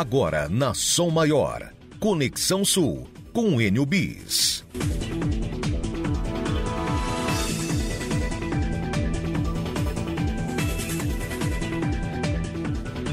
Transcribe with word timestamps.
Agora 0.00 0.48
na 0.48 0.72
Som 0.72 1.10
Maior. 1.10 1.74
Conexão 1.98 2.64
Sul 2.64 3.06
com 3.34 3.60
Enio 3.60 3.84
Bis. 3.84 4.64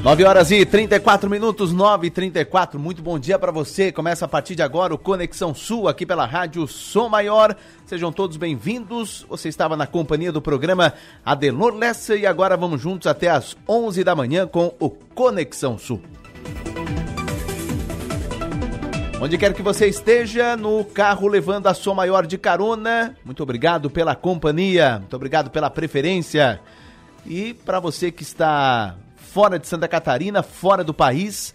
9 0.02 0.24
horas 0.24 0.50
e 0.50 0.64
34 0.64 1.28
minutos, 1.28 1.74
9 1.74 2.06
e 2.06 2.10
34. 2.10 2.80
Muito 2.80 3.02
bom 3.02 3.18
dia 3.18 3.38
para 3.38 3.52
você. 3.52 3.92
Começa 3.92 4.24
a 4.24 4.28
partir 4.28 4.54
de 4.54 4.62
agora 4.62 4.94
o 4.94 4.98
Conexão 4.98 5.54
Sul 5.54 5.88
aqui 5.88 6.06
pela 6.06 6.24
Rádio 6.24 6.66
Som 6.66 7.10
Maior. 7.10 7.54
Sejam 7.84 8.10
todos 8.10 8.38
bem-vindos. 8.38 9.26
Você 9.28 9.50
estava 9.50 9.76
na 9.76 9.86
companhia 9.86 10.32
do 10.32 10.40
programa 10.40 10.94
Adelor 11.22 11.74
Lessa 11.74 12.16
e 12.16 12.24
agora 12.24 12.56
vamos 12.56 12.80
juntos 12.80 13.06
até 13.06 13.28
às 13.28 13.54
11 13.68 14.02
da 14.02 14.16
manhã 14.16 14.46
com 14.46 14.74
o 14.80 14.88
Conexão 14.88 15.76
Sul. 15.76 16.00
Onde 19.20 19.36
quer 19.36 19.52
que 19.52 19.62
você 19.62 19.88
esteja, 19.88 20.56
no 20.56 20.84
carro 20.84 21.26
levando 21.26 21.66
a 21.66 21.74
Som 21.74 21.94
Maior 21.94 22.26
de 22.26 22.38
carona, 22.38 23.16
muito 23.24 23.42
obrigado 23.42 23.90
pela 23.90 24.14
companhia, 24.14 24.98
muito 25.00 25.14
obrigado 25.16 25.50
pela 25.50 25.68
preferência. 25.68 26.60
E 27.26 27.52
para 27.52 27.80
você 27.80 28.10
que 28.10 28.22
está 28.22 28.96
fora 29.28 29.58
de 29.58 29.68
Santa 29.68 29.86
Catarina, 29.86 30.42
fora 30.42 30.82
do 30.82 30.94
país. 30.94 31.54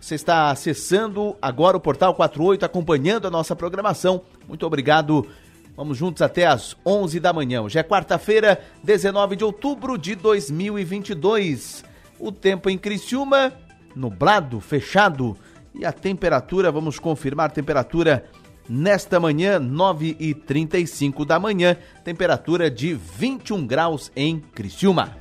Você 0.00 0.14
está 0.14 0.50
acessando 0.50 1.36
agora 1.42 1.76
o 1.76 1.80
Portal 1.80 2.14
48, 2.14 2.64
acompanhando 2.64 3.26
a 3.26 3.30
nossa 3.30 3.56
programação. 3.56 4.22
Muito 4.46 4.64
obrigado. 4.64 5.26
Vamos 5.76 5.96
juntos 5.96 6.22
até 6.22 6.46
às 6.46 6.76
11 6.84 7.18
da 7.18 7.32
manhã. 7.32 7.62
Hoje 7.62 7.78
é 7.78 7.82
quarta-feira, 7.82 8.60
19 8.82 9.36
de 9.36 9.44
outubro 9.44 9.96
de 9.96 10.14
2022. 10.14 11.84
O 12.18 12.30
tempo 12.30 12.68
em 12.68 12.76
Criciúma, 12.78 13.52
nublado, 13.98 14.60
fechado. 14.60 15.36
E 15.74 15.84
a 15.84 15.92
temperatura, 15.92 16.70
vamos 16.70 16.98
confirmar 16.98 17.50
temperatura 17.50 18.24
nesta 18.68 19.18
manhã, 19.18 19.58
9 19.58 20.16
e 20.18 20.32
35 20.32 21.24
da 21.24 21.38
manhã. 21.38 21.76
Temperatura 22.04 22.70
de 22.70 22.94
21 22.94 23.66
graus 23.66 24.12
em 24.14 24.38
Criciúma. 24.38 25.16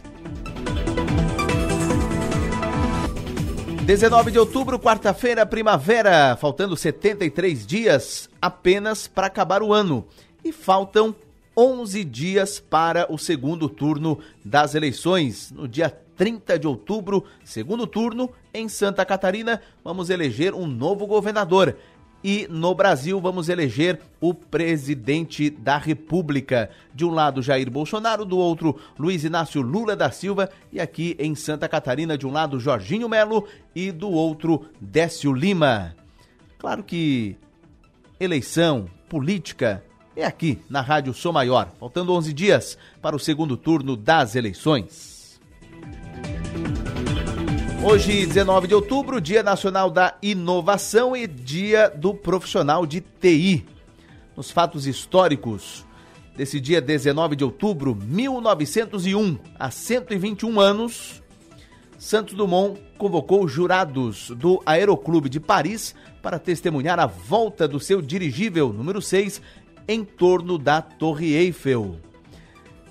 19 3.86 4.32
de 4.32 4.40
outubro, 4.40 4.78
quarta-feira, 4.78 5.46
primavera, 5.46 6.36
faltando 6.36 6.76
73 6.76 7.66
dias 7.66 8.30
apenas 8.42 9.08
para 9.08 9.28
acabar 9.28 9.64
o 9.64 9.74
ano. 9.74 10.06
E 10.44 10.52
faltam 10.52 11.16
11 11.56 12.04
dias 12.04 12.60
para 12.60 13.12
o 13.12 13.18
segundo 13.18 13.70
turno 13.70 14.20
das 14.44 14.76
eleições. 14.76 15.52
No 15.52 15.68
dia 15.68 15.90
30 16.18 16.60
de 16.60 16.68
outubro, 16.68 17.24
segundo 17.46 17.88
turno, 17.88 18.30
em 18.54 18.68
Santa 18.68 19.06
Catarina, 19.06 19.62
vamos 19.84 20.10
eleger 20.10 20.54
um 20.54 20.68
novo 20.68 21.06
governador 21.06 21.78
e 22.24 22.48
no 22.50 22.74
Brasil 22.74 23.22
vamos 23.22 23.48
eleger 23.48 24.02
o 24.20 24.34
presidente 24.34 25.50
da 25.50 25.78
República. 25.78 26.70
De 26.94 27.06
um 27.06 27.12
lado, 27.12 27.42
Jair 27.42 27.70
Bolsonaro, 27.70 28.26
do 28.26 28.38
outro, 28.38 28.80
Luiz 28.98 29.24
Inácio 29.24 29.62
Lula 29.62 29.96
da 29.96 30.12
Silva, 30.12 30.50
e 30.72 30.80
aqui 30.80 31.16
em 31.20 31.36
Santa 31.36 31.70
Catarina, 31.70 32.18
de 32.18 32.26
um 32.26 32.32
lado, 32.32 32.60
Jorginho 32.60 33.08
Melo 33.08 33.48
e 33.76 33.92
do 33.92 34.10
outro, 34.10 34.66
Décio 34.82 35.32
Lima. 35.32 35.96
Claro 36.58 36.84
que 36.84 37.38
eleição, 38.20 38.90
política, 39.08 39.84
é 40.16 40.26
aqui 40.26 40.60
na 40.68 40.82
Rádio 40.82 41.14
Sou 41.14 41.32
Maior, 41.32 41.72
faltando 41.80 42.12
11 42.14 42.34
dias 42.34 42.78
para 43.02 43.16
o 43.16 43.20
segundo 43.20 43.56
turno 43.56 43.96
das 43.96 44.36
eleições. 44.36 45.17
Hoje, 47.84 48.26
19 48.26 48.68
de 48.68 48.76
outubro, 48.76 49.22
Dia 49.22 49.44
Nacional 49.44 49.90
da 49.90 50.18
Inovação 50.22 51.16
e 51.16 51.26
Dia 51.28 51.90
do 51.90 52.14
Profissional 52.14 52.86
de 52.86 53.02
TI. 53.02 53.66
Nos 54.36 54.52
fatos 54.52 54.88
históricos 54.88 55.86
desse 56.36 56.60
dia 56.60 56.82
19 56.82 57.36
de 57.36 57.44
outubro, 57.44 57.96
1901, 57.96 59.38
há 59.58 59.72
121 59.72 60.60
anos, 60.60 61.24
Santos 61.98 62.34
Dumont 62.34 62.80
convocou 62.98 63.48
jurados 63.48 64.32
do 64.32 64.62
Aeroclube 64.66 65.30
de 65.30 65.40
Paris 65.40 65.96
para 66.22 66.40
testemunhar 66.40 67.00
a 67.00 67.06
volta 67.06 67.68
do 67.68 67.80
seu 67.80 68.02
dirigível 68.02 68.74
número 68.74 69.02
6 69.02 69.42
em 69.88 70.04
torno 70.04 70.58
da 70.58 70.82
Torre 70.82 71.36
Eiffel. 71.36 71.98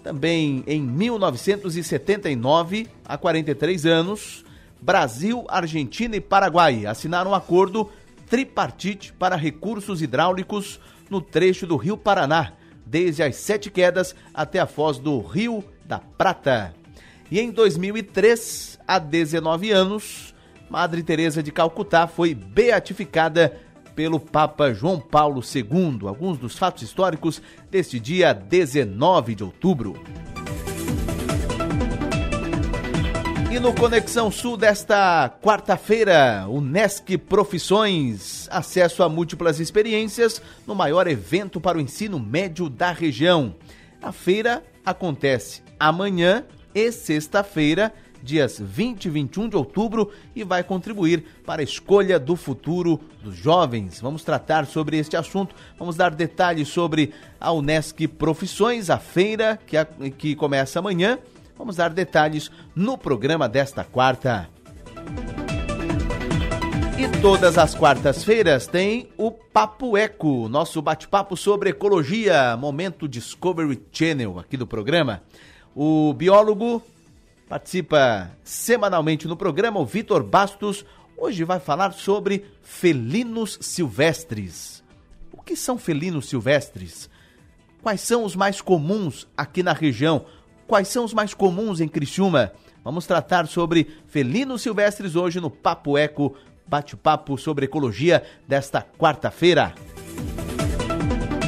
Também 0.02 0.64
em 0.66 0.80
1979, 0.80 2.86
há 3.04 3.18
43 3.18 3.84
anos, 3.86 4.45
Brasil, 4.86 5.44
Argentina 5.48 6.14
e 6.14 6.20
Paraguai 6.20 6.86
assinaram 6.86 7.32
um 7.32 7.34
acordo 7.34 7.90
tripartite 8.30 9.12
para 9.12 9.34
recursos 9.34 10.00
hidráulicos 10.00 10.78
no 11.10 11.20
trecho 11.20 11.66
do 11.66 11.74
Rio 11.74 11.96
Paraná, 11.96 12.52
desde 12.86 13.20
as 13.20 13.34
Sete 13.34 13.68
Quedas 13.68 14.14
até 14.32 14.60
a 14.60 14.66
foz 14.66 14.98
do 15.00 15.20
Rio 15.20 15.64
da 15.84 15.98
Prata. 15.98 16.72
E 17.28 17.40
em 17.40 17.50
2003, 17.50 18.78
há 18.86 19.00
19 19.00 19.72
anos, 19.72 20.32
Madre 20.70 21.02
Teresa 21.02 21.42
de 21.42 21.50
Calcutá 21.50 22.06
foi 22.06 22.32
beatificada 22.32 23.60
pelo 23.96 24.20
Papa 24.20 24.72
João 24.72 25.00
Paulo 25.00 25.42
II. 25.42 26.06
Alguns 26.06 26.38
dos 26.38 26.56
fatos 26.56 26.84
históricos 26.84 27.42
deste 27.68 27.98
dia 27.98 28.32
19 28.32 29.34
de 29.34 29.42
outubro. 29.42 30.00
E 33.56 33.58
no 33.58 33.72
Conexão 33.72 34.30
Sul 34.30 34.54
desta 34.54 35.34
quarta-feira, 35.42 36.44
o 36.46 36.60
NESC 36.60 37.16
Profissões, 37.16 38.46
acesso 38.50 39.02
a 39.02 39.08
múltiplas 39.08 39.58
experiências 39.60 40.42
no 40.66 40.74
maior 40.74 41.06
evento 41.06 41.58
para 41.58 41.78
o 41.78 41.80
ensino 41.80 42.20
médio 42.20 42.68
da 42.68 42.92
região. 42.92 43.54
A 44.02 44.12
feira 44.12 44.62
acontece 44.84 45.62
amanhã 45.80 46.44
e 46.74 46.92
sexta-feira, 46.92 47.94
dias 48.22 48.60
20 48.60 49.06
e 49.06 49.08
21 49.08 49.48
de 49.48 49.56
outubro, 49.56 50.12
e 50.34 50.44
vai 50.44 50.62
contribuir 50.62 51.24
para 51.46 51.62
a 51.62 51.64
escolha 51.64 52.18
do 52.18 52.36
futuro 52.36 53.00
dos 53.22 53.34
jovens. 53.34 54.02
Vamos 54.02 54.22
tratar 54.22 54.66
sobre 54.66 54.98
este 54.98 55.16
assunto, 55.16 55.54
vamos 55.78 55.96
dar 55.96 56.14
detalhes 56.14 56.68
sobre 56.68 57.14
a 57.40 57.52
Unesc 57.52 58.06
Profissões, 58.06 58.90
a 58.90 58.98
feira 58.98 59.58
que, 59.66 59.78
a, 59.78 59.86
que 59.86 60.36
começa 60.36 60.78
amanhã 60.78 61.18
Vamos 61.58 61.76
dar 61.76 61.90
detalhes 61.90 62.50
no 62.74 62.98
programa 62.98 63.48
desta 63.48 63.82
quarta. 63.82 64.48
E 66.98 67.20
todas 67.20 67.58
as 67.58 67.74
quartas-feiras 67.74 68.66
tem 68.66 69.08
o 69.18 69.30
Papo 69.30 69.96
Eco, 69.96 70.48
nosso 70.48 70.80
bate-papo 70.80 71.36
sobre 71.36 71.70
ecologia, 71.70 72.56
momento 72.56 73.06
Discovery 73.06 73.82
Channel 73.92 74.38
aqui 74.38 74.56
do 74.56 74.66
programa. 74.66 75.22
O 75.74 76.14
biólogo 76.14 76.82
participa 77.48 78.30
semanalmente 78.42 79.28
no 79.28 79.36
programa, 79.36 79.78
o 79.78 79.84
Vitor 79.84 80.22
Bastos, 80.22 80.84
hoje 81.16 81.44
vai 81.44 81.60
falar 81.60 81.92
sobre 81.92 82.46
felinos 82.62 83.58
silvestres. 83.60 84.82
O 85.32 85.42
que 85.42 85.54
são 85.54 85.76
felinos 85.78 86.28
silvestres? 86.28 87.10
Quais 87.82 88.00
são 88.00 88.24
os 88.24 88.34
mais 88.34 88.60
comuns 88.60 89.28
aqui 89.36 89.62
na 89.62 89.72
região? 89.72 90.24
Quais 90.66 90.88
são 90.88 91.04
os 91.04 91.14
mais 91.14 91.32
comuns 91.32 91.80
em 91.80 91.86
Criciúma? 91.86 92.52
Vamos 92.82 93.06
tratar 93.06 93.46
sobre 93.46 93.86
felinos 94.08 94.62
silvestres 94.62 95.14
hoje 95.14 95.40
no 95.40 95.48
Papo 95.48 95.96
Eco, 95.96 96.34
bate-papo 96.66 97.38
sobre 97.38 97.66
ecologia 97.66 98.24
desta 98.48 98.82
quarta-feira. 98.82 99.72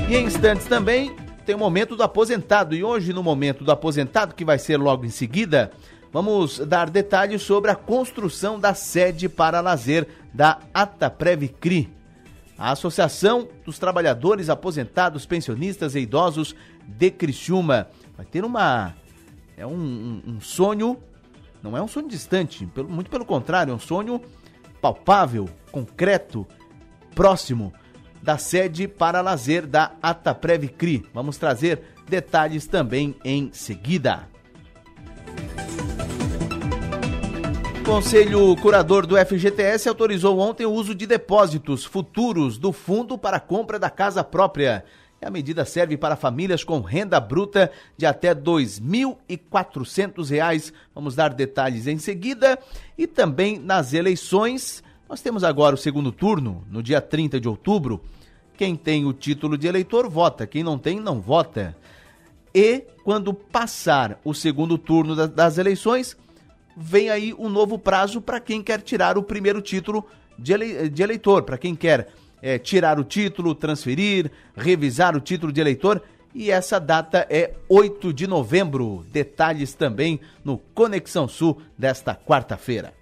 E 0.08 0.14
em 0.14 0.24
instantes 0.24 0.66
também 0.66 1.16
tem 1.44 1.56
o 1.56 1.58
momento 1.58 1.96
do 1.96 2.02
aposentado. 2.04 2.76
E 2.76 2.84
hoje, 2.84 3.12
no 3.12 3.22
momento 3.22 3.64
do 3.64 3.72
aposentado, 3.72 4.36
que 4.36 4.44
vai 4.44 4.58
ser 4.58 4.76
logo 4.76 5.04
em 5.04 5.10
seguida, 5.10 5.72
vamos 6.12 6.60
dar 6.60 6.88
detalhes 6.88 7.42
sobre 7.42 7.72
a 7.72 7.74
construção 7.74 8.59
da 8.59 8.72
sede 8.72 9.28
para 9.28 9.60
lazer 9.60 10.06
da 10.32 10.60
Ataprev 10.72 11.48
CRI. 11.60 11.92
A 12.56 12.71
Associação 12.71 13.48
dos 13.64 13.80
Trabalhadores 13.80 14.48
Aposentados, 14.48 15.26
Pensionistas 15.26 15.97
e 15.97 16.00
Idosos 16.00 16.54
de 16.86 17.10
Criciúma. 17.10 17.88
Vai 18.16 18.26
ter 18.26 18.44
uma 18.44 18.94
é 19.59 19.66
um, 19.66 19.72
um, 19.72 20.22
um 20.27 20.41
sonho, 20.41 20.97
não 21.60 21.77
é 21.77 21.83
um 21.83 21.89
sonho 21.89 22.09
distante, 22.09 22.65
pelo, 22.66 22.89
muito 22.89 23.10
pelo 23.10 23.25
contrário, 23.25 23.72
é 23.72 23.75
um 23.75 23.78
sonho 23.81 24.22
palpável, 24.81 25.49
concreto, 25.72 26.47
próximo 27.15 27.72
da 28.22 28.39
sede 28.39 28.87
para 28.87 29.21
lazer 29.21 29.66
da 29.66 29.93
Ataprev 30.01 30.69
CRI. 30.69 31.05
Vamos 31.13 31.37
trazer 31.39 31.81
detalhes 32.09 32.66
também 32.66 33.16
em 33.25 33.51
seguida. 33.53 34.28
O 37.81 37.84
Conselho 37.84 38.55
Curador 38.57 39.07
do 39.07 39.16
FGTS 39.16 39.89
autorizou 39.89 40.39
ontem 40.39 40.66
o 40.66 40.72
uso 40.72 40.95
de 40.95 41.07
depósitos 41.07 41.84
futuros 41.84 42.59
do 42.59 42.72
fundo 42.72 43.19
para 43.19 43.41
compra 43.41 43.78
da 43.78 43.91
casa 43.91 44.22
própria. 44.22 44.84
A 45.20 45.30
medida 45.30 45.65
serve 45.65 45.97
para 45.97 46.15
famílias 46.15 46.62
com 46.62 46.80
renda 46.80 47.18
bruta 47.18 47.72
de 47.97 48.06
até 48.06 48.28
R$ 48.28 48.36
2.400. 48.36 50.72
Vamos 50.94 51.16
dar 51.16 51.34
detalhes 51.34 51.88
em 51.88 51.98
seguida. 51.98 52.56
E 52.97 53.04
também 53.06 53.59
nas 53.59 53.92
eleições, 53.92 54.82
Nós 55.09 55.22
temos 55.22 55.42
agora 55.42 55.74
o 55.74 55.78
segundo 55.78 56.12
turno, 56.12 56.62
no 56.70 56.82
dia 56.82 57.00
30 57.00 57.41
de 57.41 57.48
outubro. 57.48 58.03
Quem 58.59 58.76
tem 58.76 59.06
o 59.06 59.12
título 59.12 59.56
de 59.56 59.66
eleitor 59.66 60.09
vota, 60.09 60.47
quem 60.47 60.62
não 60.62 60.76
tem, 60.76 61.00
não 61.00 61.21
vota. 61.21 61.74
E 62.54 62.84
quando 63.04 63.32
passar 63.32 64.21
o 64.22 64.34
segundo 64.34 64.76
turno 64.76 65.28
das 65.28 65.56
eleições, 65.56 66.14
vem 66.76 67.09
aí 67.09 67.32
um 67.32 67.48
novo 67.48 67.78
prazo 67.78 68.21
para 68.21 68.38
quem 68.38 68.62
quer 68.62 68.82
tirar 68.82 69.16
o 69.16 69.22
primeiro 69.22 69.62
título 69.62 70.04
de, 70.38 70.91
de 70.91 71.03
eleitor, 71.03 71.42
para 71.42 71.56
quem 71.56 71.74
quer 71.74 72.12
é, 72.42 72.58
tirar 72.58 72.98
o 72.98 73.04
título, 73.04 73.54
transferir, 73.54 74.30
revisar 74.56 75.16
o 75.16 75.20
título 75.20 75.52
de 75.52 75.60
eleitor. 75.60 76.02
E 76.34 76.50
essa 76.50 76.78
data 76.78 77.26
é 77.30 77.54
8 77.68 78.12
de 78.12 78.26
novembro. 78.26 79.04
Detalhes 79.10 79.74
também 79.74 80.20
no 80.44 80.58
Conexão 80.58 81.26
Sul 81.26 81.60
desta 81.76 82.14
quarta-feira. 82.14 82.92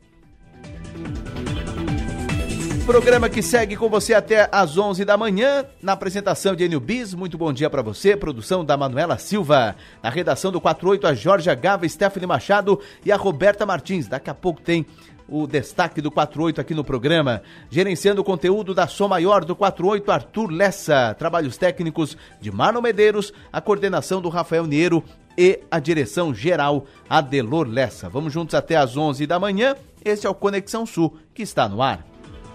Programa 2.87 3.29
que 3.29 3.43
segue 3.43 3.77
com 3.77 3.89
você 3.89 4.15
até 4.15 4.49
às 4.53 4.79
11 4.79 5.05
da 5.05 5.17
manhã, 5.17 5.65
na 5.83 5.91
apresentação 5.91 6.55
de 6.55 6.63
Enio 6.63 6.79
Bis. 6.79 7.15
Muito 7.15 7.37
bom 7.37 7.53
dia 7.53 7.69
para 7.69 7.83
você, 7.83 8.17
produção 8.17 8.65
da 8.65 8.77
Manuela 8.77 9.19
Silva. 9.19 9.75
Na 10.01 10.09
redação 10.09 10.53
do 10.53 10.61
48, 10.61 11.05
a 11.05 11.13
Jorge 11.13 11.53
Gava, 11.57 11.89
Stephanie 11.89 12.29
Machado 12.29 12.81
e 13.05 13.11
a 13.11 13.17
Roberta 13.17 13.67
Martins. 13.67 14.07
Daqui 14.07 14.31
a 14.31 14.35
pouco 14.35 14.61
tem 14.61 14.87
o 15.29 15.47
destaque 15.47 16.01
do 16.01 16.11
48 16.11 16.61
aqui 16.61 16.75
no 16.75 16.85
programa. 16.85 17.43
Gerenciando 17.71 18.21
o 18.21 18.25
conteúdo 18.25 18.75
da 18.75 18.87
Som 18.87 19.09
Maior 19.09 19.45
do 19.45 19.57
48, 19.57 20.11
Arthur 20.11 20.51
Lessa. 20.51 21.15
Trabalhos 21.19 21.57
técnicos 21.57 22.17
de 22.41 22.51
Marlon 22.51 22.83
Medeiros, 22.83 23.33
a 23.53 23.61
coordenação 23.61 24.21
do 24.21 24.29
Rafael 24.29 24.67
Niero 24.67 25.03
e 25.37 25.61
a 25.71 25.79
direção 25.79 26.35
geral 26.35 26.87
Adelor 27.09 27.69
Lessa. 27.69 28.09
Vamos 28.09 28.33
juntos 28.33 28.55
até 28.55 28.77
às 28.77 28.97
11 28.97 29.27
da 29.27 29.39
manhã. 29.39 29.75
Este 30.05 30.27
é 30.27 30.31
o 30.31 30.35
Conexão 30.35 30.87
Sul, 30.87 31.19
que 31.35 31.43
está 31.43 31.69
no 31.69 31.83
ar. 31.83 32.07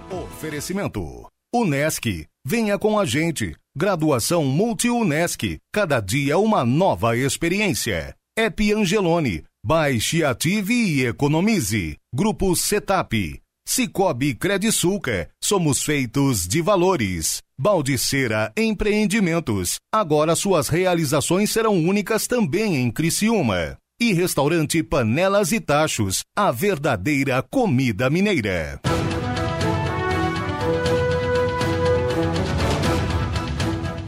Oferecimento. 0.09 1.27
Unesc. 1.53 2.25
Venha 2.45 2.79
com 2.79 2.97
a 2.97 3.05
gente. 3.05 3.55
Graduação 3.75 4.43
Multi-Unesc. 4.43 5.57
Cada 5.71 5.99
dia 5.99 6.37
uma 6.37 6.65
nova 6.65 7.15
experiência. 7.15 8.15
Ep 8.37 8.73
Angelone. 8.73 9.43
Baixe, 9.63 10.23
ative 10.23 10.73
e 10.73 11.05
economize. 11.05 11.95
Grupo 12.11 12.55
Setap. 12.55 13.39
Cicobi 13.67 14.33
Credisulca. 14.33 15.29
Somos 15.39 15.83
feitos 15.83 16.47
de 16.47 16.63
valores. 16.63 17.43
Baldiceira 17.59 18.51
Empreendimentos. 18.57 19.75
Agora 19.93 20.35
suas 20.35 20.67
realizações 20.67 21.51
serão 21.51 21.75
únicas 21.75 22.25
também 22.25 22.77
em 22.77 22.89
Criciúma. 22.89 23.77
E 24.01 24.13
restaurante 24.13 24.81
Panelas 24.81 25.51
e 25.51 25.59
Tachos. 25.59 26.21
A 26.35 26.51
verdadeira 26.51 27.43
comida 27.43 28.09
mineira. 28.09 28.81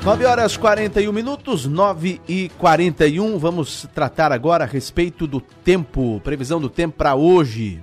9 0.03 0.25
horas 0.25 0.57
41 0.57 1.13
minutos, 1.13 1.65
9 1.65 2.19
e 2.27 2.49
41. 2.57 3.37
Vamos 3.39 3.87
tratar 3.95 4.33
agora 4.33 4.65
a 4.65 4.67
respeito 4.67 5.25
do 5.25 5.39
tempo, 5.39 6.19
previsão 6.21 6.59
do 6.59 6.69
tempo 6.69 6.97
para 6.97 7.15
hoje. 7.15 7.81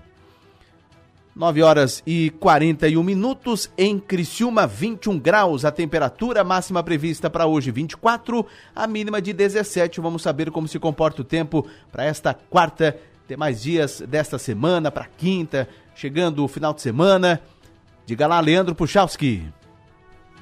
9 1.34 1.62
horas 1.62 2.02
e 2.06 2.28
41 2.38 3.02
minutos 3.02 3.70
em 3.78 3.98
Criciúma, 3.98 4.66
21 4.66 5.18
graus 5.18 5.64
a 5.64 5.70
temperatura 5.70 6.44
máxima 6.44 6.82
prevista 6.82 7.30
para 7.30 7.46
hoje 7.46 7.70
24, 7.70 8.44
a 8.76 8.86
mínima 8.86 9.22
de 9.22 9.32
17. 9.32 9.98
Vamos 10.02 10.20
saber 10.20 10.50
como 10.50 10.68
se 10.68 10.78
comporta 10.78 11.22
o 11.22 11.24
tempo 11.24 11.66
para 11.90 12.04
esta 12.04 12.34
quarta, 12.34 12.98
tem 13.26 13.38
mais 13.38 13.62
dias 13.62 14.02
desta 14.06 14.38
semana 14.38 14.90
para 14.90 15.06
quinta, 15.06 15.66
chegando 15.94 16.44
o 16.44 16.48
final 16.48 16.74
de 16.74 16.82
semana. 16.82 17.40
Diga 18.04 18.26
lá, 18.26 18.38
Leandro 18.40 18.74
Puchalski. 18.74 19.59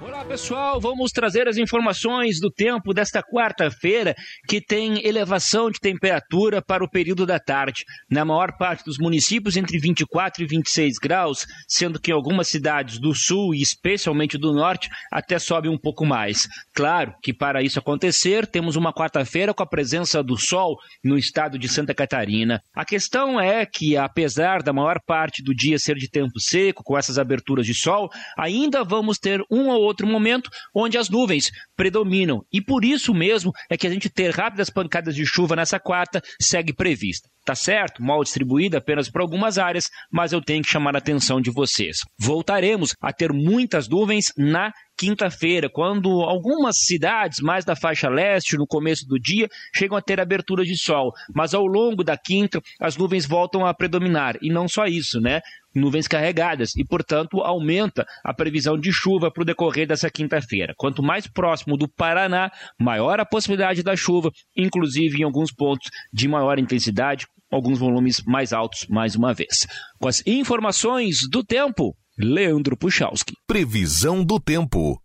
Olá 0.00 0.24
pessoal, 0.24 0.80
vamos 0.80 1.10
trazer 1.10 1.48
as 1.48 1.56
informações 1.56 2.38
do 2.38 2.52
tempo 2.52 2.94
desta 2.94 3.20
quarta-feira 3.20 4.14
que 4.46 4.60
tem 4.60 5.04
elevação 5.04 5.72
de 5.72 5.80
temperatura 5.80 6.62
para 6.62 6.84
o 6.84 6.88
período 6.88 7.26
da 7.26 7.40
tarde. 7.40 7.84
Na 8.08 8.24
maior 8.24 8.56
parte 8.56 8.84
dos 8.84 8.96
municípios 8.96 9.56
entre 9.56 9.76
24 9.76 10.44
e 10.44 10.46
26 10.46 10.98
graus, 11.02 11.44
sendo 11.66 12.00
que 12.00 12.12
em 12.12 12.14
algumas 12.14 12.46
cidades 12.46 13.00
do 13.00 13.12
sul 13.12 13.52
e 13.52 13.60
especialmente 13.60 14.38
do 14.38 14.52
norte 14.52 14.88
até 15.10 15.36
sobe 15.36 15.68
um 15.68 15.76
pouco 15.76 16.06
mais. 16.06 16.46
Claro 16.72 17.12
que 17.20 17.34
para 17.34 17.60
isso 17.60 17.80
acontecer, 17.80 18.46
temos 18.46 18.76
uma 18.76 18.92
quarta-feira 18.92 19.52
com 19.52 19.64
a 19.64 19.68
presença 19.68 20.22
do 20.22 20.36
sol 20.36 20.76
no 21.02 21.18
estado 21.18 21.58
de 21.58 21.68
Santa 21.68 21.92
Catarina. 21.92 22.62
A 22.72 22.84
questão 22.84 23.40
é 23.40 23.66
que 23.66 23.96
apesar 23.96 24.62
da 24.62 24.72
maior 24.72 25.00
parte 25.04 25.42
do 25.42 25.52
dia 25.52 25.76
ser 25.76 25.96
de 25.96 26.08
tempo 26.08 26.38
seco, 26.38 26.84
com 26.84 26.96
essas 26.96 27.18
aberturas 27.18 27.66
de 27.66 27.74
sol, 27.74 28.08
ainda 28.38 28.84
vamos 28.84 29.18
ter 29.18 29.42
um 29.50 29.66
ou 29.66 29.87
outro 29.88 30.06
momento 30.06 30.50
onde 30.74 30.96
as 30.96 31.08
nuvens 31.08 31.50
predominam. 31.76 32.42
E 32.52 32.60
por 32.60 32.84
isso 32.84 33.12
mesmo 33.14 33.52
é 33.70 33.76
que 33.76 33.86
a 33.86 33.90
gente 33.90 34.08
ter 34.08 34.30
rápidas 34.30 34.70
pancadas 34.70 35.14
de 35.14 35.26
chuva 35.26 35.56
nessa 35.56 35.80
quarta 35.80 36.22
segue 36.40 36.72
prevista. 36.72 37.28
Tá 37.44 37.54
certo? 37.54 38.02
Mal 38.02 38.22
distribuída 38.22 38.76
apenas 38.76 39.10
para 39.10 39.22
algumas 39.22 39.56
áreas, 39.56 39.88
mas 40.12 40.32
eu 40.32 40.42
tenho 40.42 40.62
que 40.62 40.70
chamar 40.70 40.94
a 40.94 40.98
atenção 40.98 41.40
de 41.40 41.50
vocês. 41.50 41.96
Voltaremos 42.18 42.94
a 43.00 43.10
ter 43.10 43.32
muitas 43.32 43.88
nuvens 43.88 44.26
na 44.36 44.70
quinta-feira, 44.98 45.70
quando 45.70 46.10
algumas 46.22 46.76
cidades 46.80 47.38
mais 47.40 47.64
da 47.64 47.76
faixa 47.76 48.08
leste, 48.08 48.56
no 48.56 48.66
começo 48.66 49.06
do 49.06 49.18
dia, 49.18 49.48
chegam 49.74 49.96
a 49.96 50.02
ter 50.02 50.20
abertura 50.20 50.64
de 50.64 50.76
sol. 50.76 51.12
Mas 51.32 51.54
ao 51.54 51.64
longo 51.64 52.02
da 52.02 52.18
quinta, 52.18 52.60
as 52.80 52.96
nuvens 52.96 53.24
voltam 53.24 53.64
a 53.64 53.72
predominar. 53.72 54.36
E 54.42 54.50
não 54.50 54.68
só 54.68 54.84
isso, 54.86 55.20
né? 55.20 55.40
Nuvens 55.78 56.06
carregadas 56.08 56.74
e, 56.76 56.84
portanto, 56.84 57.40
aumenta 57.40 58.06
a 58.24 58.34
previsão 58.34 58.78
de 58.78 58.92
chuva 58.92 59.30
para 59.30 59.42
o 59.42 59.46
decorrer 59.46 59.86
dessa 59.86 60.10
quinta-feira. 60.10 60.74
Quanto 60.76 61.02
mais 61.02 61.26
próximo 61.26 61.76
do 61.76 61.88
Paraná, 61.88 62.50
maior 62.78 63.20
a 63.20 63.24
possibilidade 63.24 63.82
da 63.82 63.96
chuva, 63.96 64.30
inclusive 64.56 65.20
em 65.20 65.24
alguns 65.24 65.52
pontos 65.52 65.88
de 66.12 66.28
maior 66.28 66.58
intensidade, 66.58 67.26
alguns 67.50 67.78
volumes 67.78 68.22
mais 68.26 68.52
altos 68.52 68.86
mais 68.88 69.14
uma 69.14 69.32
vez. 69.32 69.66
Com 69.98 70.08
as 70.08 70.22
informações 70.26 71.18
do 71.30 71.42
tempo, 71.42 71.96
Leandro 72.18 72.76
Puchalski. 72.76 73.34
Previsão 73.46 74.24
do 74.24 74.40
tempo. 74.40 75.00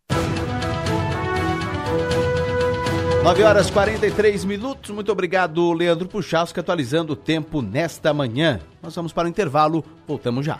9 3.23 3.41
horas 3.41 3.71
43 3.71 4.43
minutos. 4.43 4.91
Muito 4.91 5.09
obrigado, 5.09 5.71
Leandro 5.71 6.09
Puchalski, 6.09 6.59
atualizando 6.59 7.13
o 7.13 7.15
tempo 7.15 7.61
nesta 7.61 8.13
manhã. 8.13 8.59
Nós 8.81 8.93
vamos 8.93 9.13
para 9.13 9.27
o 9.27 9.29
intervalo, 9.29 9.81
voltamos 10.05 10.45
já. 10.45 10.59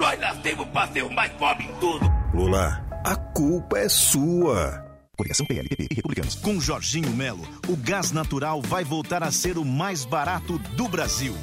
Nós 0.00 0.38
temos 0.38 0.66
para 0.68 0.90
ser 0.90 1.02
o 1.02 1.12
mais 1.12 1.30
pobre 1.32 1.64
em 1.66 1.74
tudo. 1.74 2.10
Lula, 2.32 2.82
a 3.04 3.14
culpa 3.16 3.78
é 3.78 3.86
sua. 3.86 4.82
Coligação 5.14 5.44
PLPP 5.44 5.88
e 5.90 5.94
Republicanos. 5.94 6.36
Com 6.36 6.58
Jorginho 6.58 7.10
Melo, 7.10 7.46
o 7.68 7.76
gás 7.76 8.10
natural 8.10 8.62
vai 8.62 8.82
voltar 8.82 9.22
a 9.22 9.30
ser 9.30 9.58
o 9.58 9.64
mais 9.64 10.06
barato 10.06 10.58
do 10.74 10.88
Brasil. 10.88 11.36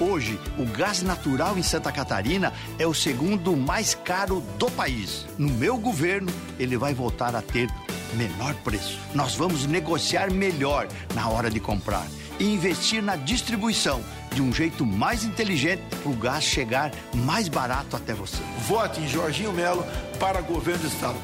Hoje, 0.00 0.40
o 0.58 0.64
gás 0.64 1.02
natural 1.02 1.58
em 1.58 1.62
Santa 1.62 1.92
Catarina 1.92 2.54
é 2.78 2.86
o 2.86 2.94
segundo 2.94 3.54
mais 3.54 3.94
caro 3.94 4.40
do 4.58 4.70
país. 4.70 5.26
No 5.36 5.50
meu 5.50 5.76
governo, 5.76 6.32
ele 6.58 6.78
vai 6.78 6.94
voltar 6.94 7.36
a 7.36 7.42
ter 7.42 7.68
menor 8.14 8.54
preço. 8.64 8.98
Nós 9.14 9.34
vamos 9.34 9.66
negociar 9.66 10.30
melhor 10.30 10.88
na 11.14 11.28
hora 11.28 11.50
de 11.50 11.60
comprar 11.60 12.06
e 12.40 12.44
investir 12.44 13.02
na 13.02 13.14
distribuição 13.14 14.02
de 14.34 14.40
um 14.40 14.52
jeito 14.52 14.84
mais 14.86 15.22
inteligente 15.22 15.82
para 16.02 16.10
o 16.10 16.16
gás 16.16 16.42
chegar 16.42 16.90
mais 17.14 17.48
barato 17.48 17.94
até 17.94 18.14
você. 18.14 18.42
Vote 18.66 19.00
em 19.00 19.06
Jorginho 19.06 19.52
Melo 19.52 19.84
para 20.18 20.40
governo 20.40 20.82
do 20.82 20.88
Estado. 20.88 21.18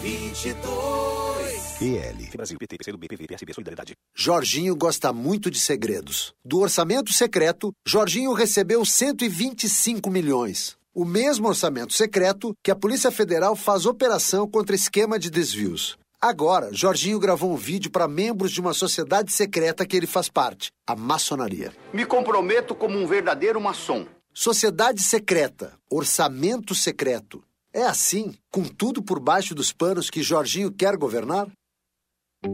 22. 0.00 0.62
PL. 1.78 2.30
Brasil, 2.36 2.58
PT, 2.58 2.78
PCdoB, 2.78 3.08
PV, 3.08 3.26
PSB, 3.26 3.54
Solidariedade. 3.54 3.94
Jorginho 4.14 4.76
gosta 4.76 5.12
muito 5.12 5.50
de 5.50 5.58
segredos. 5.58 6.32
Do 6.44 6.58
orçamento 6.58 7.12
secreto, 7.12 7.72
Jorginho 7.86 8.32
recebeu 8.32 8.84
125 8.84 10.10
milhões. 10.10 10.76
O 10.94 11.04
mesmo 11.04 11.48
orçamento 11.48 11.94
secreto 11.94 12.54
que 12.62 12.70
a 12.70 12.76
Polícia 12.76 13.10
Federal 13.10 13.56
faz 13.56 13.86
operação 13.86 14.46
contra 14.46 14.76
esquema 14.76 15.18
de 15.18 15.30
desvios. 15.30 15.96
Agora, 16.24 16.68
Jorginho 16.72 17.18
gravou 17.18 17.52
um 17.52 17.56
vídeo 17.56 17.90
para 17.90 18.06
membros 18.06 18.52
de 18.52 18.60
uma 18.60 18.72
sociedade 18.72 19.32
secreta 19.32 19.84
que 19.84 19.96
ele 19.96 20.06
faz 20.06 20.28
parte, 20.28 20.70
a 20.86 20.94
maçonaria. 20.94 21.72
Me 21.92 22.06
comprometo 22.06 22.76
como 22.76 22.96
um 22.96 23.08
verdadeiro 23.08 23.60
maçom. 23.60 24.06
Sociedade 24.32 25.02
secreta, 25.02 25.72
orçamento 25.90 26.76
secreto. 26.76 27.42
É 27.74 27.82
assim, 27.82 28.34
com 28.52 28.62
tudo 28.62 29.02
por 29.02 29.18
baixo 29.18 29.52
dos 29.52 29.72
panos 29.72 30.10
que 30.10 30.22
Jorginho 30.22 30.70
quer 30.70 30.96
governar? 30.96 31.48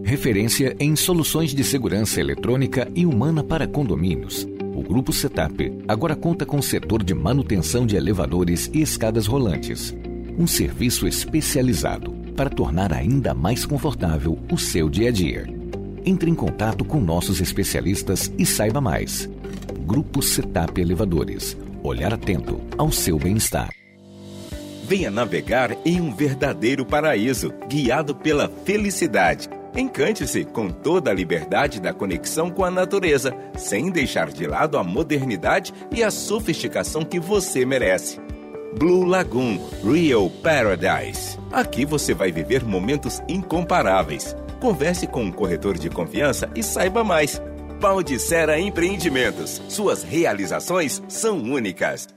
Referência 0.03 0.75
em 0.81 0.97
soluções 0.97 1.55
de 1.55 1.63
segurança 1.63 2.21
eletrônica 2.21 2.91
e 2.95 3.05
humana 3.05 3.45
para 3.45 3.69
condomínios. 3.69 4.45
O 4.75 4.83
Grupo 4.83 5.13
Setup 5.13 5.85
agora 5.87 6.17
conta 6.17 6.47
com 6.47 6.57
o 6.57 6.63
setor 6.63 7.03
de 7.03 7.13
manutenção 7.13 7.85
de 7.85 7.97
elevadores 7.97 8.71
e 8.73 8.81
escadas 8.81 9.27
rolantes. 9.27 9.95
Um 10.39 10.47
serviço 10.47 11.07
especializado 11.07 12.18
para 12.38 12.49
tornar 12.49 12.92
ainda 12.92 13.35
mais 13.35 13.66
confortável 13.66 14.38
o 14.49 14.57
seu 14.57 14.88
dia 14.88 15.09
a 15.09 15.12
dia. 15.12 15.45
Entre 16.07 16.30
em 16.30 16.37
contato 16.37 16.85
com 16.85 17.00
nossos 17.00 17.40
especialistas 17.40 18.33
e 18.38 18.47
saiba 18.47 18.80
mais. 18.80 19.28
Grupo 19.85 20.23
Setup 20.23 20.80
Elevadores. 20.80 21.57
Olhar 21.83 22.14
atento 22.14 22.61
ao 22.78 22.92
seu 22.92 23.18
bem-estar. 23.18 23.71
Venha 24.85 25.11
navegar 25.11 25.76
em 25.85 26.00
um 26.00 26.14
verdadeiro 26.14 26.87
paraíso, 26.87 27.52
guiado 27.68 28.14
pela 28.14 28.49
felicidade. 28.64 29.49
Encante-se 29.76 30.45
com 30.45 30.71
toda 30.71 31.11
a 31.11 31.14
liberdade 31.14 31.80
da 31.80 31.92
conexão 31.92 32.50
com 32.50 32.64
a 32.64 32.71
natureza, 32.71 33.37
sem 33.57 33.90
deixar 33.90 34.30
de 34.30 34.47
lado 34.47 34.78
a 34.78 34.85
modernidade 34.85 35.75
e 35.90 36.04
a 36.04 36.11
sofisticação 36.11 37.04
que 37.04 37.18
você 37.18 37.66
merece. 37.66 38.21
Blue 38.77 39.05
Lagoon 39.05 39.59
Real 39.83 40.29
Paradise. 40.43 41.39
Aqui 41.51 41.85
você 41.85 42.13
vai 42.13 42.31
viver 42.31 42.65
momentos 42.65 43.21
incomparáveis. 43.29 44.37
Converse 44.61 45.07
com 45.07 45.25
um 45.25 45.33
corretor 45.33 45.79
de 45.79 45.89
confiança 45.89 46.51
e 46.55 46.63
saiba 46.63 47.03
mais. 47.03 47.41
Baldicera 47.81 48.59
Empreendimentos. 48.59 49.63
Suas 49.69 50.03
realizações 50.03 51.03
são 51.09 51.39
únicas. 51.39 52.09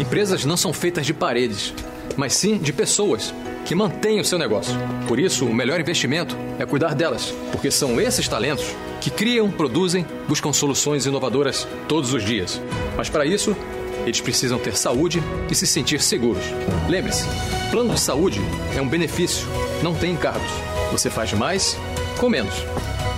Empresas 0.00 0.44
não 0.44 0.56
são 0.56 0.72
feitas 0.72 1.04
de 1.04 1.12
paredes, 1.12 1.74
mas 2.16 2.32
sim 2.32 2.58
de 2.58 2.72
pessoas 2.72 3.34
que 3.64 3.74
mantêm 3.74 4.20
o 4.20 4.24
seu 4.24 4.38
negócio. 4.38 4.74
Por 5.06 5.18
isso, 5.18 5.46
o 5.46 5.54
melhor 5.54 5.80
investimento 5.80 6.36
é 6.58 6.66
cuidar 6.66 6.94
delas, 6.94 7.32
porque 7.52 7.70
são 7.70 8.00
esses 8.00 8.26
talentos 8.26 8.64
que 9.00 9.10
criam, 9.10 9.50
produzem, 9.50 10.06
buscam 10.28 10.52
soluções 10.52 11.06
inovadoras 11.06 11.66
todos 11.88 12.12
os 12.12 12.24
dias. 12.24 12.60
Mas 12.96 13.08
para 13.08 13.24
isso, 13.24 13.56
eles 14.06 14.20
precisam 14.20 14.58
ter 14.58 14.76
saúde 14.76 15.22
e 15.50 15.54
se 15.54 15.66
sentir 15.66 16.00
seguros. 16.00 16.44
Lembre-se, 16.88 17.26
plano 17.70 17.94
de 17.94 18.00
saúde 18.00 18.40
é 18.76 18.80
um 18.80 18.88
benefício, 18.88 19.46
não 19.82 19.94
tem 19.94 20.12
encargos. 20.12 20.50
Você 20.90 21.08
faz 21.08 21.32
mais 21.32 21.76
com 22.18 22.28
menos. 22.28 22.54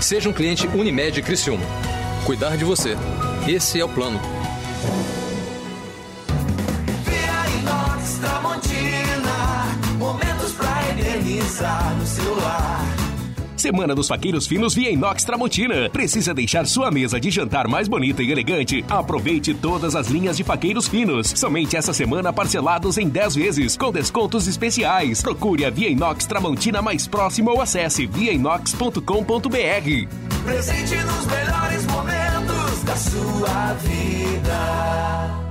Seja 0.01 0.29
um 0.29 0.33
cliente 0.33 0.67
Unimed 0.69 1.21
Criciúma. 1.23 1.65
Cuidar 2.25 2.57
de 2.57 2.65
você. 2.65 2.97
Esse 3.49 3.81
é 3.81 3.85
o 3.85 3.89
plano. 3.89 4.21
Momentos 9.99 10.53
pra 10.53 10.91
eternizar 10.91 11.95
no 11.97 12.07
celular. 12.07 13.04
Semana 13.65 13.95
dos 13.95 14.09
Faqueiros 14.09 14.47
Finos 14.47 14.75
via 14.75 14.91
Inox 14.91 15.25
Tramontina. 15.25 15.89
Precisa 15.89 16.35
deixar 16.35 16.67
sua 16.67 16.91
mesa 16.91 17.19
de 17.19 17.31
jantar 17.31 17.67
mais 17.67 17.89
bonita 17.89 18.23
e 18.23 18.31
elegante? 18.31 18.85
Aproveite 18.91 19.55
todas 19.55 19.97
as 19.97 20.09
linhas 20.09 20.37
de 20.37 20.45
faqueiros 20.45 20.87
finos. 20.87 21.33
Somente 21.35 21.75
essa 21.75 21.95
semana 21.95 22.31
parcelados 22.31 22.99
em 22.99 23.09
10 23.09 23.35
vezes, 23.37 23.75
com 23.75 23.91
descontos 23.91 24.47
especiais. 24.47 25.23
Procure 25.23 25.65
a 25.65 25.71
Via 25.71 25.89
Inox 25.89 26.27
Tramontina 26.27 26.83
mais 26.83 27.07
próxima 27.07 27.53
ou 27.53 27.63
acesse 27.63 28.05
viainox.com.br. 28.05 29.01
Presente 30.45 30.97
nos 30.97 31.27
melhores 31.27 31.87
momentos 31.87 32.83
da 32.85 32.97
sua 32.97 33.73
vida. 33.81 35.44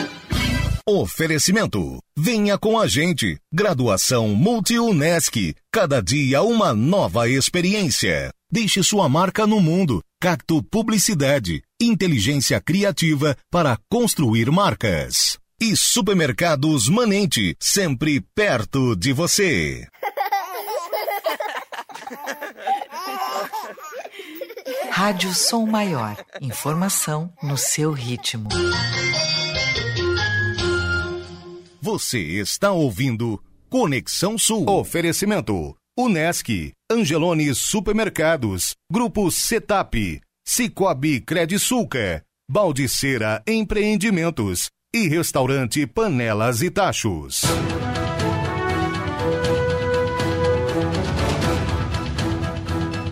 Oferecimento. 0.93 2.03
Venha 2.17 2.57
com 2.57 2.77
a 2.77 2.85
gente. 2.85 3.39
Graduação 3.49 4.27
Multi-UNESC. 4.35 5.55
Cada 5.71 6.01
dia 6.01 6.41
uma 6.41 6.73
nova 6.73 7.29
experiência. 7.29 8.29
Deixe 8.51 8.83
sua 8.83 9.07
marca 9.07 9.47
no 9.47 9.61
mundo. 9.61 10.03
Cacto 10.19 10.61
Publicidade. 10.61 11.63
Inteligência 11.81 12.59
criativa 12.59 13.37
para 13.49 13.77
construir 13.89 14.51
marcas. 14.51 15.37
E 15.61 15.77
Supermercados 15.77 16.89
Manente. 16.89 17.55
Sempre 17.57 18.19
perto 18.35 18.93
de 18.93 19.13
você. 19.13 19.87
Rádio 24.89 25.33
Som 25.33 25.65
Maior. 25.67 26.17
Informação 26.41 27.31
no 27.41 27.57
seu 27.57 27.93
ritmo. 27.93 28.49
Você 31.83 32.19
está 32.19 32.71
ouvindo 32.71 33.41
Conexão 33.67 34.37
Sul. 34.37 34.69
Oferecimento: 34.69 35.75
Unesc, 35.97 36.71
Angelone 36.91 37.55
Supermercados, 37.55 38.75
Grupo 38.91 39.31
Setap, 39.31 40.21
Cicobi 40.47 41.19
Credisulca, 41.21 42.21
Baldiceira 42.47 43.41
Empreendimentos 43.47 44.69
e 44.93 45.07
Restaurante 45.07 45.87
Panelas 45.87 46.61
e 46.61 46.69
Tachos. 46.69 47.41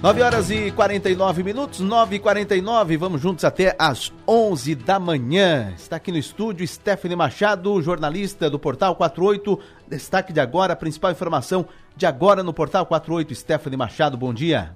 9 0.01 0.21
horas 0.21 0.49
e 0.49 0.71
49 0.71 1.43
minutos, 1.43 1.81
9 1.81 2.15
e 2.15 2.19
49 2.19 2.95
vamos 2.95 3.19
juntos 3.19 3.43
até 3.43 3.75
às 3.77 4.13
11 4.25 4.73
da 4.73 4.97
manhã. 4.97 5.73
Está 5.75 5.97
aqui 5.97 6.09
no 6.09 6.17
estúdio 6.17 6.65
Stephanie 6.65 7.17
Machado, 7.17 7.81
jornalista 7.81 8.49
do 8.49 8.57
Portal 8.57 8.95
48. 8.95 9.59
Destaque 9.89 10.31
de 10.31 10.39
agora, 10.39 10.71
a 10.71 10.75
principal 10.77 11.11
informação 11.11 11.67
de 11.97 12.05
agora 12.05 12.41
no 12.41 12.53
Portal 12.53 12.85
48. 12.85 13.35
Stephanie 13.35 13.75
Machado, 13.75 14.15
bom 14.15 14.33
dia. 14.33 14.73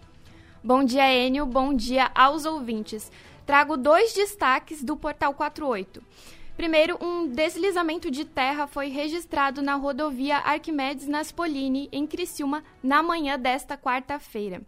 Bom 0.62 0.84
dia, 0.84 1.10
Enio. 1.14 1.46
Bom 1.46 1.74
dia 1.74 2.12
aos 2.14 2.44
ouvintes. 2.44 3.10
Trago 3.46 3.78
dois 3.78 4.14
destaques 4.14 4.84
do 4.84 4.98
Portal 4.98 5.34
48. 5.34 6.04
Primeiro, 6.58 6.98
um 7.02 7.30
deslizamento 7.30 8.12
de 8.12 8.26
terra 8.26 8.68
foi 8.68 8.90
registrado 8.90 9.62
na 9.62 9.76
rodovia 9.76 10.40
Arquimedes 10.40 11.08
Naspolini, 11.08 11.88
em 11.94 12.06
Criciúma, 12.06 12.62
na 12.84 13.02
manhã 13.02 13.40
desta 13.40 13.78
quarta-feira 13.78 14.62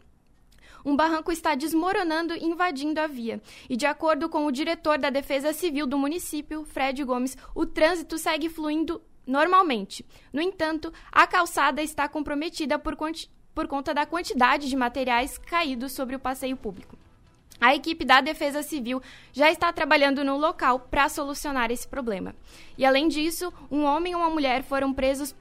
um 0.86 0.96
barranco 0.96 1.32
está 1.32 1.56
desmoronando 1.56 2.36
invadindo 2.36 3.02
a 3.02 3.08
via. 3.08 3.42
E 3.68 3.76
de 3.76 3.88
acordo 3.88 4.30
com 4.30 4.46
o 4.46 4.52
diretor 4.52 5.00
da 5.00 5.10
Defesa 5.10 5.52
Civil 5.52 5.88
do 5.88 5.98
município, 5.98 6.64
Fred 6.64 7.04
Gomes, 7.04 7.36
o 7.56 7.66
trânsito 7.66 8.18
segue 8.18 8.48
fluindo 8.48 9.02
normalmente. 9.26 10.06
No 10.32 10.42
entanto, 10.42 10.94
a 11.12 11.26
calçada 11.26 11.82
está 11.82 12.08
comprometida 12.08 12.78
por, 12.78 12.96
por 13.54 13.68
conta 13.68 13.94
da 13.94 14.06
quantidade 14.06 14.70
de 14.70 14.76
materiais 14.76 15.38
caídos 15.38 15.94
sobre 15.94 16.16
o 16.16 16.20
passeio 16.20 16.56
público. 16.56 16.96
A 17.66 17.74
equipe 17.74 18.06
da 18.06 18.22
Defesa 18.22 18.62
Civil 18.62 19.02
já 19.34 19.50
está 19.50 19.74
trabalhando 19.74 20.24
no 20.24 20.38
local 20.38 20.82
para 20.82 21.10
solucionar 21.10 21.72
esse 21.72 21.88
problema. 21.88 22.36
E 22.78 22.86
além 22.86 23.08
disso, 23.08 23.52
um 23.72 23.86
homem 23.86 24.14
e 24.14 24.16
uma 24.16 24.30
mulher 24.30 24.62
foram 24.62 24.94
presos 24.94 25.34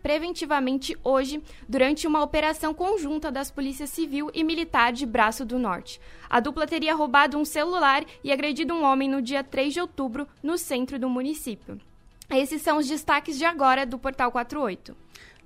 preventivamente 0.00 0.96
hoje 1.02 1.42
durante 1.68 2.06
uma 2.06 2.22
operação 2.22 2.72
conjunta 2.72 3.28
das 3.28 3.50
Polícias 3.50 3.90
Civil 3.90 4.30
e 4.32 4.44
Militar 4.44 4.92
de 4.92 5.04
Braço 5.04 5.44
do 5.44 5.58
Norte. 5.58 6.00
A 6.30 6.38
dupla 6.38 6.64
teria 6.64 6.94
roubado 6.94 7.36
um 7.36 7.44
celular 7.44 8.04
e 8.22 8.30
agredido 8.30 8.72
um 8.72 8.84
homem 8.84 9.08
no 9.08 9.20
dia 9.20 9.42
3 9.42 9.74
de 9.74 9.80
outubro 9.80 10.28
no 10.40 10.56
centro 10.56 10.96
do 10.96 11.08
município. 11.08 11.80
Esses 12.30 12.62
são 12.62 12.78
os 12.78 12.86
destaques 12.86 13.36
de 13.36 13.44
agora 13.44 13.84
do 13.84 13.98
Portal 13.98 14.30
48. 14.30 14.96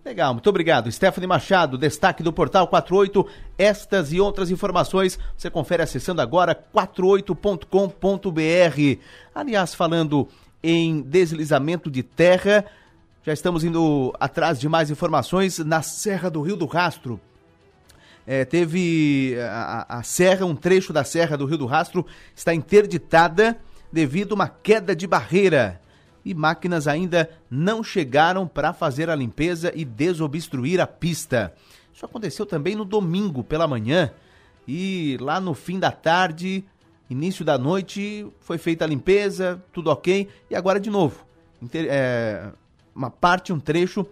Legal, 0.09 0.33
muito 0.33 0.49
obrigado. 0.49 0.91
Stephanie 0.91 1.27
Machado, 1.27 1.77
destaque 1.77 2.23
do 2.23 2.33
Portal 2.33 2.67
48. 2.67 3.27
Estas 3.59 4.11
e 4.11 4.19
outras 4.19 4.51
informações 4.51 5.19
você 5.37 5.51
confere 5.51 5.83
acessando 5.83 6.23
agora 6.23 6.55
48.com.br. 6.55 9.03
Aliás, 9.35 9.75
falando 9.75 10.27
em 10.63 11.03
deslizamento 11.03 11.91
de 11.91 12.03
terra, 12.03 12.65
já 13.23 13.35
estamos 13.35 13.65
indo 13.65 14.15
atrás 14.19 14.59
de 14.59 14.67
mais 14.67 14.91
informações 14.91 15.59
na 15.59 15.83
Serra 15.83 16.31
do 16.31 16.41
Rio 16.41 16.57
do 16.57 16.65
Rastro. 16.65 17.21
É, 18.27 18.47
teve 18.47 19.37
a, 19.43 19.99
a 19.99 20.03
serra, 20.03 20.47
um 20.47 20.57
trecho 20.57 20.91
da 20.91 21.05
Serra 21.05 21.37
do 21.37 21.45
Rio 21.45 21.59
do 21.59 21.67
Rastro 21.67 22.07
está 22.35 22.55
interditada 22.55 23.59
devido 23.93 24.33
a 24.33 24.37
uma 24.37 24.49
queda 24.49 24.97
de 24.97 25.07
barreira 25.07 25.83
e 26.29 26.35
máquinas 26.35 26.87
ainda 26.87 27.31
não 27.51 27.83
chegaram 27.83 28.47
para 28.47 28.75
fazer 28.75 29.09
a 29.09 29.17
limpeza 29.17 29.73
e 29.75 29.83
desobstruir 29.83 30.79
a 30.79 30.87
pista. 30.87 31.55
Isso 31.93 32.05
aconteceu 32.05 32.45
também 32.45 32.77
no 32.77 32.85
domingo 32.85 33.43
pela 33.43 33.67
manhã 33.67 34.13
e 34.67 35.17
lá 35.23 35.41
no 35.41 35.55
fim 35.55 35.79
da 35.79 35.91
tarde, 35.91 36.63
início 37.09 37.47
da 37.47 37.57
noite, 37.57 38.27
foi 38.41 38.59
feita 38.59 38.85
a 38.85 38.89
limpeza, 38.89 39.65
tudo 39.73 39.91
ok 39.91 40.29
e 40.51 40.55
agora 40.55 40.79
de 40.79 40.91
novo. 40.91 41.25
É, 41.73 42.51
uma 42.95 43.11
parte, 43.11 43.51
um 43.51 43.59
trecho. 43.59 44.07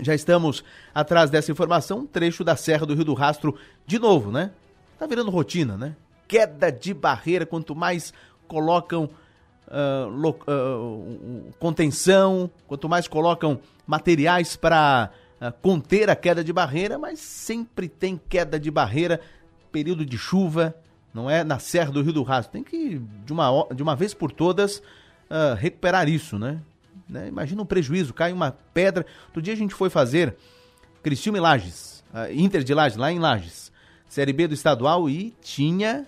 Já 0.00 0.16
estamos 0.16 0.64
atrás 0.92 1.30
dessa 1.30 1.52
informação, 1.52 2.00
um 2.00 2.06
trecho 2.06 2.42
da 2.42 2.56
Serra 2.56 2.84
do 2.84 2.94
Rio 2.94 3.04
do 3.04 3.14
Rastro 3.14 3.56
de 3.86 4.00
novo, 4.00 4.32
né? 4.32 4.50
Tá 4.98 5.06
virando 5.06 5.30
rotina, 5.30 5.76
né? 5.76 5.94
Queda 6.26 6.72
de 6.72 6.92
barreira, 6.92 7.46
quanto 7.46 7.76
mais 7.76 8.12
colocam 8.48 9.08
uh, 9.68 10.28
uh, 10.28 11.52
contenção, 11.58 12.50
quanto 12.66 12.88
mais 12.88 13.06
colocam 13.06 13.60
materiais 13.86 14.56
para 14.56 15.10
uh, 15.40 15.52
conter 15.60 16.10
a 16.10 16.16
queda 16.16 16.42
de 16.42 16.52
barreira, 16.52 16.98
mas 16.98 17.18
sempre 17.18 17.88
tem 17.88 18.20
queda 18.28 18.58
de 18.58 18.70
barreira, 18.70 19.20
período 19.70 20.04
de 20.04 20.16
chuva, 20.16 20.74
não 21.12 21.28
é? 21.28 21.44
Na 21.44 21.58
Serra 21.58 21.92
do 21.92 22.02
Rio 22.02 22.12
do 22.12 22.22
Rastro. 22.22 22.52
Tem 22.52 22.64
que, 22.64 23.00
de 23.24 23.32
uma, 23.32 23.66
de 23.74 23.82
uma 23.82 23.94
vez 23.94 24.14
por 24.14 24.30
todas, 24.30 24.82
recuperar 25.58 26.08
isso, 26.08 26.38
né? 26.38 26.60
né? 27.08 27.28
Imagina 27.28 27.60
um 27.60 27.66
prejuízo, 27.66 28.14
cai 28.14 28.32
uma 28.32 28.52
pedra. 28.72 29.04
Outro 29.26 29.42
dia 29.42 29.52
a 29.52 29.56
gente 29.56 29.74
foi 29.74 29.90
fazer 29.90 30.36
Criciúma 31.02 31.36
e 31.36 31.40
Lages, 31.40 32.02
Inter 32.32 32.62
de 32.64 32.72
Lages, 32.72 32.96
lá 32.96 33.12
em 33.12 33.18
Lages, 33.18 33.70
Série 34.08 34.32
B 34.32 34.48
do 34.48 34.54
estadual, 34.54 35.08
e 35.08 35.34
tinha 35.42 36.06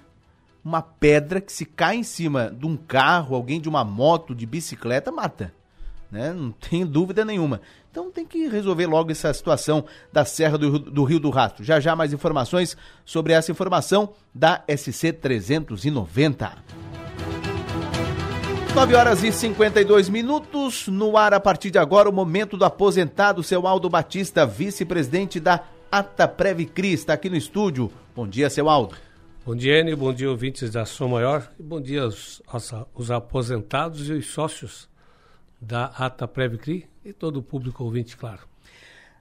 uma 0.64 0.82
pedra 0.82 1.40
que 1.40 1.52
se 1.52 1.64
cai 1.64 1.96
em 1.96 2.02
cima 2.02 2.50
de 2.50 2.66
um 2.66 2.76
carro, 2.76 3.34
alguém 3.34 3.60
de 3.60 3.68
uma 3.68 3.84
moto, 3.84 4.34
de 4.34 4.46
bicicleta, 4.46 5.10
mata. 5.10 5.52
Né? 6.10 6.32
Não 6.32 6.50
tem 6.68 6.84
dúvida 6.84 7.24
nenhuma. 7.24 7.60
Então 7.90 8.10
tem 8.10 8.24
que 8.24 8.46
resolver 8.48 8.86
logo 8.86 9.10
essa 9.10 9.32
situação 9.32 9.84
da 10.12 10.24
Serra 10.24 10.56
do, 10.56 10.78
do 10.78 11.04
Rio 11.04 11.18
do 11.18 11.30
Rastro. 11.30 11.64
Já 11.64 11.80
já 11.80 11.96
mais 11.96 12.12
informações 12.12 12.76
sobre 13.04 13.32
essa 13.32 13.50
informação 13.50 14.10
da 14.34 14.62
SC 14.68 15.12
390. 15.12 16.52
9 18.74 18.94
horas 18.94 19.24
e 19.24 19.32
52 19.32 20.08
minutos. 20.08 20.86
No 20.86 21.16
ar 21.16 21.34
a 21.34 21.40
partir 21.40 21.72
de 21.72 21.78
agora 21.78 22.08
o 22.08 22.12
momento 22.12 22.56
do 22.56 22.64
aposentado, 22.64 23.42
seu 23.42 23.66
Aldo 23.66 23.90
Batista, 23.90 24.46
vice-presidente 24.46 25.40
da 25.40 25.64
Ataprevicri, 25.90 26.92
está 26.92 27.14
aqui 27.14 27.28
no 27.28 27.36
estúdio. 27.36 27.90
Bom 28.14 28.28
dia, 28.28 28.48
seu 28.48 28.68
Aldo. 28.68 28.94
Bom 29.50 29.56
dia, 29.56 29.80
Enio. 29.80 29.96
Bom 29.96 30.12
dia, 30.12 30.30
ouvintes 30.30 30.70
da 30.70 30.84
Som 30.86 31.08
Maior. 31.08 31.50
E 31.58 31.62
bom 31.64 31.80
dia 31.80 32.02
aos, 32.02 32.40
aos, 32.46 32.72
aos, 32.72 33.10
aposentados 33.10 34.08
e 34.08 34.12
os 34.12 34.26
sócios 34.26 34.88
da 35.60 35.86
Ata 35.86 36.28
Previcri 36.28 36.88
e 37.04 37.12
todo 37.12 37.38
o 37.38 37.42
público 37.42 37.82
ouvinte, 37.82 38.16
claro. 38.16 38.42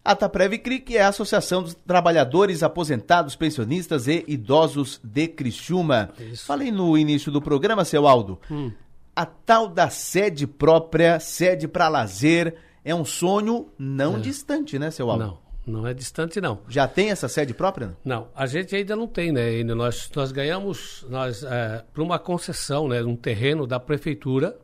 Ata 0.06 0.30
Previcri, 0.30 0.82
que 0.82 0.98
é 0.98 1.02
a 1.02 1.08
Associação 1.08 1.64
dos 1.64 1.74
Trabalhadores 1.74 2.62
Aposentados, 2.62 3.36
Pensionistas 3.36 4.08
e 4.08 4.24
Idosos 4.28 5.02
de 5.04 5.28
Criciúma. 5.30 6.12
Isso. 6.20 6.46
Falei 6.46 6.70
no 6.70 6.96
início 6.96 7.32
do 7.32 7.42
programa, 7.42 7.84
seu 7.84 8.08
Aldo. 8.08 8.40
Hum. 8.52 8.72
A 9.16 9.26
tal 9.26 9.68
da 9.68 9.90
sede 9.90 10.46
própria, 10.46 11.20
sede 11.20 11.68
para 11.68 11.90
lazer, 11.90 12.54
é 12.86 12.94
um 12.94 13.04
sonho 13.04 13.70
não 13.80 14.18
é. 14.18 14.20
distante, 14.20 14.78
né, 14.78 14.92
seu 14.92 15.10
Aldo? 15.10 15.26
Não. 15.26 15.49
Não 15.70 15.86
é 15.86 15.94
distante, 15.94 16.42
não. 16.42 16.62
Já 16.68 16.88
tem 16.88 17.12
essa 17.12 17.28
sede 17.28 17.54
própria? 17.54 17.96
Não, 18.04 18.28
a 18.36 18.46
gente 18.46 18.76
ainda 18.76 18.96
não 18.96 19.08
tem, 19.08 19.32
né? 19.32 19.64
Nós, 19.64 20.10
nós 20.16 20.32
ganhamos 20.32 21.06
nós, 21.10 21.44
é, 21.44 21.84
para 21.94 22.04
uma 22.04 22.18
concessão, 22.18 22.88
né? 22.88 23.02
Um 23.04 23.16
terreno 23.16 23.68
da 23.68 23.80
prefeitura, 23.80 24.58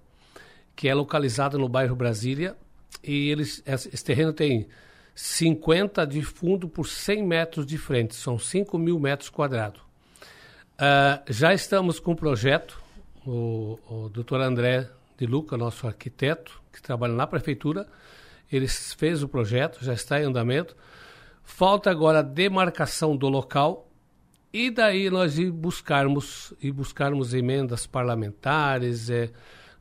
que 0.75 0.89
é 0.89 0.93
localizado 0.93 1.59
no 1.59 1.69
bairro 1.69 1.95
Brasília, 1.95 2.55
e 3.03 3.29
eles, 3.29 3.61
esse 3.65 4.03
terreno 4.03 4.33
tem 4.33 4.67
50 5.13 6.05
de 6.07 6.21
fundo 6.23 6.67
por 6.67 6.87
100 6.87 7.23
metros 7.23 7.65
de 7.65 7.77
frente, 7.77 8.15
são 8.15 8.39
5 8.39 8.77
mil 8.77 8.99
metros 8.99 9.29
quadrados. 9.29 9.81
Uh, 9.81 11.21
já 11.29 11.53
estamos 11.53 11.99
com 11.99 12.11
o 12.11 12.15
projeto, 12.15 12.81
o, 13.25 13.79
o 13.87 14.09
doutor 14.09 14.41
André 14.41 14.89
de 15.17 15.25
Luca, 15.25 15.55
nosso 15.55 15.87
arquiteto, 15.87 16.61
que 16.73 16.81
trabalha 16.81 17.13
na 17.13 17.25
prefeitura, 17.25 17.87
ele 18.51 18.67
fez 18.67 19.23
o 19.23 19.27
projeto, 19.27 19.83
já 19.83 19.93
está 19.93 20.19
em 20.19 20.25
andamento. 20.25 20.75
Falta 21.45 21.89
agora 21.89 22.19
a 22.19 22.23
demarcação 22.23 23.15
do 23.15 23.29
local 23.29 23.89
e 24.51 24.71
daí 24.71 25.09
nós 25.09 25.37
ir 25.37 25.51
buscarmos 25.51 26.53
e 26.61 26.71
buscarmos 26.71 27.33
emendas 27.33 27.85
parlamentares, 27.85 29.09
é, 29.09 29.29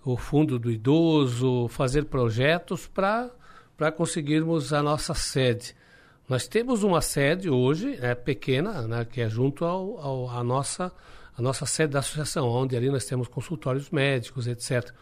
o 0.04 0.16
fundo 0.16 0.58
do 0.58 0.70
idoso, 0.70 1.66
fazer 1.68 2.04
projetos 2.04 2.86
para 2.86 3.30
para 3.76 3.90
conseguirmos 3.90 4.72
a 4.72 4.80
nossa 4.80 5.14
sede. 5.14 5.74
Nós 6.28 6.46
temos 6.46 6.84
uma 6.84 7.00
sede 7.00 7.50
hoje, 7.50 7.98
é 8.00 8.14
pequena, 8.14 8.82
né, 8.86 9.04
que 9.04 9.20
é 9.20 9.28
junto 9.28 9.64
ao, 9.64 9.98
ao, 9.98 10.30
a 10.30 10.44
nossa 10.44 10.92
a 11.36 11.42
nossa 11.42 11.66
sede 11.66 11.94
da 11.94 11.98
associação, 11.98 12.46
onde 12.46 12.76
ali 12.76 12.88
nós 12.88 13.04
temos 13.04 13.26
consultórios 13.26 13.90
médicos, 13.90 14.46
etc. 14.46 14.92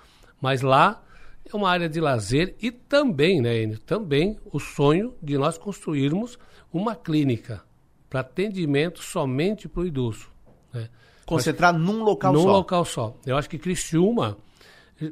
Mas 0.40 0.62
lá 0.62 1.02
é 1.44 1.54
uma 1.54 1.68
área 1.68 1.88
de 1.88 2.00
lazer 2.00 2.54
e 2.62 2.70
também, 2.70 3.42
né, 3.42 3.62
Enio, 3.62 3.78
também 3.78 4.38
o 4.50 4.58
sonho 4.58 5.14
de 5.22 5.36
nós 5.36 5.58
construirmos 5.58 6.38
uma 6.72 6.96
clínica 6.96 7.62
para 8.08 8.20
atendimento 8.20 9.02
somente 9.02 9.68
para 9.68 9.82
o 9.82 9.86
idoso. 9.86 10.28
Né? 10.72 10.88
Concentrar 11.26 11.72
Mas, 11.72 11.82
num 11.82 12.02
local 12.02 12.32
num 12.32 12.40
só. 12.40 12.46
Num 12.46 12.52
local 12.52 12.84
só. 12.84 13.16
Eu 13.24 13.36
acho 13.36 13.48
que 13.48 13.58
Criciúma 13.58 14.36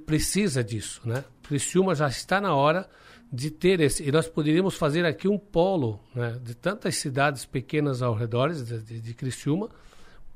precisa 0.06 0.62
disso, 0.62 1.00
né? 1.04 1.24
Criciúma 1.42 1.94
já 1.94 2.08
está 2.08 2.40
na 2.40 2.54
hora 2.54 2.88
de 3.32 3.50
ter 3.50 3.80
esse... 3.80 4.06
E 4.06 4.12
nós 4.12 4.28
poderíamos 4.28 4.76
fazer 4.76 5.04
aqui 5.04 5.28
um 5.28 5.38
polo 5.38 6.00
né, 6.14 6.38
de 6.42 6.54
tantas 6.54 6.96
cidades 6.96 7.44
pequenas 7.44 8.02
ao 8.02 8.14
redor 8.14 8.52
de, 8.52 8.82
de, 8.82 9.00
de 9.00 9.14
Criciúma 9.14 9.68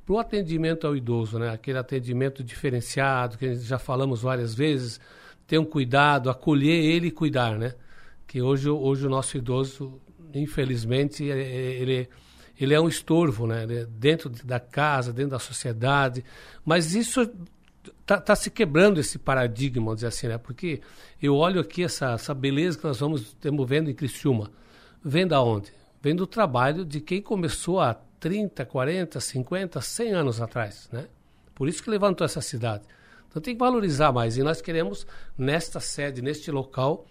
para 0.04 0.14
o 0.14 0.18
atendimento 0.18 0.86
ao 0.86 0.96
idoso, 0.96 1.38
né? 1.38 1.50
Aquele 1.50 1.78
atendimento 1.78 2.44
diferenciado 2.44 3.38
que 3.38 3.54
já 3.56 3.78
falamos 3.78 4.22
várias 4.22 4.54
vezes, 4.54 5.00
ter 5.46 5.58
um 5.58 5.64
cuidado, 5.64 6.28
acolher 6.28 6.84
ele 6.84 7.08
e 7.08 7.10
cuidar, 7.10 7.58
né? 7.58 7.74
Que 8.26 8.42
hoje, 8.42 8.68
hoje 8.68 9.06
o 9.06 9.10
nosso 9.10 9.36
idoso 9.36 10.00
infelizmente, 10.34 11.24
ele, 11.24 12.08
ele 12.58 12.74
é 12.74 12.80
um 12.80 12.88
estorvo, 12.88 13.46
né? 13.46 13.66
Dentro 13.88 14.28
da 14.28 14.60
casa, 14.60 15.12
dentro 15.12 15.32
da 15.32 15.38
sociedade. 15.38 16.24
Mas 16.64 16.94
isso 16.94 17.30
está 18.00 18.18
tá 18.20 18.36
se 18.36 18.50
quebrando 18.50 19.00
esse 19.00 19.18
paradigma, 19.18 19.84
vamos 19.84 19.96
dizer 19.96 20.08
assim, 20.08 20.28
né? 20.28 20.38
Porque 20.38 20.80
eu 21.22 21.36
olho 21.36 21.60
aqui 21.60 21.84
essa, 21.84 22.12
essa 22.12 22.34
beleza 22.34 22.78
que 22.78 22.84
nós 22.84 23.00
vamos 23.00 23.22
estamos 23.22 23.68
vendo 23.68 23.90
em 23.90 23.94
Criciúma. 23.94 24.50
Vem 25.02 25.26
da 25.26 25.42
onde? 25.42 25.72
Vem 26.00 26.14
do 26.14 26.26
trabalho 26.26 26.84
de 26.84 27.00
quem 27.00 27.20
começou 27.20 27.80
há 27.80 27.94
30, 28.20 28.64
40, 28.64 29.20
50, 29.20 29.80
100 29.80 30.12
anos 30.12 30.40
atrás, 30.40 30.88
né? 30.92 31.06
Por 31.54 31.68
isso 31.68 31.82
que 31.82 31.90
levantou 31.90 32.24
essa 32.24 32.40
cidade. 32.40 32.84
Então 33.28 33.40
tem 33.40 33.54
que 33.54 33.60
valorizar 33.60 34.12
mais. 34.12 34.36
E 34.36 34.42
nós 34.42 34.60
queremos, 34.60 35.06
nesta 35.36 35.80
sede, 35.80 36.22
neste 36.22 36.50
local, 36.50 37.06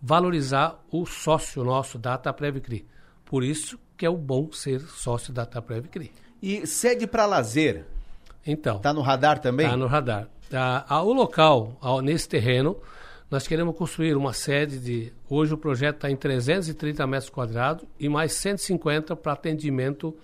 valorizar 0.00 0.80
o 0.90 1.06
sócio 1.06 1.64
nosso 1.64 1.98
da 1.98 2.14
Ataprevicri. 2.14 2.86
Por 3.24 3.42
isso 3.42 3.78
que 3.96 4.06
é 4.06 4.10
o 4.10 4.16
bom 4.16 4.52
ser 4.52 4.80
sócio 4.80 5.32
da 5.32 5.42
Ataprevicri. 5.42 6.12
E 6.42 6.66
sede 6.66 7.06
para 7.06 7.26
lazer? 7.26 7.84
Então. 8.46 8.76
Está 8.76 8.92
no 8.92 9.00
radar 9.00 9.38
também? 9.38 9.66
Está 9.66 9.76
no 9.76 9.86
radar. 9.86 10.28
Tá, 10.48 10.86
o 11.02 11.12
local, 11.12 11.78
nesse 12.02 12.28
terreno, 12.28 12.76
nós 13.28 13.48
queremos 13.48 13.76
construir 13.76 14.16
uma 14.16 14.32
sede 14.32 14.78
de. 14.78 15.12
Hoje 15.28 15.54
o 15.54 15.58
projeto 15.58 15.96
está 15.96 16.10
em 16.10 16.16
330 16.16 17.04
metros 17.06 17.30
quadrados 17.30 17.84
e 17.98 18.08
mais 18.08 18.32
150 18.34 19.16
para 19.16 19.32
atendimento 19.32 20.16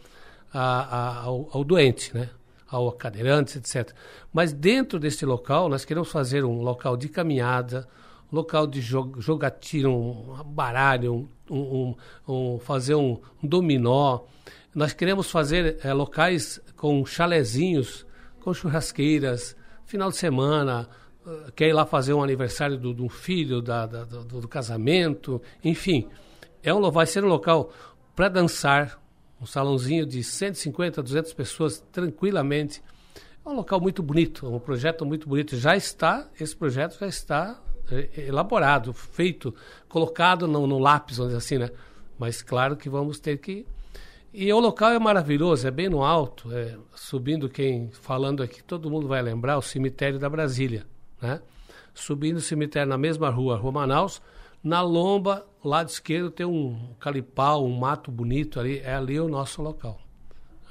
a, 0.53 0.61
a, 0.61 1.23
ao, 1.25 1.49
ao, 1.53 1.65
doente, 1.65 2.15
né? 2.15 2.31
ao 2.69 2.93
cadeirante, 2.93 3.59
etc. 3.59 3.93
Mas 4.33 4.53
dentro 4.53 5.01
desse 5.01 5.27
local, 5.27 5.69
nós 5.69 5.85
queremos 5.85 6.11
fazer 6.11 6.45
um 6.45 6.63
local 6.63 6.97
de 6.97 7.09
caminhada, 7.09 7.89
local 8.33 8.67
de 8.67 8.81
jogatina, 8.81 9.91
um 9.91 10.43
baralho, 10.45 11.29
um, 11.51 11.57
um, 11.57 11.95
um, 12.27 12.59
fazer 12.59 12.95
um, 12.95 13.21
dominó. 13.43 14.21
Nós 14.75 14.95
queremos 14.95 15.31
fazer 15.31 15.79
é, 15.85 15.93
locais 15.93 16.59
com 16.75 17.05
chalezinhos, 17.05 18.07
com 18.41 18.55
churrasqueiras, 18.55 19.55
final 19.85 20.09
de 20.09 20.17
semana, 20.17 20.89
uh, 21.27 21.53
quer 21.53 21.69
ir 21.69 21.73
lá 21.75 21.85
fazer 21.85 22.15
um 22.15 22.23
aniversário 22.23 22.79
do, 22.79 22.95
do 22.95 23.09
filho, 23.11 23.61
da, 23.61 23.85
da 23.85 24.05
do, 24.05 24.41
do, 24.41 24.49
casamento, 24.49 25.41
enfim. 25.63 26.09
É 26.63 26.73
um, 26.73 26.91
vai 26.91 27.05
ser 27.05 27.23
um 27.23 27.29
local 27.29 27.71
para 28.17 28.31
dançar, 28.31 28.99
um 29.39 29.45
salãozinho 29.45 30.07
de 30.07 30.25
150, 30.25 31.03
200 31.03 31.35
pessoas 31.35 31.85
tranquilamente. 31.93 32.83
É 33.45 33.49
um 33.49 33.55
local 33.55 33.79
muito 33.81 34.03
bonito, 34.03 34.49
um 34.49 34.59
projeto 34.59 35.05
muito 35.05 35.29
bonito. 35.29 35.57
Já 35.57 35.77
está, 35.77 36.31
esse 36.41 36.57
projeto 36.57 36.99
já 36.99 37.07
está 37.07 37.61
é, 37.61 37.72
elaborado, 38.17 38.93
feito, 38.93 39.55
colocado 39.89 40.47
no, 40.47 40.67
no 40.67 40.79
lápis, 40.79 41.17
vamos 41.17 41.33
dizer 41.33 41.39
assim, 41.39 41.59
né? 41.59 41.71
Mas 42.19 42.43
claro 42.43 42.77
que 42.77 42.89
vamos 42.89 43.19
ter 43.19 43.39
que. 43.39 43.67
E 44.33 44.51
o 44.53 44.59
local 44.61 44.93
é 44.93 44.99
maravilhoso, 44.99 45.67
é 45.67 45.71
bem 45.71 45.91
no 45.91 46.03
alto, 46.03 46.51
é, 46.53 46.77
subindo 46.95 47.49
quem 47.49 47.91
falando 47.91 48.43
aqui, 48.43 48.63
todo 48.63 48.91
mundo 48.91 49.07
vai 49.07 49.21
lembrar 49.21 49.59
o 49.59 49.63
cemitério 49.63 50.19
da 50.19 50.29
Brasília, 50.29 50.87
né? 51.21 51.41
Subindo 51.93 52.39
o 52.39 52.41
cemitério 52.41 52.89
na 52.89 52.97
mesma 52.97 53.29
rua, 53.29 53.57
Rua 53.57 53.73
Manaus, 53.73 54.23
na 54.65 54.81
lomba, 54.81 55.47
lado 55.63 55.89
esquerdo 55.89 56.31
tem 56.31 56.47
um 56.47 56.95
calipau, 56.99 57.67
um 57.67 57.77
mato 57.77 58.11
bonito 58.11 58.59
ali, 58.59 58.79
é 58.79 58.95
ali 58.95 59.21
o 59.21 59.29
nosso 59.29 59.61
local. 59.61 60.01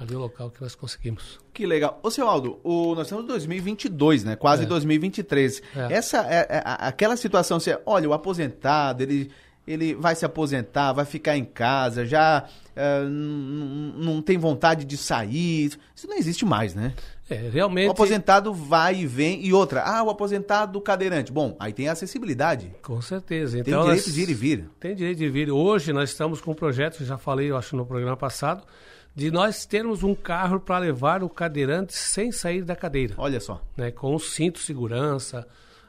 Ali 0.02 0.16
o 0.16 0.18
local 0.18 0.50
que 0.50 0.60
nós 0.60 0.74
conseguimos. 0.74 1.38
Que 1.52 1.64
legal. 1.66 2.00
Ô, 2.02 2.10
seu 2.10 2.28
Aldo, 2.28 2.58
o, 2.64 2.94
nós 2.94 3.06
estamos 3.06 3.24
em 3.24 3.28
2022, 3.28 4.24
né? 4.24 4.36
Quase 4.36 4.64
é. 4.64 4.66
2023. 4.66 5.62
É. 5.76 5.92
Essa 5.92 6.26
é, 6.28 6.46
é, 6.50 6.62
aquela 6.64 7.16
situação, 7.16 7.60
você, 7.60 7.78
olha, 7.86 8.08
o 8.08 8.12
aposentado, 8.12 9.02
ele, 9.02 9.30
ele 9.66 9.94
vai 9.94 10.14
se 10.14 10.24
aposentar, 10.24 10.92
vai 10.92 11.04
ficar 11.04 11.36
em 11.36 11.44
casa, 11.44 12.04
já 12.04 12.48
é, 12.74 13.02
não 13.04 14.20
tem 14.20 14.38
vontade 14.38 14.84
de 14.84 14.96
sair. 14.96 15.78
Isso 15.94 16.08
não 16.08 16.16
existe 16.16 16.44
mais, 16.44 16.74
né? 16.74 16.94
É, 17.30 17.48
realmente. 17.48 17.88
O 17.88 17.92
aposentado 17.92 18.52
vai 18.52 18.96
e 18.96 19.06
vem. 19.06 19.44
E 19.44 19.52
outra, 19.52 19.82
ah, 19.82 20.02
o 20.02 20.10
aposentado 20.10 20.80
cadeirante. 20.80 21.32
Bom, 21.32 21.56
aí 21.58 21.72
tem 21.72 21.88
acessibilidade. 21.88 22.74
Com 22.82 23.00
certeza. 23.00 23.58
Então, 23.58 23.72
tem 23.72 23.82
direito 23.82 24.06
nós... 24.06 24.14
de 24.14 24.20
ir 24.20 24.28
e 24.28 24.34
vir. 24.34 24.70
Tem 24.80 24.94
direito 24.94 25.18
de 25.18 25.30
vir. 25.30 25.50
Hoje 25.50 25.92
nós 25.92 26.10
estamos 26.10 26.40
com 26.40 26.50
um 26.50 26.54
projeto, 26.54 27.04
já 27.04 27.16
falei, 27.16 27.50
eu 27.50 27.56
acho, 27.56 27.76
no 27.76 27.86
programa 27.86 28.16
passado, 28.16 28.64
de 29.14 29.30
nós 29.30 29.66
termos 29.66 30.02
um 30.02 30.14
carro 30.14 30.58
para 30.58 30.78
levar 30.78 31.22
o 31.22 31.28
cadeirante 31.28 31.94
sem 31.94 32.32
sair 32.32 32.62
da 32.62 32.74
cadeira. 32.74 33.14
Olha 33.18 33.40
só. 33.40 33.62
Né, 33.76 33.90
com 33.90 34.14
o 34.14 34.18
cinto 34.18 34.58
de 34.58 34.64
segurança, 34.64 35.46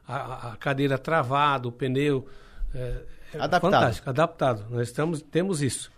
a, 0.08 0.52
a 0.52 0.56
cadeira 0.58 0.98
travada, 0.98 1.68
o 1.68 1.72
pneu. 1.72 2.28
É, 2.76 3.02
é 3.34 3.38
adaptado. 3.40 3.72
Fantástico, 3.72 4.10
adaptado. 4.10 4.66
Nós 4.70 4.90
estamos, 4.90 5.22
temos 5.22 5.62
isso. 5.62 5.92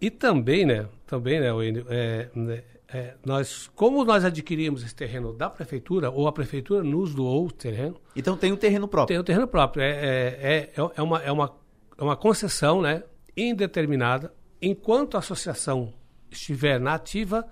E 0.00 0.10
também, 0.10 0.66
né, 0.66 0.86
também, 1.06 1.40
né, 1.40 1.48
é, 1.88 2.28
né, 2.34 2.62
é, 2.92 3.14
nós, 3.24 3.70
como 3.74 4.04
nós 4.04 4.24
adquirimos 4.24 4.82
esse 4.82 4.94
terreno 4.94 5.32
da 5.32 5.50
prefeitura, 5.50 6.10
ou 6.10 6.26
a 6.26 6.32
prefeitura 6.32 6.82
nos 6.82 7.14
doou 7.14 7.46
o 7.46 7.52
terreno. 7.52 8.00
Então 8.16 8.36
tem 8.36 8.52
um 8.52 8.56
terreno 8.56 8.88
próprio. 8.88 9.14
Tem 9.14 9.20
um 9.20 9.24
terreno 9.24 9.46
próprio. 9.46 9.82
É, 9.82 9.90
é, 9.90 10.72
é, 10.74 10.90
é, 10.96 11.02
uma, 11.02 11.22
é, 11.22 11.30
uma, 11.30 11.54
é 11.98 12.02
uma 12.02 12.16
concessão 12.16 12.80
né, 12.80 13.02
indeterminada. 13.36 14.32
Enquanto 14.60 15.16
a 15.16 15.20
associação 15.20 15.92
estiver 16.30 16.78
na 16.80 16.94
ativa, 16.94 17.46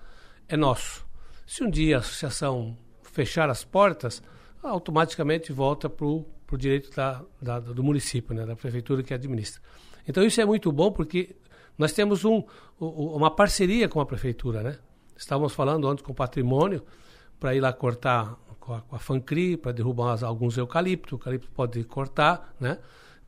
é 0.47 0.55
nosso. 0.55 1.05
Se 1.45 1.63
um 1.63 1.69
dia 1.69 1.97
a 1.97 1.99
associação 1.99 2.77
fechar 3.03 3.49
as 3.49 3.63
portas, 3.63 4.21
automaticamente 4.61 5.51
volta 5.51 5.89
para 5.89 6.05
o 6.05 6.25
direito 6.57 6.95
da, 6.95 7.23
da, 7.41 7.59
do 7.59 7.83
município, 7.83 8.35
né, 8.35 8.45
da 8.45 8.55
prefeitura 8.55 9.01
que 9.03 9.13
administra. 9.13 9.61
Então 10.07 10.23
isso 10.23 10.39
é 10.39 10.45
muito 10.45 10.71
bom 10.71 10.91
porque 10.91 11.35
nós 11.77 11.93
temos 11.93 12.25
um, 12.25 12.43
uma 12.79 13.29
parceria 13.29 13.87
com 13.87 13.99
a 13.99 14.05
prefeitura. 14.05 14.63
Né? 14.63 14.77
Estávamos 15.15 15.53
falando 15.53 15.87
antes 15.87 16.03
com 16.03 16.11
o 16.11 16.15
patrimônio 16.15 16.83
para 17.39 17.55
ir 17.55 17.59
lá 17.59 17.71
cortar 17.71 18.35
com 18.59 18.73
a, 18.73 18.83
a 18.91 18.99
Fancri, 18.99 19.57
para 19.57 19.71
derrubar 19.71 20.23
alguns 20.23 20.57
eucaliptos, 20.57 21.13
o 21.13 21.15
eucalipto 21.15 21.49
pode 21.51 21.83
cortar, 21.83 22.53
né? 22.59 22.77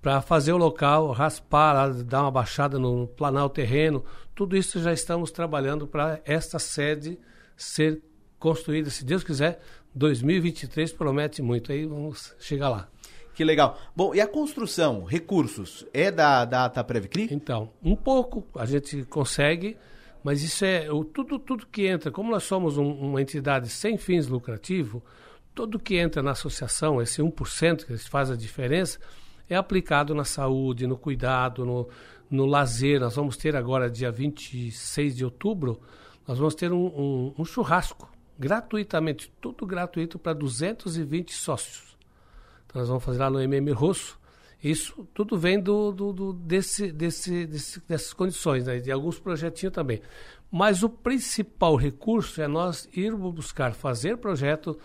para 0.01 0.21
fazer 0.21 0.53
o 0.53 0.57
local, 0.57 1.11
raspar, 1.11 1.93
dar 2.03 2.21
uma 2.21 2.31
baixada 2.31 2.79
no, 2.79 3.07
planar 3.07 3.45
o 3.45 3.49
terreno. 3.49 4.03
Tudo 4.39 4.55
isso 4.55 4.79
já 4.79 4.93
estamos 4.93 5.31
trabalhando 5.31 5.85
para 5.85 6.21
esta 6.23 6.59
sede 6.59 7.19
ser 7.57 8.01
construída, 8.39 8.89
se 8.89 9.03
Deus 9.03 9.21
quiser. 9.21 9.59
2023 9.93 10.93
promete 10.93 11.41
muito, 11.41 11.73
aí 11.73 11.85
vamos 11.85 12.33
chegar 12.39 12.69
lá. 12.69 12.87
Que 13.33 13.43
legal. 13.43 13.77
Bom, 13.93 14.15
e 14.15 14.21
a 14.21 14.25
construção, 14.25 15.03
recursos, 15.03 15.85
é 15.93 16.09
da, 16.09 16.45
da 16.45 16.63
Ataprevcri? 16.63 17.27
Então, 17.29 17.73
um 17.83 17.97
pouco 17.97 18.47
a 18.55 18.65
gente 18.65 19.03
consegue, 19.03 19.75
mas 20.23 20.41
isso 20.41 20.63
é 20.63 20.89
o, 20.89 21.03
tudo, 21.03 21.37
tudo 21.37 21.67
que 21.67 21.85
entra, 21.85 22.09
como 22.09 22.31
nós 22.31 22.43
somos 22.43 22.77
um, 22.77 22.89
uma 22.89 23.21
entidade 23.21 23.67
sem 23.67 23.97
fins 23.97 24.27
lucrativos, 24.27 25.01
tudo 25.53 25.77
que 25.77 25.97
entra 25.97 26.23
na 26.23 26.31
associação, 26.31 27.01
esse 27.01 27.21
1% 27.21 27.85
que 27.85 27.97
faz 28.09 28.31
a 28.31 28.37
diferença, 28.37 28.99
é 29.49 29.55
aplicado 29.55 30.13
na 30.13 30.23
saúde, 30.23 30.85
no 30.85 30.97
cuidado, 30.97 31.65
no, 31.65 31.89
no 32.29 32.45
lazer. 32.45 32.99
Nós 32.99 33.15
vamos 33.15 33.35
ter 33.35 33.55
agora, 33.55 33.89
dia 33.89 34.11
26 34.11 35.15
de 35.15 35.25
outubro, 35.25 35.81
nós 36.27 36.37
vamos 36.37 36.53
ter 36.53 36.71
um, 36.71 36.85
um, 36.85 37.33
um 37.39 37.45
churrasco, 37.45 38.09
gratuitamente, 38.37 39.33
tudo 39.41 39.65
gratuito 39.65 40.19
para 40.19 40.33
220 40.33 41.33
sócios. 41.33 41.97
Então 42.65 42.79
nós 42.79 42.87
vamos 42.87 43.03
fazer 43.03 43.19
lá 43.19 43.29
no 43.29 43.41
MM 43.41 43.71
Rosso. 43.71 44.19
Isso 44.63 45.07
tudo 45.13 45.37
vem 45.37 45.59
do, 45.59 45.91
do, 45.91 46.13
do 46.13 46.33
desse, 46.33 46.91
desse, 46.91 47.47
desse, 47.47 47.79
dessas 47.87 48.13
condições, 48.13 48.65
né? 48.65 48.77
de 48.77 48.91
alguns 48.91 49.17
projetinhos 49.17 49.73
também. 49.73 50.01
Mas 50.51 50.83
o 50.83 50.89
principal 50.89 51.75
recurso 51.75 52.41
é 52.41 52.47
nós 52.47 52.87
irmos 52.93 53.33
buscar 53.33 53.73
fazer 53.73 54.17
projeto 54.17 54.77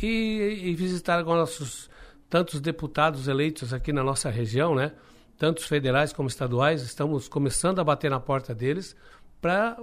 e, 0.00 0.60
e 0.64 0.74
visitar 0.74 1.18
agora 1.18 1.40
nossos 1.40 1.90
tantos 2.32 2.62
deputados 2.62 3.28
eleitos 3.28 3.74
aqui 3.74 3.92
na 3.92 4.02
nossa 4.02 4.30
região, 4.30 4.74
né? 4.74 4.92
Tantos 5.36 5.66
federais 5.66 6.14
como 6.14 6.30
estaduais, 6.30 6.80
estamos 6.80 7.28
começando 7.28 7.78
a 7.78 7.84
bater 7.84 8.10
na 8.10 8.18
porta 8.18 8.54
deles 8.54 8.96
para 9.38 9.76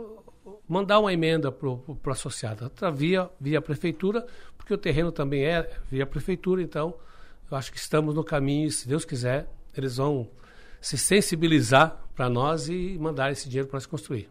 mandar 0.67 0.97
uma 0.97 1.13
emenda 1.13 1.51
para 1.51 1.69
o 1.69 1.99
associado, 2.07 2.71
via, 2.95 3.29
via 3.39 3.62
prefeitura, 3.62 4.25
porque 4.57 4.73
o 4.73 4.79
terreno 4.79 5.12
também 5.12 5.45
é 5.45 5.69
via 5.91 6.07
prefeitura, 6.07 6.59
então 6.59 6.95
eu 7.51 7.55
acho 7.55 7.71
que 7.71 7.77
estamos 7.77 8.15
no 8.15 8.23
caminho 8.23 8.67
e, 8.67 8.71
se 8.71 8.88
Deus 8.88 9.05
quiser, 9.05 9.47
eles 9.77 9.97
vão 9.97 10.27
se 10.81 10.97
sensibilizar 10.97 12.03
para 12.15 12.27
nós 12.31 12.67
e 12.67 12.97
mandar 12.99 13.31
esse 13.31 13.47
dinheiro 13.47 13.69
para 13.69 13.79
se 13.79 13.88
construir. 13.88 14.27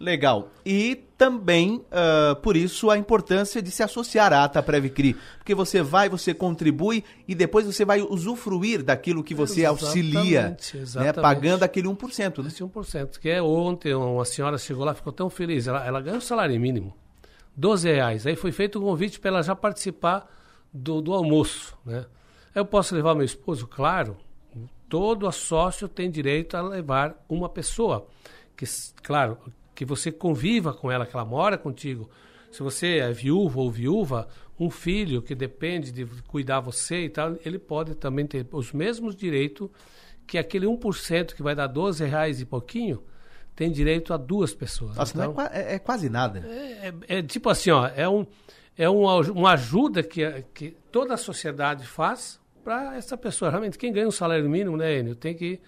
Legal. 0.00 0.50
E 0.64 1.04
também, 1.18 1.76
uh, 1.76 2.34
por 2.36 2.56
isso, 2.56 2.88
a 2.88 2.96
importância 2.96 3.60
de 3.60 3.70
se 3.70 3.82
associar 3.82 4.32
à 4.32 4.44
ata 4.44 4.62
Previcri. 4.62 5.14
Porque 5.36 5.54
você 5.54 5.82
vai, 5.82 6.08
você 6.08 6.32
contribui 6.32 7.04
e 7.28 7.34
depois 7.34 7.66
você 7.66 7.84
vai 7.84 8.00
usufruir 8.00 8.82
daquilo 8.82 9.22
que 9.22 9.34
você 9.34 9.60
exatamente, 9.60 9.84
auxilia, 9.84 10.56
exatamente. 10.74 11.16
Né, 11.16 11.22
pagando 11.22 11.64
aquele 11.64 11.86
1%. 11.86 12.42
Né? 12.42 12.48
Esse 12.48 12.64
1%. 12.64 13.18
Que 13.18 13.28
é 13.28 13.42
ontem, 13.42 13.94
uma 13.94 14.24
senhora 14.24 14.56
chegou 14.56 14.86
lá, 14.86 14.94
ficou 14.94 15.12
tão 15.12 15.28
feliz. 15.28 15.66
Ela, 15.66 15.86
ela 15.86 16.00
ganhou 16.00 16.16
um 16.16 16.22
salário 16.22 16.58
mínimo, 16.58 16.96
12 17.54 17.92
reais. 17.92 18.26
Aí 18.26 18.36
foi 18.36 18.52
feito 18.52 18.78
um 18.78 18.82
convite 18.82 19.20
para 19.20 19.28
ela 19.28 19.42
já 19.42 19.54
participar 19.54 20.26
do, 20.72 21.02
do 21.02 21.12
almoço. 21.12 21.76
Né? 21.84 22.06
Eu 22.54 22.64
posso 22.64 22.94
levar 22.94 23.14
meu 23.14 23.26
esposo? 23.26 23.66
Claro. 23.66 24.16
Todo 24.88 25.30
sócio 25.30 25.86
tem 25.86 26.10
direito 26.10 26.56
a 26.56 26.62
levar 26.62 27.22
uma 27.28 27.50
pessoa. 27.50 28.08
Que, 28.56 28.64
claro, 29.02 29.38
que 29.80 29.84
você 29.86 30.12
conviva 30.12 30.74
com 30.74 30.90
ela, 30.90 31.06
que 31.06 31.16
ela 31.16 31.24
mora 31.24 31.56
contigo. 31.56 32.10
Se 32.50 32.62
você 32.62 32.98
é 32.98 33.10
viúvo 33.12 33.62
ou 33.62 33.70
viúva, 33.70 34.28
um 34.58 34.68
filho 34.68 35.22
que 35.22 35.34
depende 35.34 35.90
de 35.90 36.04
cuidar 36.28 36.60
você 36.60 37.06
e 37.06 37.08
tal, 37.08 37.34
ele 37.46 37.58
pode 37.58 37.94
também 37.94 38.26
ter 38.26 38.46
os 38.52 38.74
mesmos 38.74 39.16
direitos 39.16 39.70
que 40.26 40.36
aquele 40.36 40.66
1% 40.66 41.32
que 41.32 41.42
vai 41.42 41.54
dar 41.54 41.66
12 41.66 42.04
reais 42.04 42.42
e 42.42 42.44
pouquinho, 42.44 43.02
tem 43.56 43.72
direito 43.72 44.12
a 44.12 44.18
duas 44.18 44.52
pessoas. 44.52 44.96
Nossa, 44.96 45.16
então, 45.16 45.32
não 45.32 45.42
é, 45.44 45.48
é, 45.50 45.74
é, 45.76 45.78
quase 45.78 46.10
nada. 46.10 46.46
É, 46.46 46.88
é, 47.08 47.18
é, 47.20 47.22
tipo 47.22 47.48
assim, 47.48 47.70
ó, 47.70 47.86
é, 47.86 48.06
um, 48.06 48.26
é 48.76 48.86
uma, 48.86 49.16
uma 49.30 49.52
ajuda 49.52 50.02
que, 50.02 50.44
que 50.52 50.76
toda 50.92 51.14
a 51.14 51.16
sociedade 51.16 51.86
faz 51.86 52.38
para 52.62 52.98
essa 52.98 53.16
pessoa. 53.16 53.50
Realmente, 53.50 53.78
quem 53.78 53.94
ganha 53.94 54.08
um 54.08 54.12
salário 54.12 54.46
mínimo, 54.46 54.76
né, 54.76 54.98
Enio, 54.98 55.14
tem 55.14 55.34
que, 55.34 55.58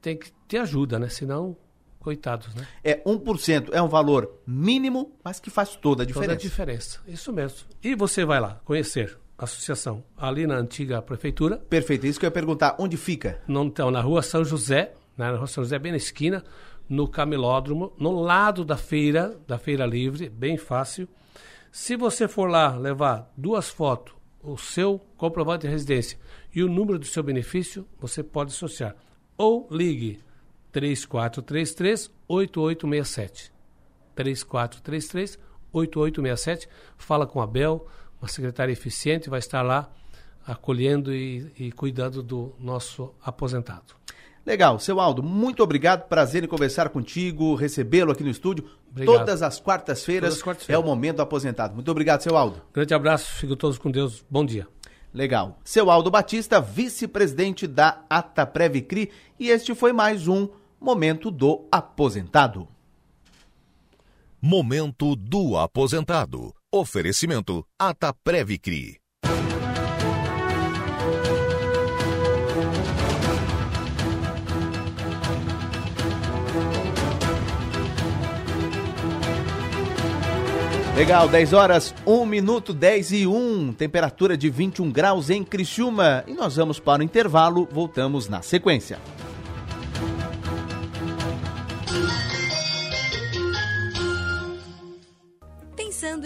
tem 0.00 0.16
que 0.16 0.30
ter 0.46 0.58
ajuda, 0.58 0.96
né? 0.96 1.08
Senão, 1.08 1.56
coitados, 2.02 2.52
né? 2.54 2.66
É 2.82 3.02
1%, 3.04 3.70
é 3.72 3.80
um 3.80 3.88
valor 3.88 4.40
mínimo, 4.46 5.12
mas 5.24 5.38
que 5.38 5.48
faz 5.48 5.76
toda 5.76 6.02
a 6.02 6.06
diferença. 6.06 6.32
Toda 6.32 6.38
a 6.38 6.42
diferença, 6.42 7.00
isso 7.06 7.32
mesmo. 7.32 7.58
E 7.82 7.94
você 7.94 8.24
vai 8.24 8.40
lá 8.40 8.60
conhecer 8.64 9.16
a 9.38 9.44
associação 9.44 10.02
ali 10.16 10.46
na 10.46 10.56
antiga 10.56 11.00
prefeitura. 11.00 11.58
Perfeito, 11.58 12.06
isso 12.06 12.18
que 12.18 12.26
eu 12.26 12.28
ia 12.28 12.32
perguntar, 12.32 12.76
onde 12.78 12.96
fica? 12.96 13.40
Não, 13.46 13.64
então, 13.64 13.90
na 13.90 14.00
rua 14.00 14.20
São 14.20 14.44
José, 14.44 14.92
né, 15.16 15.30
na 15.30 15.36
rua 15.36 15.46
São 15.46 15.62
José, 15.62 15.78
bem 15.78 15.92
na 15.92 15.98
esquina, 15.98 16.44
no 16.88 17.06
Camilódromo, 17.06 17.92
no 17.96 18.20
lado 18.20 18.64
da 18.64 18.76
feira, 18.76 19.38
da 19.46 19.56
Feira 19.56 19.86
Livre, 19.86 20.28
bem 20.28 20.56
fácil. 20.56 21.08
Se 21.70 21.96
você 21.96 22.26
for 22.26 22.50
lá 22.50 22.76
levar 22.76 23.32
duas 23.36 23.70
fotos, 23.70 24.12
o 24.42 24.58
seu 24.58 25.00
comprovante 25.16 25.62
de 25.62 25.72
residência 25.72 26.18
e 26.52 26.64
o 26.64 26.68
número 26.68 26.98
do 26.98 27.06
seu 27.06 27.22
benefício, 27.22 27.86
você 27.98 28.24
pode 28.24 28.50
associar. 28.50 28.96
Ou 29.38 29.68
ligue 29.70 30.20
3433 30.72 32.10
8867. 32.26 33.52
3433 34.14 35.38
8867. 35.72 36.68
Fala 36.96 37.26
com 37.26 37.40
a 37.40 37.46
Bel, 37.46 37.86
uma 38.20 38.28
secretária 38.28 38.72
eficiente, 38.72 39.30
vai 39.30 39.38
estar 39.38 39.62
lá 39.62 39.90
acolhendo 40.46 41.14
e, 41.14 41.52
e 41.58 41.72
cuidando 41.72 42.22
do 42.22 42.54
nosso 42.58 43.14
aposentado. 43.22 43.94
Legal, 44.44 44.76
seu 44.80 44.98
Aldo, 44.98 45.22
muito 45.22 45.62
obrigado, 45.62 46.08
prazer 46.08 46.42
em 46.42 46.48
conversar 46.48 46.88
contigo, 46.88 47.54
recebê-lo 47.54 48.10
aqui 48.10 48.24
no 48.24 48.30
estúdio. 48.30 48.68
Obrigado. 48.90 49.18
Todas 49.18 49.40
as 49.40 49.60
quartas-feiras 49.60 50.42
quartas 50.42 50.68
é 50.68 50.76
o 50.76 50.82
momento 50.82 51.16
do 51.16 51.22
aposentado. 51.22 51.74
Muito 51.74 51.88
obrigado, 51.88 52.22
seu 52.22 52.36
Aldo. 52.36 52.60
Grande 52.74 52.92
abraço, 52.92 53.32
fico 53.36 53.54
todos 53.54 53.78
com 53.78 53.88
Deus. 53.88 54.24
Bom 54.28 54.44
dia. 54.44 54.66
Legal. 55.14 55.60
Seu 55.62 55.90
Aldo 55.90 56.10
Batista, 56.10 56.60
vice-presidente 56.60 57.68
da 57.68 58.02
Ataprevicri, 58.10 59.12
e 59.38 59.48
este 59.48 59.74
foi 59.76 59.92
mais 59.92 60.26
um 60.26 60.48
Momento 60.82 61.30
do 61.30 61.68
Aposentado. 61.70 62.66
Momento 64.40 65.14
do 65.14 65.56
Aposentado. 65.56 66.52
Oferecimento 66.72 67.64
Ataprevicri. 67.78 68.98
Legal, 80.96 81.28
10 81.28 81.52
horas, 81.52 81.94
1 82.04 82.26
minuto, 82.26 82.74
10 82.74 83.12
e 83.12 83.26
1, 83.28 83.74
temperatura 83.74 84.36
de 84.36 84.50
21 84.50 84.90
graus 84.90 85.30
em 85.30 85.44
Criciúma. 85.44 86.24
E 86.26 86.32
nós 86.32 86.56
vamos 86.56 86.80
para 86.80 87.02
o 87.02 87.04
intervalo, 87.04 87.68
voltamos 87.70 88.28
na 88.28 88.42
sequência. 88.42 88.98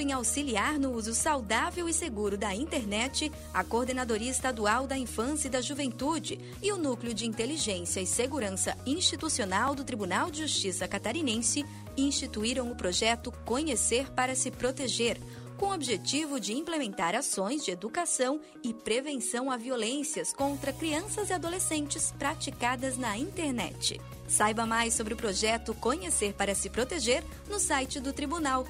Em 0.06 0.12
auxiliar 0.12 0.78
no 0.78 0.92
uso 0.92 1.12
saudável 1.12 1.88
e 1.88 1.92
seguro 1.92 2.38
da 2.38 2.54
internet, 2.54 3.32
a 3.52 3.64
Coordenadoria 3.64 4.30
Estadual 4.30 4.86
da 4.86 4.96
Infância 4.96 5.48
e 5.48 5.50
da 5.50 5.60
Juventude 5.60 6.38
e 6.62 6.70
o 6.70 6.76
Núcleo 6.76 7.12
de 7.12 7.26
Inteligência 7.26 8.00
e 8.00 8.06
Segurança 8.06 8.76
Institucional 8.86 9.74
do 9.74 9.82
Tribunal 9.82 10.30
de 10.30 10.42
Justiça 10.42 10.86
Catarinense 10.86 11.66
instituíram 11.96 12.70
o 12.70 12.76
projeto 12.76 13.32
Conhecer 13.44 14.08
para 14.12 14.36
se 14.36 14.50
Proteger, 14.50 15.20
com 15.56 15.66
o 15.66 15.74
objetivo 15.74 16.38
de 16.38 16.52
implementar 16.52 17.16
ações 17.16 17.64
de 17.64 17.72
educação 17.72 18.40
e 18.62 18.72
prevenção 18.72 19.50
a 19.50 19.56
violências 19.56 20.32
contra 20.32 20.72
crianças 20.72 21.30
e 21.30 21.32
adolescentes 21.32 22.12
praticadas 22.16 22.96
na 22.96 23.18
internet. 23.18 24.00
Saiba 24.28 24.66
mais 24.66 24.94
sobre 24.94 25.14
o 25.14 25.16
projeto 25.16 25.74
Conhecer 25.74 26.32
para 26.32 26.54
se 26.54 26.68
Proteger 26.68 27.22
no 27.48 27.58
site 27.58 28.00
do 28.00 28.12
Tribunal. 28.12 28.66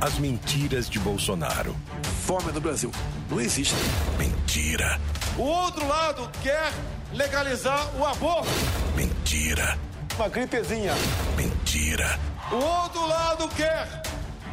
As 0.00 0.18
mentiras 0.18 0.88
de 0.88 0.98
Bolsonaro. 0.98 1.76
Fome 2.24 2.52
no 2.52 2.60
Brasil. 2.60 2.90
Não 3.28 3.40
existe. 3.40 3.74
Mentira. 4.18 5.00
O 5.36 5.42
outro 5.42 5.86
lado 5.86 6.30
quer 6.42 6.72
legalizar 7.12 7.94
o 7.96 8.04
aborto. 8.04 8.50
Mentira. 8.96 9.78
Uma 10.16 10.28
gripezinha. 10.28 10.92
Mentira. 11.36 12.18
O 12.50 12.56
outro 12.56 13.06
lado 13.06 13.48
quer 13.50 14.02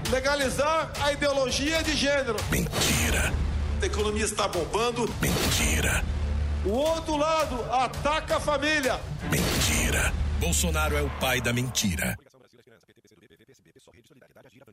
legalizar 0.10 0.92
a 1.02 1.12
ideologia 1.12 1.84
de 1.84 1.96
gênero. 1.96 2.38
Mentira. 2.50 3.34
A 3.82 3.86
economia 3.86 4.26
está 4.26 4.48
bombando. 4.48 5.10
Mentira. 5.22 6.04
O 6.66 6.72
outro 6.72 7.18
lado 7.18 7.64
ataca 7.72 8.38
a 8.38 8.40
família. 8.40 9.00
Mentira. 9.32 10.14
Bolsonaro 10.40 10.96
é 10.96 11.02
o 11.02 11.10
pai 11.20 11.42
da 11.42 11.52
mentira. 11.52 12.18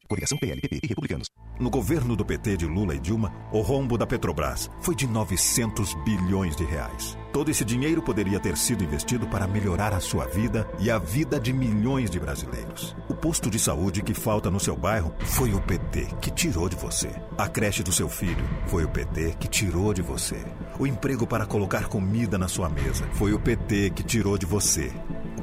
Coligação 0.09 0.39
PLPP 0.39 0.81
e 0.81 0.87
Republicanos. 0.87 1.29
No 1.59 1.69
governo 1.69 2.15
do 2.15 2.25
PT 2.25 2.59
de 2.59 2.67
Lula 2.67 2.95
e 2.95 3.01
Dilma, 3.01 3.33
o 3.51 3.61
rombo 3.63 3.99
da 3.99 4.07
Petrobras 4.07 4.71
foi 4.81 4.95
de 4.95 5.09
900 5.09 5.95
bilhões 6.05 6.55
de 6.55 6.65
reais. 6.65 7.19
Todo 7.33 7.51
esse 7.51 7.65
dinheiro 7.65 8.01
poderia 8.01 8.39
ter 8.39 8.57
sido 8.57 8.85
investido 8.85 9.27
para 9.27 9.49
melhorar 9.49 9.93
a 9.93 9.99
sua 9.99 10.27
vida 10.27 10.71
e 10.79 10.89
a 10.89 10.99
vida 10.99 11.41
de 11.41 11.53
milhões 11.53 12.11
de 12.11 12.21
brasileiros. 12.21 12.95
O 13.09 13.15
posto 13.15 13.51
de 13.51 13.59
saúde 13.59 14.03
que 14.03 14.15
falta 14.15 14.49
no 14.49 14.61
seu 14.61 14.77
bairro 14.77 15.13
foi 15.19 15.53
o 15.53 15.61
PT 15.61 16.07
que 16.21 16.31
tirou 16.31 16.69
de 16.69 16.77
você. 16.77 17.11
A 17.37 17.49
creche 17.49 17.83
do 17.83 17.91
seu 17.91 18.09
filho 18.09 18.45
foi 18.69 18.85
o 18.85 18.89
PT 18.89 19.35
que 19.41 19.49
tirou 19.49 19.93
de 19.93 20.03
você. 20.03 20.37
O 20.79 20.87
emprego 20.87 21.27
para 21.27 21.45
colocar 21.45 21.89
comida 21.89 22.39
na 22.39 22.47
sua 22.47 22.69
mesa 22.69 23.05
foi 23.15 23.33
o 23.33 23.41
PT 23.41 23.91
que 23.91 24.05
tirou 24.05 24.39
de 24.39 24.47
você. 24.47 24.93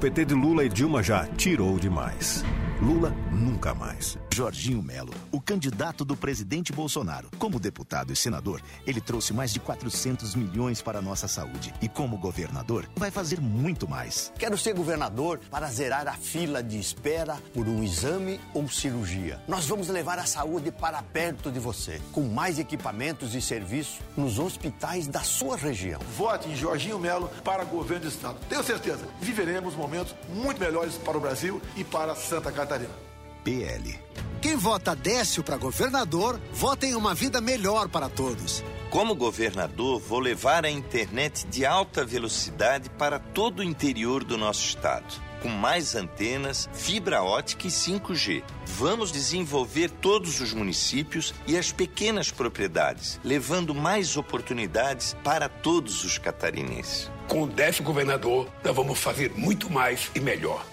PT 0.04 0.26
de 0.26 0.34
Lula 0.34 0.66
e 0.66 0.70
Dilma 0.70 1.02
já 1.02 1.26
tirou 1.28 1.80
demais. 1.80 2.44
Lula 2.82 3.16
nunca 3.32 3.74
mais. 3.74 4.20
Jorginho 4.34 4.82
Melo, 4.82 5.14
o 5.32 5.40
candidato 5.40 6.04
do 6.04 6.18
presidente 6.18 6.74
Bolsonaro. 6.74 7.30
Como 7.38 7.60
deputado 7.60 8.12
e 8.12 8.16
senador, 8.16 8.64
ele 8.88 9.00
trouxe 9.00 9.32
mais 9.32 9.54
de 9.54 9.60
400 9.60 10.34
milhões 10.34 10.82
para 10.82 10.98
a 10.98 11.02
nossa 11.04 11.28
saúde. 11.28 11.72
E 11.80 11.88
como 11.88 12.18
governador, 12.18 12.90
vai 12.96 13.12
fazer 13.12 13.40
muito 13.40 13.88
mais. 13.88 14.34
Quero 14.40 14.58
ser 14.58 14.74
governador 14.74 15.40
para 15.52 15.68
zerar 15.68 16.08
a 16.08 16.14
fila 16.14 16.64
de 16.64 16.80
espera 16.80 17.38
por 17.54 17.68
um 17.68 17.84
exame 17.84 18.40
ou 18.56 18.68
cirurgia. 18.68 19.40
Nós 19.48 19.68
vamos 19.68 19.88
levar 19.88 20.18
a 20.18 20.26
saúde 20.26 20.72
para 20.72 21.04
perto 21.04 21.52
de 21.52 21.60
você, 21.60 22.02
com 22.12 22.24
mais 22.24 22.58
equipamentos 22.58 23.36
e 23.36 23.42
serviços 23.42 24.00
nos 24.18 24.40
hospitais 24.40 25.06
da 25.06 25.22
sua 25.22 25.56
região. 25.56 26.02
Vote 26.18 26.50
em 26.50 26.56
Jorginho 26.56 26.98
Melo 26.98 27.30
para 27.44 27.64
governo 27.64 28.06
do 28.06 28.10
estado. 28.10 28.40
Tenho 28.50 28.64
certeza, 28.64 29.08
viveremos 29.22 29.76
momentos 29.76 30.16
muito 30.28 30.60
melhores 30.60 30.96
para 30.96 31.16
o 31.16 31.22
Brasil 31.22 31.62
e 31.76 31.84
para 31.84 32.16
Santa 32.16 32.52
Catarina. 32.52 33.13
PL. 33.44 34.00
Quem 34.42 34.58
vota 34.58 34.96
Décio 34.96 35.44
para 35.44 35.58
governador, 35.58 36.40
vota 36.52 36.86
em 36.86 36.96
uma 36.96 37.14
vida 37.14 37.40
melhor 37.40 37.88
para 37.88 38.10
todos. 38.10 38.64
Como 38.90 39.16
governador, 39.16 40.00
vou 40.00 40.20
levar 40.20 40.66
a 40.66 40.70
internet 40.70 41.48
de 41.48 41.66
alta 41.66 42.06
velocidade 42.06 42.90
para 42.92 43.18
todo 43.18 43.60
o 43.60 43.64
interior 43.64 44.24
do 44.24 44.38
nosso 44.38 44.64
estado, 44.66 45.16
com 45.42 45.50
mais 45.50 45.96
antenas, 45.96 46.70
fibra 46.74 47.24
ótica 47.24 47.66
e 47.68 47.72
5G. 47.72 48.44
Vamos 48.68 49.12
desenvolver 49.12 49.90
todos 49.90 50.42
os 50.42 50.54
municípios 50.54 51.34
e 51.48 51.58
as 51.58 51.72
pequenas 51.72 52.30
propriedades, 52.30 53.20
levando 53.24 53.74
mais 53.74 54.16
oportunidades 54.16 55.16
para 55.24 55.50
todos 55.50 56.04
os 56.04 56.18
catarinenses. 56.18 57.10
Com 57.28 57.44
o 57.44 57.48
décimo 57.48 57.88
governador, 57.88 58.48
nós 58.64 58.76
vamos 58.76 59.00
fazer 59.00 59.32
muito 59.36 59.72
mais 59.72 60.12
e 60.14 60.20
melhor. 60.20 60.73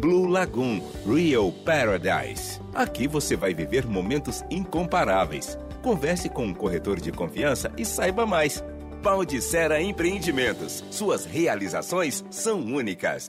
Blue 0.00 0.26
Lagoon 0.26 0.80
Real 1.06 1.52
Paradise. 1.64 2.60
Aqui 2.74 3.06
você 3.06 3.36
vai 3.36 3.54
viver 3.54 3.86
momentos 3.86 4.42
incomparáveis. 4.50 5.56
Converse 5.84 6.30
com 6.30 6.46
um 6.46 6.54
corretor 6.54 6.98
de 6.98 7.12
confiança 7.12 7.70
e 7.76 7.84
saiba 7.84 8.24
mais. 8.24 8.64
Pau 9.02 9.22
de 9.22 9.42
Sera 9.42 9.82
Empreendimentos. 9.82 10.82
Suas 10.90 11.26
realizações 11.26 12.24
são 12.30 12.58
únicas. 12.58 13.28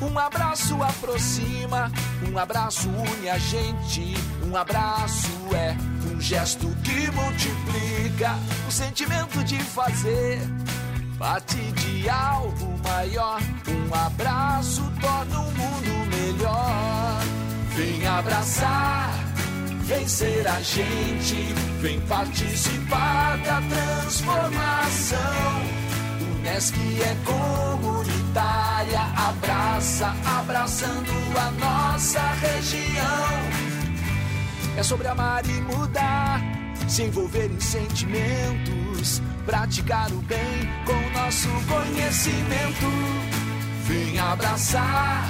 Um 0.00 0.18
abraço 0.18 0.80
aproxima, 0.82 1.90
um 2.30 2.38
abraço 2.38 2.88
une 2.88 3.28
a 3.28 3.38
gente. 3.38 4.14
Um 4.44 4.56
abraço 4.56 5.28
é 5.54 5.76
um 6.12 6.20
gesto 6.20 6.68
que 6.84 7.10
multiplica 7.10 8.38
o 8.66 8.70
sentimento 8.70 9.42
de 9.44 9.58
fazer 9.58 10.38
parte 11.18 11.56
de 11.56 12.08
algo 12.08 12.78
maior. 12.84 13.40
Um 13.68 13.94
abraço 13.94 14.82
torna 15.00 15.40
o 15.40 15.52
mundo 15.52 16.16
melhor. 16.16 17.20
Vem 17.74 18.06
abraçar, 18.06 19.10
vem 19.84 20.06
ser 20.06 20.46
a 20.46 20.60
gente, 20.60 21.54
vem 21.80 22.00
participar 22.02 23.36
da 23.38 23.60
transformação. 23.62 25.18
Unesc 26.38 26.74
é 27.02 27.16
comunitária, 28.28 29.00
abraça, 29.16 30.14
abraçando 30.38 31.10
a 31.38 31.50
nossa 31.52 32.20
região. 32.20 33.28
É 34.76 34.82
sobre 34.82 35.08
amar 35.08 35.44
e 35.46 35.60
mudar, 35.62 36.40
se 36.86 37.04
envolver 37.04 37.50
em 37.50 37.60
sentimentos, 37.60 39.22
praticar 39.44 40.10
o 40.12 40.22
bem 40.22 40.68
com 40.84 41.18
nosso 41.18 41.48
conhecimento. 41.66 42.86
Vem 43.84 44.18
abraçar, 44.18 45.28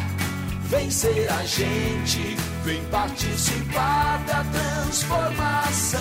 vem 0.64 0.90
ser 0.90 1.30
a 1.30 1.44
gente, 1.44 2.36
vem 2.68 2.84
participar 2.90 4.22
da 4.26 4.44
transformação. 4.44 6.00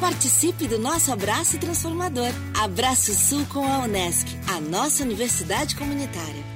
Participe 0.00 0.68
do 0.68 0.78
nosso 0.78 1.12
abraço 1.12 1.58
transformador. 1.58 2.30
Abraço 2.62 3.12
Sul 3.12 3.44
com 3.46 3.66
a 3.66 3.78
Unesc, 3.80 4.28
a 4.46 4.60
nossa 4.60 5.02
universidade 5.02 5.74
comunitária. 5.74 6.55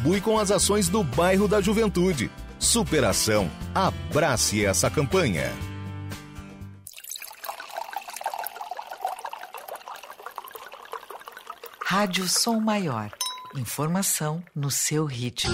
com 0.21 0.39
as 0.39 0.51
ações 0.51 0.89
do 0.89 1.03
bairro 1.03 1.47
da 1.47 1.61
Juventude. 1.61 2.31
Superação. 2.59 3.49
Abrace 3.73 4.65
essa 4.65 4.89
campanha. 4.89 5.51
Rádio 11.85 12.27
Som 12.27 12.59
Maior. 12.59 13.11
Informação 13.55 14.43
no 14.55 14.71
seu 14.71 15.05
ritmo. 15.05 15.53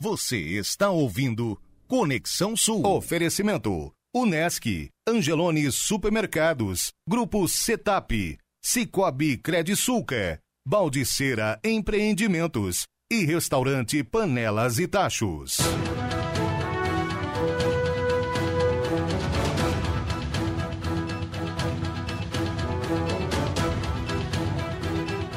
Você 0.00 0.36
está 0.36 0.90
ouvindo 0.90 1.58
Conexão 1.86 2.56
Sul. 2.56 2.84
Oferecimento. 2.86 3.92
Unesc, 4.14 4.90
Angelone 5.08 5.72
Supermercados, 5.72 6.92
Grupo 7.08 7.48
Setap, 7.48 8.38
Cicobi 8.62 9.36
Credisulca, 9.36 10.38
Baldiceira 10.66 11.60
Empreendimentos 11.62 12.86
e 13.12 13.22
Restaurante 13.26 14.02
Panelas 14.02 14.78
e 14.78 14.88
Tachos. 14.88 15.58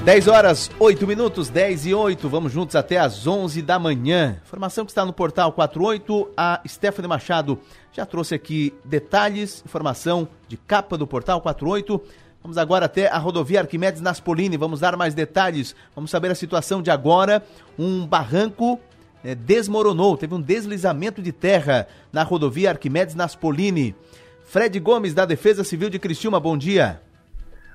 10 0.08 0.30
horas, 0.30 0.72
8 0.80 1.06
minutos, 1.06 1.50
10 1.50 1.88
e 1.88 1.94
8. 1.94 2.30
Vamos 2.30 2.54
juntos 2.54 2.78
até 2.78 2.98
às 2.98 3.28
11 3.28 3.62
da 3.62 3.78
manhã. 3.78 4.40
Informação 4.42 4.86
que 4.86 4.92
está 4.92 5.06
no 5.06 5.12
portal 5.12 5.52
48. 5.52 6.32
A 6.38 6.62
Stephanie 6.66 7.10
Machado 7.10 7.60
já 7.92 8.06
trouxe 8.06 8.34
aqui 8.34 8.74
detalhes, 8.86 9.62
informação 9.66 10.26
de 10.48 10.56
capa 10.56 10.98
do 10.98 11.06
portal 11.06 11.42
48. 11.42 12.02
Vamos 12.48 12.58
agora 12.58 12.86
até 12.86 13.08
a 13.08 13.18
rodovia 13.18 13.60
Arquimedes 13.60 14.00
Naspolini. 14.00 14.56
Vamos 14.56 14.80
dar 14.80 14.96
mais 14.96 15.14
detalhes. 15.14 15.76
Vamos 15.94 16.10
saber 16.10 16.32
a 16.32 16.36
situação 16.36 16.82
de 16.82 16.90
agora. 16.90 17.44
Um 17.78 18.08
barranco 18.08 18.80
é, 19.22 19.36
desmoronou, 19.36 20.16
teve 20.16 20.34
um 20.34 20.40
deslizamento 20.40 21.22
de 21.22 21.34
terra 21.34 21.90
na 22.10 22.24
rodovia 22.24 22.70
Arquimedes 22.70 23.16
Naspolini. 23.16 23.94
Fred 24.46 24.80
Gomes, 24.80 25.14
da 25.14 25.26
Defesa 25.26 25.62
Civil 25.66 25.90
de 25.90 26.00
Criciúma, 26.00 26.40
bom 26.40 26.58
dia. 26.58 27.02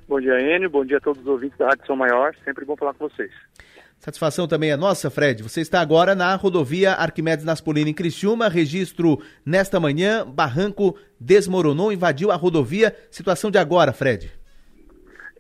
Bom 0.09 0.19
dia, 0.19 0.41
Enio. 0.41 0.71
Bom 0.71 0.87
dia 0.87 0.97
a 0.97 1.01
todos 1.03 1.21
os 1.21 1.29
ouvintes 1.29 1.59
da 1.59 1.67
Rádio 1.67 1.87
São 1.87 1.95
Maior. 1.95 2.35
Sempre 2.43 2.65
bom 2.65 2.75
falar 2.75 2.95
com 2.95 3.07
vocês. 3.11 3.31
Satisfação 3.99 4.49
também 4.49 4.71
é 4.71 4.77
nossa, 4.77 5.11
Fred. 5.11 5.43
Você 5.43 5.61
está 5.61 5.83
agora 5.83 6.15
na 6.15 6.35
rodovia 6.35 6.93
Arquimedes 6.95 7.45
Naspolini 7.45 7.91
em 7.91 7.95
Criciúma. 7.95 8.49
Registro 8.49 9.21
nesta 9.45 9.79
manhã. 9.79 10.27
Barranco 10.27 10.97
desmoronou, 11.21 11.93
invadiu 11.93 12.31
a 12.31 12.37
rodovia. 12.37 12.97
Situação 13.11 13.51
de 13.51 13.59
agora, 13.59 13.93
Fred. 13.93 14.41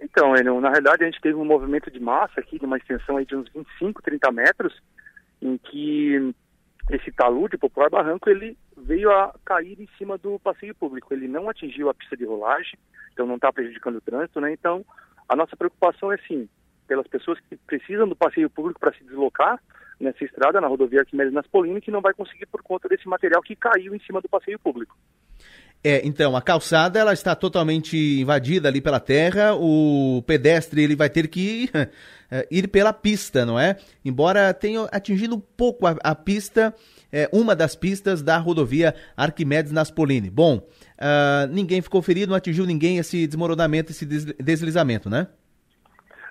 Então, 0.02 0.36
Enio, 0.36 0.60
na 0.60 0.68
realidade 0.68 1.04
a 1.04 1.06
gente 1.06 1.20
teve 1.20 1.36
um 1.36 1.44
movimento 1.44 1.88
de 1.88 2.00
massa 2.00 2.40
aqui, 2.40 2.58
de 2.58 2.66
uma 2.66 2.76
extensão 2.76 3.16
aí 3.16 3.24
de 3.24 3.36
uns 3.36 3.48
25, 3.50 4.02
30 4.02 4.32
metros, 4.32 4.82
em 5.40 5.56
que 5.56 6.34
esse 6.90 7.12
talude, 7.12 7.56
popular 7.56 7.88
barranco, 7.88 8.28
ele 8.28 8.58
veio 8.76 9.12
a 9.12 9.32
cair 9.44 9.80
em 9.80 9.88
cima 9.96 10.18
do 10.18 10.40
passeio 10.40 10.74
público. 10.74 11.14
Ele 11.14 11.28
não 11.28 11.48
atingiu 11.48 11.88
a 11.88 11.94
pista 11.94 12.16
de 12.16 12.24
rolagem, 12.24 12.76
então 13.12 13.26
não 13.26 13.36
está 13.36 13.52
prejudicando 13.52 13.96
o 13.96 14.00
trânsito, 14.00 14.40
né? 14.40 14.52
Então, 14.52 14.84
a 15.28 15.36
nossa 15.36 15.56
preocupação 15.56 16.10
é 16.12 16.18
sim, 16.26 16.48
pelas 16.88 17.06
pessoas 17.06 17.38
que 17.48 17.56
precisam 17.56 18.08
do 18.08 18.16
passeio 18.16 18.50
público 18.50 18.80
para 18.80 18.92
se 18.94 19.04
deslocar 19.04 19.62
nessa 20.00 20.24
estrada, 20.24 20.60
na 20.60 20.66
rodovia 20.66 21.00
Arquimedes 21.00 21.32
Naspolini, 21.32 21.80
que 21.80 21.92
não 21.92 22.00
vai 22.00 22.12
conseguir 22.12 22.46
por 22.46 22.60
conta 22.60 22.88
desse 22.88 23.06
material 23.06 23.40
que 23.40 23.54
caiu 23.54 23.94
em 23.94 24.00
cima 24.00 24.20
do 24.20 24.28
passeio 24.28 24.58
público. 24.58 24.96
É, 25.84 26.00
então, 26.06 26.36
a 26.36 26.42
calçada 26.42 27.00
ela 27.00 27.12
está 27.12 27.34
totalmente 27.34 27.96
invadida 28.20 28.68
ali 28.68 28.80
pela 28.80 29.00
terra, 29.00 29.52
o 29.54 30.22
pedestre 30.24 30.80
ele 30.80 30.94
vai 30.94 31.10
ter 31.10 31.26
que 31.26 31.40
ir, 31.64 31.90
ir 32.50 32.68
pela 32.68 32.92
pista, 32.92 33.44
não 33.44 33.58
é? 33.58 33.76
Embora 34.04 34.54
tenha 34.54 34.84
atingido 34.92 35.34
um 35.34 35.40
pouco 35.40 35.84
a, 35.86 35.96
a 36.04 36.14
pista, 36.14 36.72
é, 37.12 37.28
uma 37.32 37.56
das 37.56 37.74
pistas 37.74 38.22
da 38.22 38.38
rodovia 38.38 38.94
Arquimedes 39.16 39.72
Naspolini. 39.72 40.30
Bom, 40.30 40.58
uh, 40.58 41.46
ninguém 41.50 41.82
ficou 41.82 42.00
ferido, 42.00 42.30
não 42.30 42.36
atingiu 42.36 42.64
ninguém 42.64 42.98
esse 42.98 43.26
desmoronamento, 43.26 43.90
esse 43.90 44.06
deslizamento, 44.06 45.10
né? 45.10 45.26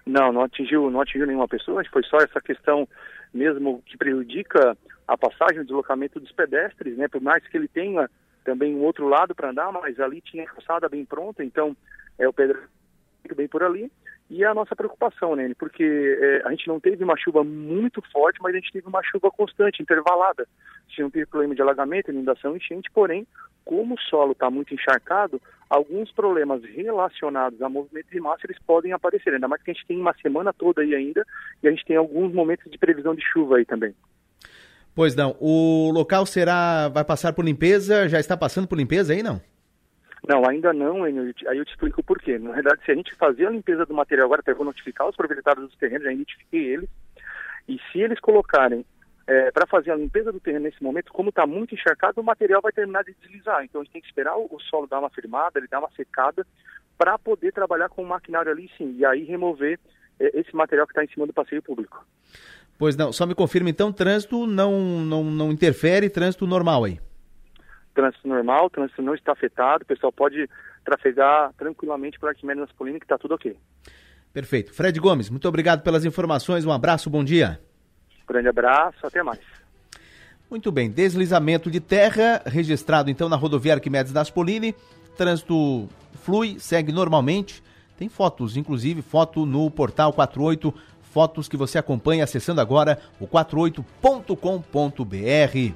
Não, 0.05 0.31
não 0.31 0.43
atingiu, 0.43 0.89
não 0.89 1.01
atingiu 1.01 1.27
nenhuma 1.27 1.47
pessoa, 1.47 1.83
foi 1.91 2.03
só 2.03 2.17
essa 2.17 2.39
questão 2.39 2.87
mesmo 3.33 3.81
que 3.85 3.97
prejudica 3.97 4.77
a 5.07 5.17
passagem, 5.17 5.59
o 5.59 5.65
deslocamento 5.65 6.19
dos 6.21 6.31
pedestres, 6.31 6.97
né? 6.97 7.09
Por 7.09 7.21
mais 7.21 7.45
que 7.47 7.57
ele 7.57 7.67
tenha 7.67 8.09
também 8.43 8.75
um 8.75 8.83
outro 8.83 9.07
lado 9.07 9.35
para 9.35 9.49
andar, 9.49 9.71
mas 9.71 9.99
ali 9.99 10.21
tinha 10.21 10.45
calçada 10.45 10.89
bem 10.89 11.05
pronta, 11.05 11.43
então 11.43 11.75
é 12.17 12.27
o 12.27 12.33
pedestre 12.33 12.67
bem 13.35 13.47
por 13.47 13.63
ali. 13.63 13.91
E 14.29 14.45
é 14.45 14.47
a 14.47 14.53
nossa 14.53 14.73
preocupação, 14.75 15.35
né? 15.35 15.51
Porque 15.59 15.83
é, 15.83 16.47
a 16.47 16.51
gente 16.51 16.65
não 16.65 16.79
teve 16.79 17.03
uma 17.03 17.17
chuva 17.17 17.43
muito 17.43 18.01
forte, 18.13 18.39
mas 18.41 18.55
a 18.55 18.57
gente 18.59 18.71
teve 18.71 18.87
uma 18.87 19.03
chuva 19.03 19.29
constante, 19.29 19.81
intervalada. 19.81 20.47
A 20.85 20.89
gente 20.89 21.01
não 21.01 21.09
teve 21.09 21.25
problema 21.25 21.53
de 21.53 21.61
alagamento, 21.61 22.11
inundação, 22.11 22.55
enchente, 22.55 22.89
porém, 22.93 23.27
como 23.65 23.95
o 23.95 23.99
solo 23.99 24.31
está 24.31 24.49
muito 24.49 24.73
encharcado, 24.73 25.41
alguns 25.69 26.11
problemas 26.11 26.63
relacionados 26.63 27.61
a 27.61 27.69
movimento 27.69 28.09
de 28.09 28.19
massa 28.19 28.45
eles 28.45 28.59
podem 28.59 28.93
aparecer, 28.93 29.33
ainda 29.33 29.47
mais 29.47 29.61
que 29.61 29.71
a 29.71 29.73
gente 29.73 29.85
tem 29.85 29.99
uma 29.99 30.13
semana 30.15 30.53
toda 30.53 30.81
aí 30.81 30.95
ainda 30.95 31.25
e 31.61 31.67
a 31.67 31.71
gente 31.71 31.85
tem 31.85 31.95
alguns 31.95 32.33
momentos 32.33 32.71
de 32.71 32.77
previsão 32.77 33.13
de 33.13 33.21
chuva 33.21 33.57
aí 33.57 33.65
também. 33.65 33.93
Pois 34.93 35.15
não. 35.15 35.35
O 35.39 35.91
local 35.91 36.25
será. 36.25 36.89
vai 36.89 37.03
passar 37.03 37.33
por 37.33 37.45
limpeza? 37.45 38.09
Já 38.09 38.19
está 38.19 38.35
passando 38.35 38.67
por 38.67 38.77
limpeza 38.77 39.13
aí, 39.13 39.23
não? 39.23 39.41
Não, 40.27 40.47
ainda 40.47 40.71
não, 40.71 41.03
aí 41.03 41.15
eu 41.57 41.65
te 41.65 41.71
explico 41.71 42.03
por 42.03 42.19
quê. 42.19 42.37
Na 42.37 42.51
verdade, 42.51 42.83
se 42.85 42.91
a 42.91 42.95
gente 42.95 43.15
fazer 43.15 43.47
a 43.47 43.49
limpeza 43.49 43.85
do 43.85 43.93
material 43.93 44.27
agora, 44.27 44.41
até 44.41 44.53
vou 44.53 44.65
notificar 44.65 45.09
os 45.09 45.15
proprietários 45.15 45.65
dos 45.67 45.77
terrenos, 45.77 46.03
já 46.03 46.13
identifiquei 46.13 46.73
eles, 46.73 46.89
e 47.67 47.79
se 47.91 47.99
eles 47.99 48.19
colocarem 48.19 48.85
é, 49.25 49.49
para 49.49 49.65
fazer 49.65 49.91
a 49.91 49.95
limpeza 49.95 50.31
do 50.31 50.39
terreno 50.39 50.65
nesse 50.65 50.81
momento, 50.83 51.11
como 51.11 51.29
está 51.29 51.47
muito 51.47 51.73
encharcado, 51.73 52.21
o 52.21 52.23
material 52.23 52.61
vai 52.61 52.71
terminar 52.71 53.03
de 53.03 53.15
deslizar. 53.19 53.63
Então 53.63 53.81
a 53.81 53.83
gente 53.83 53.93
tem 53.93 54.01
que 54.01 54.07
esperar 54.07 54.37
o, 54.37 54.47
o 54.51 54.59
solo 54.59 54.85
dar 54.85 54.99
uma 54.99 55.09
firmada, 55.09 55.57
ele 55.57 55.67
dar 55.67 55.79
uma 55.79 55.91
secada, 55.91 56.45
para 56.97 57.17
poder 57.17 57.51
trabalhar 57.51 57.89
com 57.89 58.03
o 58.03 58.07
maquinário 58.07 58.51
ali 58.51 58.69
sim, 58.77 58.95
e 58.99 59.05
aí 59.05 59.23
remover 59.23 59.79
é, 60.19 60.39
esse 60.39 60.55
material 60.55 60.85
que 60.85 60.91
está 60.91 61.03
em 61.03 61.11
cima 61.11 61.25
do 61.25 61.33
passeio 61.33 61.63
público. 61.63 62.05
Pois 62.81 62.97
não, 62.97 63.13
só 63.13 63.27
me 63.27 63.35
confirma 63.35 63.69
então, 63.69 63.93
trânsito 63.93 64.47
não, 64.47 64.71
não, 65.01 65.23
não 65.23 65.51
interfere, 65.51 66.09
trânsito 66.09 66.47
normal 66.47 66.85
aí? 66.85 66.99
Trânsito 67.93 68.27
normal, 68.27 68.71
trânsito 68.71 69.03
não 69.03 69.13
está 69.13 69.33
afetado, 69.33 69.83
o 69.83 69.85
pessoal 69.85 70.11
pode 70.11 70.49
trafegar 70.83 71.53
tranquilamente 71.53 72.19
por 72.19 72.29
Arquimedes 72.29 72.61
Naspolini 72.61 72.97
que 72.97 73.05
está 73.05 73.19
tudo 73.19 73.35
ok. 73.35 73.55
Perfeito. 74.33 74.73
Fred 74.73 74.99
Gomes, 74.99 75.29
muito 75.29 75.47
obrigado 75.47 75.83
pelas 75.83 76.05
informações, 76.05 76.65
um 76.65 76.71
abraço, 76.71 77.07
bom 77.07 77.23
dia. 77.23 77.61
Grande 78.27 78.47
abraço, 78.47 79.05
até 79.05 79.21
mais. 79.21 79.41
Muito 80.49 80.71
bem, 80.71 80.89
deslizamento 80.89 81.69
de 81.69 81.79
terra 81.79 82.41
registrado 82.47 83.11
então 83.11 83.29
na 83.29 83.35
rodovia 83.35 83.75
Arquimedes 83.75 84.11
Naspolini, 84.11 84.73
trânsito 85.15 85.87
flui, 86.23 86.57
segue 86.57 86.91
normalmente, 86.91 87.61
tem 87.95 88.09
fotos, 88.09 88.57
inclusive 88.57 89.03
foto 89.03 89.45
no 89.45 89.69
portal 89.69 90.11
48 90.11 90.73
Fotos 91.11 91.49
que 91.49 91.57
você 91.57 91.77
acompanha 91.77 92.23
acessando 92.23 92.61
agora 92.61 92.97
o 93.19 93.27
48.com.br. 93.27 95.75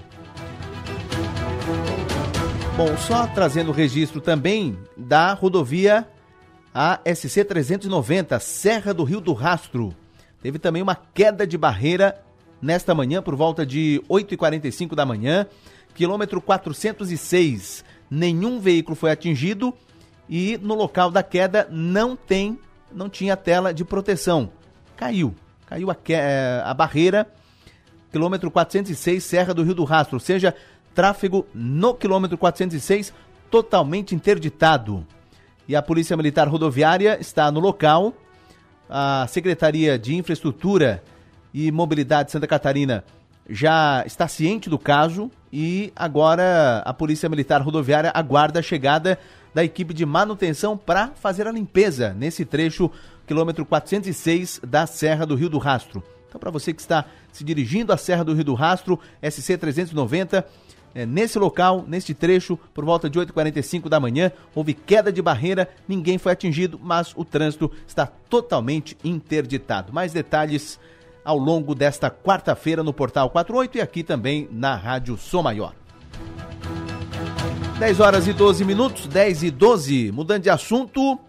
Bom, 2.78 2.98
só 2.98 3.28
trazendo 3.28 3.70
o 3.70 3.74
registro 3.74 4.22
também 4.22 4.80
da 4.96 5.34
rodovia 5.34 6.08
ASC 6.74 7.44
390, 7.44 8.40
Serra 8.40 8.94
do 8.94 9.04
Rio 9.04 9.20
do 9.20 9.34
Rastro. 9.34 9.94
Teve 10.42 10.58
também 10.58 10.82
uma 10.82 10.96
queda 10.96 11.46
de 11.46 11.58
barreira 11.58 12.18
nesta 12.62 12.96
manhã, 12.96 13.22
por 13.22 13.36
volta 13.36 13.66
de 13.66 14.02
8h45 14.10 14.96
da 14.96 15.06
manhã, 15.06 15.46
quilômetro 15.94 16.40
406. 16.40 17.84
Nenhum 18.10 18.62
veículo 18.62 18.96
foi 18.96 19.12
atingido 19.12 19.74
e 20.30 20.58
no 20.62 20.76
local 20.76 21.12
da 21.12 21.22
queda 21.22 21.68
não 21.70 22.16
tem, 22.16 22.58
não 22.90 23.10
tinha 23.10 23.36
tela 23.36 23.74
de 23.74 23.84
proteção 23.84 24.50
caiu. 24.96 25.36
Caiu 25.68 25.90
a, 25.90 25.98
é, 26.10 26.62
a 26.64 26.74
barreira, 26.74 27.28
quilômetro 28.12 28.50
406, 28.50 29.24
Serra 29.24 29.54
do 29.54 29.64
Rio 29.64 29.74
do 29.74 29.84
Rastro, 29.84 30.16
ou 30.16 30.20
seja, 30.20 30.56
tráfego 30.94 31.46
no 31.54 31.94
quilômetro 31.94 32.38
406 32.38 33.14
totalmente 33.50 34.16
interditado. 34.16 35.06
E 35.68 35.76
a 35.76 35.82
Polícia 35.82 36.16
Militar 36.16 36.48
Rodoviária 36.48 37.18
está 37.20 37.52
no 37.52 37.60
local. 37.60 38.14
A 38.90 39.26
Secretaria 39.28 39.98
de 39.98 40.16
Infraestrutura 40.16 41.04
e 41.54 41.72
Mobilidade 41.72 42.28
de 42.28 42.32
Santa 42.34 42.48
Catarina 42.48 43.04
já 43.50 44.04
está 44.06 44.28
ciente 44.28 44.70
do 44.70 44.78
caso 44.78 45.30
e 45.52 45.92
agora 45.96 46.82
a 46.86 46.94
Polícia 46.94 47.30
Militar 47.30 47.62
Rodoviária 47.62 48.12
aguarda 48.14 48.60
a 48.60 48.64
chegada 48.64 49.18
da 49.54 49.64
equipe 49.64 49.94
de 49.94 50.06
manutenção 50.06 50.78
para 50.78 51.12
fazer 51.16 51.48
a 51.48 51.52
limpeza 51.52 52.14
nesse 52.14 52.44
trecho 52.44 52.92
quilômetro 53.26 53.66
406 53.66 54.62
da 54.66 54.86
Serra 54.86 55.26
do 55.26 55.36
Rio 55.36 55.50
do 55.50 55.58
Rastro. 55.58 56.04
Então, 56.28 56.40
para 56.40 56.52
você 56.52 56.74
que 56.74 56.82
está 56.82 57.06
se 57.32 57.44
dirigindo 57.44 57.94
à 57.94 57.98
Serra 57.98 58.24
do 58.24 58.34
Rio 58.34 58.44
do 58.44 58.54
Rastro, 58.54 59.00
SC 59.22 59.58
390, 59.58 60.46
é, 60.94 61.06
nesse 61.06 61.38
local, 61.38 61.84
neste 61.88 62.14
trecho, 62.14 62.58
por 62.74 62.86
volta 62.86 63.10
de 63.10 63.20
8h45 63.20 63.90
da 63.90 64.00
manhã, 64.00 64.32
houve 64.54 64.74
queda 64.74 65.12
de 65.12 65.22
barreira, 65.22 65.70
ninguém 65.88 66.18
foi 66.18 66.32
atingido, 66.32 66.80
mas 66.82 67.14
o 67.18 67.26
trânsito 67.26 67.70
está 67.86 68.06
totalmente 68.06 68.98
interditado. 69.04 69.92
Mais 69.92 70.14
detalhes 70.14 70.80
ao 71.24 71.38
longo 71.38 71.76
desta 71.76 72.10
quarta-feira 72.10 72.84
no 72.84 72.94
Portal 72.94 73.30
48 73.30 73.78
e 73.78 73.82
aqui 73.82 74.04
também 74.04 74.48
na 74.52 74.76
Rádio 74.76 75.18
Som 75.18 75.42
Maior. 75.42 75.74
10 77.80 78.00
horas 78.00 78.26
e 78.26 78.32
12 78.32 78.64
minutos, 78.64 79.06
10 79.08 79.44
e 79.44 79.52
12. 79.52 80.12
Mudando 80.14 80.44
de 80.44 80.50
assunto, 80.50 81.20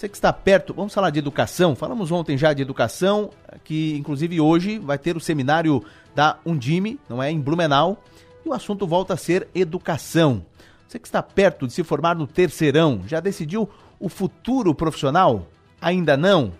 você 0.00 0.08
que 0.08 0.16
está 0.16 0.32
perto, 0.32 0.72
vamos 0.72 0.94
falar 0.94 1.10
de 1.10 1.18
educação. 1.18 1.76
Falamos 1.76 2.10
ontem 2.10 2.38
já 2.38 2.54
de 2.54 2.62
educação, 2.62 3.28
que 3.62 3.94
inclusive 3.98 4.40
hoje 4.40 4.78
vai 4.78 4.96
ter 4.96 5.14
o 5.14 5.20
seminário 5.20 5.84
da 6.14 6.38
Undime, 6.46 6.98
não 7.06 7.22
é? 7.22 7.30
Em 7.30 7.38
Blumenau. 7.38 8.02
E 8.42 8.48
o 8.48 8.54
assunto 8.54 8.86
volta 8.86 9.12
a 9.12 9.16
ser 9.18 9.46
educação. 9.54 10.42
Você 10.88 10.98
que 10.98 11.06
está 11.06 11.22
perto 11.22 11.66
de 11.66 11.74
se 11.74 11.84
formar 11.84 12.16
no 12.16 12.26
terceirão, 12.26 13.02
já 13.06 13.20
decidiu 13.20 13.68
o 13.98 14.08
futuro 14.08 14.74
profissional? 14.74 15.46
Ainda 15.82 16.16
não? 16.16 16.54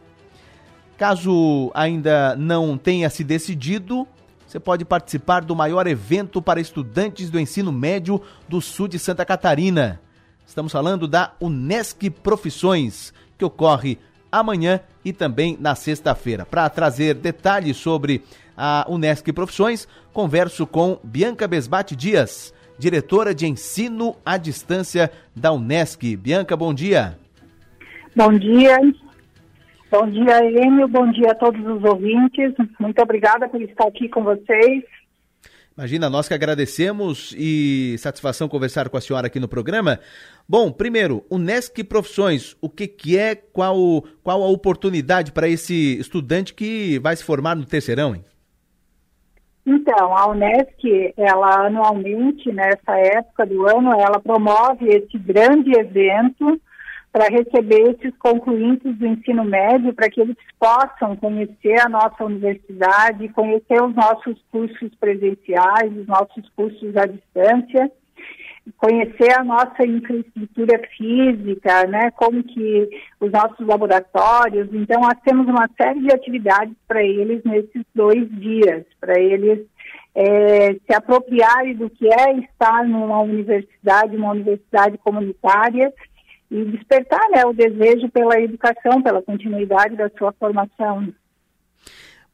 Caso 0.98 1.70
ainda 1.72 2.36
não 2.36 2.76
tenha 2.76 3.08
se 3.08 3.24
decidido, 3.24 4.06
você 4.46 4.60
pode 4.60 4.84
participar 4.84 5.40
do 5.40 5.56
maior 5.56 5.86
evento 5.86 6.42
para 6.42 6.60
estudantes 6.60 7.30
do 7.30 7.40
ensino 7.40 7.72
médio 7.72 8.20
do 8.46 8.60
sul 8.60 8.86
de 8.86 8.98
Santa 8.98 9.24
Catarina. 9.24 9.98
Estamos 10.46 10.72
falando 10.72 11.06
da 11.06 11.32
Unesc 11.40 12.10
Profissões, 12.10 13.14
que 13.40 13.44
ocorre 13.44 13.98
amanhã 14.30 14.80
e 15.02 15.14
também 15.14 15.56
na 15.58 15.74
sexta-feira. 15.74 16.44
Para 16.44 16.68
trazer 16.68 17.14
detalhes 17.14 17.78
sobre 17.78 18.22
a 18.54 18.84
Unesc 18.86 19.32
Profissões, 19.32 19.88
converso 20.12 20.66
com 20.66 21.00
Bianca 21.02 21.48
Besbate 21.48 21.96
Dias, 21.96 22.52
diretora 22.78 23.34
de 23.34 23.46
ensino 23.46 24.14
à 24.24 24.36
distância 24.36 25.10
da 25.34 25.52
Unesc. 25.52 26.16
Bianca, 26.16 26.54
bom 26.54 26.74
dia. 26.74 27.18
Bom 28.14 28.38
dia. 28.38 28.78
Bom 29.90 30.06
dia, 30.10 30.44
Emil. 30.44 30.86
Bom 30.86 31.10
dia 31.10 31.32
a 31.32 31.34
todos 31.34 31.60
os 31.66 31.82
ouvintes. 31.82 32.52
Muito 32.78 33.00
obrigada 33.02 33.48
por 33.48 33.60
estar 33.62 33.88
aqui 33.88 34.06
com 34.08 34.22
vocês. 34.22 34.84
Imagina, 35.80 36.10
nós 36.10 36.28
que 36.28 36.34
agradecemos 36.34 37.34
e 37.38 37.96
satisfação 37.96 38.50
conversar 38.50 38.90
com 38.90 38.98
a 38.98 39.00
senhora 39.00 39.28
aqui 39.28 39.40
no 39.40 39.48
programa. 39.48 39.98
Bom, 40.50 40.72
primeiro, 40.72 41.24
o 41.30 41.38
NESC 41.38 41.84
Profissões, 41.84 42.56
o 42.60 42.68
que, 42.68 42.88
que 42.88 43.16
é, 43.16 43.36
qual, 43.36 43.76
qual 44.20 44.42
a 44.42 44.48
oportunidade 44.48 45.30
para 45.30 45.46
esse 45.46 45.96
estudante 46.00 46.52
que 46.52 46.98
vai 46.98 47.14
se 47.14 47.22
formar 47.22 47.54
no 47.54 47.64
terceirão, 47.64 48.16
hein? 48.16 48.24
Então, 49.64 50.12
a 50.12 50.28
Unesc, 50.28 51.14
ela 51.16 51.66
anualmente, 51.66 52.50
nessa 52.50 52.98
época 52.98 53.46
do 53.46 53.64
ano, 53.64 53.92
ela 53.92 54.18
promove 54.18 54.88
esse 54.88 55.16
grande 55.18 55.70
evento 55.78 56.60
para 57.12 57.28
receber 57.28 57.92
esses 57.92 58.12
concluintes 58.18 58.98
do 58.98 59.06
ensino 59.06 59.44
médio, 59.44 59.94
para 59.94 60.10
que 60.10 60.20
eles 60.20 60.36
possam 60.58 61.14
conhecer 61.14 61.78
a 61.80 61.88
nossa 61.88 62.24
universidade, 62.24 63.28
conhecer 63.28 63.80
os 63.80 63.94
nossos 63.94 64.36
cursos 64.50 64.92
presenciais, 64.98 65.96
os 65.96 66.08
nossos 66.08 66.48
cursos 66.56 66.96
à 66.96 67.06
distância, 67.06 67.88
conhecer 68.76 69.32
a 69.32 69.44
nossa 69.44 69.84
infraestrutura 69.84 70.80
física, 70.96 71.86
né, 71.86 72.10
como 72.12 72.42
que 72.42 72.88
os 73.20 73.30
nossos 73.30 73.66
laboratórios. 73.66 74.68
Então, 74.72 75.00
nós 75.00 75.18
temos 75.24 75.46
uma 75.46 75.68
série 75.80 76.00
de 76.00 76.12
atividades 76.12 76.74
para 76.86 77.02
eles 77.02 77.42
nesses 77.44 77.84
dois 77.94 78.28
dias, 78.38 78.84
para 79.00 79.18
eles 79.18 79.66
é, 80.14 80.74
se 80.74 80.94
apropriarem 80.94 81.76
do 81.76 81.88
que 81.88 82.06
é 82.06 82.32
estar 82.38 82.84
numa 82.86 83.20
universidade, 83.20 84.16
uma 84.16 84.32
universidade 84.32 84.98
comunitária 84.98 85.92
e 86.50 86.64
despertar 86.64 87.28
né, 87.30 87.44
o 87.46 87.52
desejo 87.52 88.08
pela 88.10 88.40
educação, 88.40 89.00
pela 89.02 89.22
continuidade 89.22 89.96
da 89.96 90.10
sua 90.18 90.32
formação. 90.32 91.12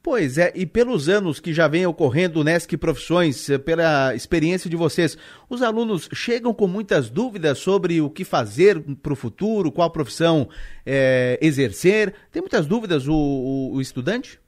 Pois 0.06 0.38
é, 0.38 0.52
e 0.54 0.64
pelos 0.64 1.08
anos 1.08 1.40
que 1.40 1.52
já 1.52 1.66
vem 1.66 1.84
ocorrendo 1.84 2.44
NESC 2.44 2.76
Profissões, 2.76 3.50
eh, 3.50 3.58
pela 3.58 4.14
experiência 4.14 4.70
de 4.70 4.76
vocês, 4.76 5.18
os 5.50 5.64
alunos 5.64 6.08
chegam 6.14 6.54
com 6.54 6.68
muitas 6.68 7.10
dúvidas 7.10 7.58
sobre 7.58 8.00
o 8.00 8.08
que 8.08 8.24
fazer 8.24 8.80
para 9.02 9.12
o 9.12 9.16
futuro, 9.16 9.72
qual 9.72 9.90
profissão 9.90 10.48
é, 10.86 11.36
exercer. 11.42 12.14
Tem 12.30 12.40
muitas 12.40 12.68
dúvidas 12.68 13.08
o, 13.08 13.16
o, 13.16 13.74
o, 13.74 13.80
estudante? 13.80 14.40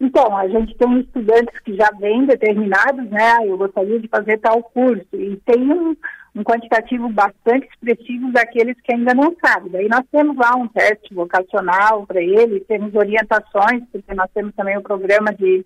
Então, 0.00 0.34
a 0.34 0.48
gente 0.48 0.74
tem 0.78 0.98
estudantes 0.98 1.60
que 1.60 1.76
já 1.76 1.90
vêm 2.00 2.24
determinados, 2.24 3.10
né? 3.10 3.46
Eu 3.46 3.58
gostaria 3.58 4.00
de 4.00 4.08
fazer 4.08 4.38
tal 4.38 4.62
curso. 4.62 5.04
E 5.12 5.36
tem 5.44 5.60
um, 5.60 5.94
um 6.34 6.42
quantitativo 6.42 7.08
bastante 7.08 7.68
expressivo 7.68 8.32
daqueles 8.32 8.76
que 8.80 8.92
ainda 8.92 9.14
não 9.14 9.34
sabem. 9.44 9.70
Daí 9.70 9.88
nós 9.88 10.02
temos 10.10 10.36
lá 10.36 10.56
um 10.56 10.66
teste 10.66 11.14
vocacional 11.14 12.04
para 12.06 12.20
eles, 12.20 12.66
temos 12.66 12.94
orientações, 12.94 13.84
porque 13.92 14.14
nós 14.14 14.28
temos 14.34 14.54
também 14.54 14.76
o 14.76 14.82
programa 14.82 15.32
de, 15.32 15.64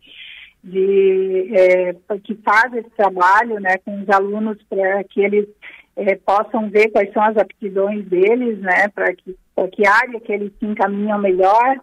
de 0.63 1.51
é, 1.55 1.95
que 2.23 2.35
faz 2.45 2.73
esse 2.75 2.91
trabalho 2.91 3.59
né, 3.61 3.79
com 3.79 3.99
os 4.03 4.09
alunos 4.11 4.59
para 4.69 5.03
que 5.05 5.21
eles 5.21 5.47
é, 5.97 6.15
possam 6.17 6.69
ver 6.69 6.91
quais 6.91 7.13
são 7.13 7.23
as 7.23 7.37
aptidões 7.39 8.05
deles, 8.05 8.59
né, 8.61 8.89
para 8.95 9.13
que, 9.15 9.35
que 9.73 9.87
área 9.87 10.21
que 10.21 10.33
eles 10.33 10.53
se 10.61 10.67
encaminham 10.67 11.19
melhor 11.19 11.81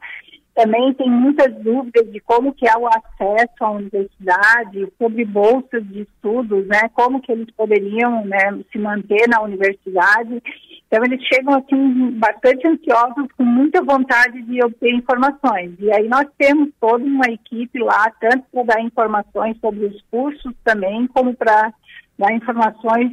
também 0.55 0.93
tem 0.93 1.11
muitas 1.11 1.53
dúvidas 1.61 2.09
de 2.09 2.19
como 2.21 2.53
que 2.53 2.65
é 2.65 2.77
o 2.77 2.87
acesso 2.87 3.53
à 3.59 3.71
universidade, 3.71 4.87
sobre 4.97 5.25
bolsas 5.25 5.85
de 5.89 6.03
estudos, 6.03 6.65
né, 6.67 6.89
como 6.93 7.21
que 7.21 7.31
eles 7.31 7.51
poderiam 7.51 8.25
né, 8.25 8.57
se 8.71 8.79
manter 8.79 9.27
na 9.27 9.41
universidade. 9.41 10.41
Então 10.87 11.03
eles 11.03 11.21
chegam 11.27 11.55
assim 11.55 12.11
bastante 12.11 12.65
ansiosos, 12.65 13.27
com 13.37 13.43
muita 13.43 13.83
vontade 13.83 14.41
de 14.43 14.63
obter 14.63 14.93
informações. 14.93 15.73
E 15.77 15.91
aí 15.91 16.07
nós 16.07 16.25
temos 16.37 16.69
toda 16.79 17.03
uma 17.03 17.25
equipe 17.25 17.77
lá, 17.79 18.09
tanto 18.21 18.45
para 18.49 18.63
dar 18.63 18.81
informações 18.81 19.57
sobre 19.59 19.85
os 19.85 20.01
cursos 20.09 20.53
também, 20.63 21.05
como 21.07 21.35
para 21.35 21.73
dar 22.17 22.33
informações 22.33 23.11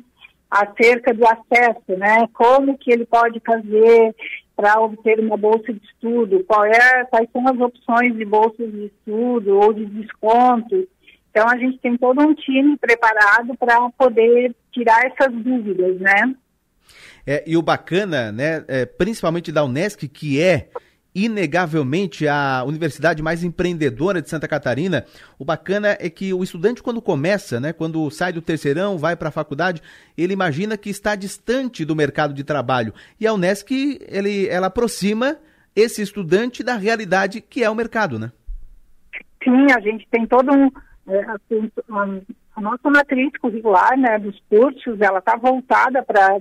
acerca 0.52 1.14
do 1.14 1.24
acesso, 1.26 1.96
né? 1.96 2.28
Como 2.34 2.76
que 2.76 2.92
ele 2.92 3.06
pode 3.06 3.40
fazer 3.40 4.14
para 4.54 4.78
obter 4.80 5.18
uma 5.18 5.36
bolsa 5.36 5.72
de 5.72 5.80
estudo, 5.82 6.44
qual 6.44 6.66
é, 6.66 7.04
quais 7.06 7.26
são 7.32 7.48
as 7.48 7.58
opções 7.58 8.14
de 8.14 8.24
bolsas 8.24 8.70
de 8.70 8.84
estudo 8.84 9.58
ou 9.58 9.72
de 9.72 9.86
descontos. 9.86 10.84
Então 11.30 11.48
a 11.48 11.56
gente 11.56 11.78
tem 11.78 11.96
todo 11.96 12.20
um 12.20 12.34
time 12.34 12.76
preparado 12.76 13.56
para 13.56 13.88
poder 13.96 14.54
tirar 14.70 15.06
essas 15.06 15.32
dúvidas, 15.32 15.98
né? 15.98 16.34
É, 17.26 17.42
e 17.46 17.56
o 17.56 17.62
bacana, 17.62 18.30
né, 18.30 18.62
é, 18.68 18.84
principalmente 18.84 19.50
da 19.50 19.64
Unesc, 19.64 20.06
que 20.06 20.42
é 20.42 20.68
inegavelmente 21.14 22.26
a 22.26 22.64
universidade 22.66 23.22
mais 23.22 23.44
empreendedora 23.44 24.22
de 24.22 24.30
Santa 24.30 24.48
Catarina. 24.48 25.04
O 25.38 25.44
bacana 25.44 25.96
é 26.00 26.08
que 26.08 26.32
o 26.32 26.42
estudante, 26.42 26.82
quando 26.82 27.02
começa, 27.02 27.60
né, 27.60 27.72
quando 27.72 28.10
sai 28.10 28.32
do 28.32 28.40
terceirão, 28.40 28.96
vai 28.96 29.14
para 29.14 29.28
a 29.28 29.32
faculdade, 29.32 29.82
ele 30.16 30.32
imagina 30.32 30.76
que 30.76 30.90
está 30.90 31.14
distante 31.14 31.84
do 31.84 31.94
mercado 31.94 32.32
de 32.32 32.44
trabalho. 32.44 32.94
E 33.20 33.26
a 33.26 33.32
Unesc, 33.32 33.70
ele, 34.08 34.48
ela 34.48 34.68
aproxima 34.68 35.36
esse 35.76 36.02
estudante 36.02 36.62
da 36.62 36.76
realidade 36.76 37.40
que 37.40 37.62
é 37.62 37.70
o 37.70 37.74
mercado, 37.74 38.18
né? 38.18 38.32
Sim, 39.42 39.66
a 39.76 39.80
gente 39.80 40.06
tem 40.10 40.26
todo 40.26 40.52
um. 40.52 40.70
É, 41.08 41.20
assim, 41.30 41.70
a 42.54 42.60
nossa 42.60 42.88
matriz 42.88 43.32
curricular 43.40 43.98
né, 43.98 44.18
dos 44.18 44.38
cursos, 44.48 45.00
ela 45.00 45.18
está 45.18 45.36
voltada 45.36 46.02
para 46.02 46.38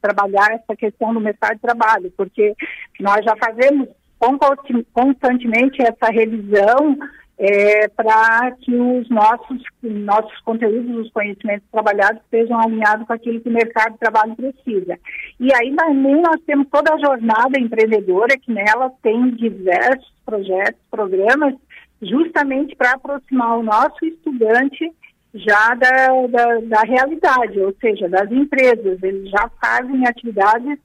trabalhar 0.00 0.52
essa 0.52 0.76
questão 0.76 1.12
do 1.12 1.20
mercado 1.20 1.54
de 1.54 1.62
trabalho, 1.62 2.12
porque 2.16 2.54
nós 3.00 3.24
já 3.24 3.34
fazemos 3.36 3.88
constantemente 4.18 5.82
essa 5.82 6.10
revisão 6.10 6.96
é, 7.38 7.86
para 7.88 8.52
que 8.62 8.74
os 8.74 9.08
nossos, 9.10 9.62
nossos 9.82 10.40
conteúdos, 10.40 11.06
os 11.06 11.12
conhecimentos 11.12 11.68
trabalhados 11.70 12.22
estejam 12.22 12.58
alinhados 12.58 13.06
com 13.06 13.12
aquilo 13.12 13.40
que 13.40 13.48
o 13.48 13.52
mercado 13.52 13.92
de 13.92 13.98
trabalho 13.98 14.34
precisa. 14.34 14.98
E 15.38 15.52
aí 15.54 15.74
também 15.76 16.20
nós 16.22 16.40
temos 16.46 16.66
toda 16.70 16.94
a 16.94 16.98
jornada 16.98 17.60
empreendedora, 17.60 18.38
que 18.38 18.52
nela 18.52 18.90
tem 19.02 19.30
diversos 19.32 20.12
projetos, 20.24 20.80
programas, 20.90 21.54
justamente 22.00 22.74
para 22.74 22.92
aproximar 22.92 23.58
o 23.58 23.62
nosso 23.62 24.04
estudante 24.04 24.90
já 25.34 25.74
da, 25.74 26.26
da, 26.28 26.60
da 26.60 26.80
realidade, 26.80 27.60
ou 27.60 27.74
seja, 27.78 28.08
das 28.08 28.30
empresas. 28.32 29.02
Eles 29.02 29.28
já 29.30 29.50
fazem 29.60 30.06
atividades 30.06 30.78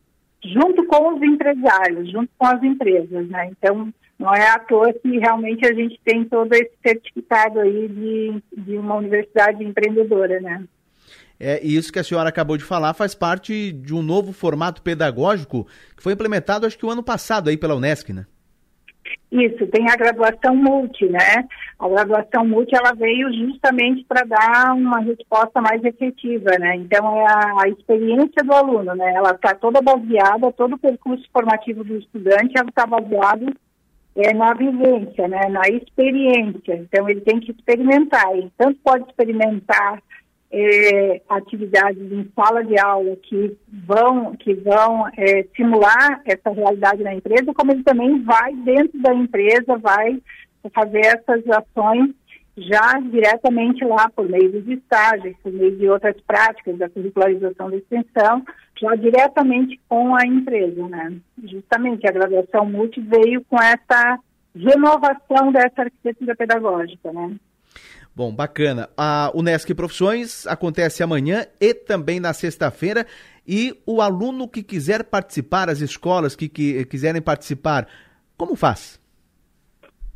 junto 0.43 0.85
com 0.85 1.15
os 1.15 1.21
empresários, 1.21 2.11
junto 2.11 2.29
com 2.37 2.45
as 2.45 2.61
empresas, 2.63 3.27
né? 3.29 3.49
Então, 3.51 3.93
não 4.17 4.33
é 4.33 4.49
à 4.49 4.59
toa 4.59 4.93
que 4.93 5.17
realmente 5.17 5.65
a 5.65 5.73
gente 5.73 5.99
tem 6.03 6.23
todo 6.25 6.53
esse 6.53 6.71
certificado 6.85 7.59
aí 7.59 7.87
de, 7.87 8.43
de 8.55 8.77
uma 8.77 8.95
universidade 8.95 9.63
empreendedora, 9.63 10.39
né? 10.39 10.63
É, 11.39 11.59
isso 11.65 11.91
que 11.91 11.97
a 11.97 12.03
senhora 12.03 12.29
acabou 12.29 12.55
de 12.55 12.63
falar 12.63 12.93
faz 12.93 13.15
parte 13.15 13.71
de 13.71 13.95
um 13.95 14.03
novo 14.03 14.31
formato 14.31 14.81
pedagógico 14.83 15.65
que 15.97 16.03
foi 16.03 16.13
implementado, 16.13 16.67
acho 16.67 16.77
que 16.77 16.85
o 16.85 16.91
ano 16.91 17.01
passado 17.01 17.49
aí 17.49 17.57
pela 17.57 17.75
Unesc, 17.75 18.13
né? 18.13 18.27
Isso, 19.31 19.65
tem 19.67 19.89
a 19.89 19.95
graduação 19.95 20.55
multi, 20.55 21.07
né? 21.07 21.47
A 21.79 21.87
graduação 21.87 22.45
multi, 22.45 22.75
ela 22.75 22.93
veio 22.93 23.31
justamente 23.33 24.03
para 24.03 24.25
dar 24.25 24.73
uma 24.75 24.99
resposta 24.99 25.61
mais 25.61 25.83
efetiva, 25.83 26.51
né? 26.59 26.75
Então, 26.75 27.15
é 27.15 27.25
a, 27.25 27.63
a 27.63 27.69
experiência 27.69 28.43
do 28.43 28.53
aluno, 28.53 28.93
né? 28.93 29.13
Ela 29.13 29.31
está 29.31 29.55
toda 29.55 29.81
baseada, 29.81 30.51
todo 30.51 30.75
o 30.75 30.79
percurso 30.79 31.23
formativo 31.31 31.83
do 31.83 31.97
estudante, 31.97 32.57
ela 32.57 32.69
está 32.69 32.85
baseado 32.85 33.53
é, 34.17 34.33
na 34.33 34.53
vivência, 34.53 35.27
né? 35.29 35.47
Na 35.49 35.67
experiência. 35.69 36.75
Então, 36.75 37.09
ele 37.09 37.21
tem 37.21 37.39
que 37.39 37.51
experimentar. 37.51 38.31
Ele 38.33 38.51
tanto 38.57 38.79
pode 38.83 39.05
experimentar 39.09 40.01
é, 40.51 41.21
atividades 41.29 42.11
em 42.11 42.29
sala 42.35 42.63
de 42.63 42.77
aula 42.79 43.15
que 43.15 43.57
vão, 43.85 44.35
que 44.35 44.53
vão 44.53 45.07
é, 45.17 45.45
simular 45.55 46.21
essa 46.25 46.49
realidade 46.49 47.03
na 47.03 47.15
empresa, 47.15 47.53
como 47.53 47.71
ele 47.71 47.83
também 47.83 48.21
vai 48.21 48.53
dentro 48.55 48.99
da 49.01 49.13
empresa, 49.13 49.77
vai 49.77 50.21
fazer 50.73 50.99
essas 50.99 51.43
ações 51.49 52.11
já 52.57 52.99
diretamente 52.99 53.83
lá 53.85 54.09
por 54.09 54.27
meio 54.27 54.51
dos 54.51 54.67
estágios, 54.67 55.35
por 55.41 55.51
meio 55.53 55.75
de 55.77 55.87
outras 55.87 56.19
práticas 56.27 56.77
da 56.77 56.89
curricularização 56.89 57.69
da 57.69 57.77
extensão, 57.77 58.43
já 58.79 58.95
diretamente 58.95 59.79
com 59.87 60.15
a 60.15 60.25
empresa, 60.25 60.87
né? 60.89 61.13
Justamente 61.43 62.07
a 62.07 62.11
graduação 62.11 62.65
multi 62.65 62.99
veio 62.99 63.43
com 63.49 63.57
essa 63.57 64.19
renovação 64.53 65.51
dessa 65.51 65.83
arquitetura 65.83 66.35
pedagógica, 66.35 67.11
né? 67.13 67.35
Bom, 68.13 68.33
bacana. 68.33 68.89
A 68.97 69.31
Unesc 69.33 69.73
Profissões 69.73 70.45
acontece 70.45 71.01
amanhã 71.01 71.45
e 71.59 71.73
também 71.73 72.19
na 72.19 72.33
sexta-feira. 72.33 73.05
E 73.47 73.73
o 73.85 74.01
aluno 74.01 74.47
que 74.47 74.61
quiser 74.61 75.03
participar, 75.03 75.69
as 75.69 75.79
escolas 75.79 76.35
que, 76.35 76.49
que 76.49 76.85
quiserem 76.85 77.21
participar, 77.21 77.87
como 78.37 78.55
faz? 78.55 78.99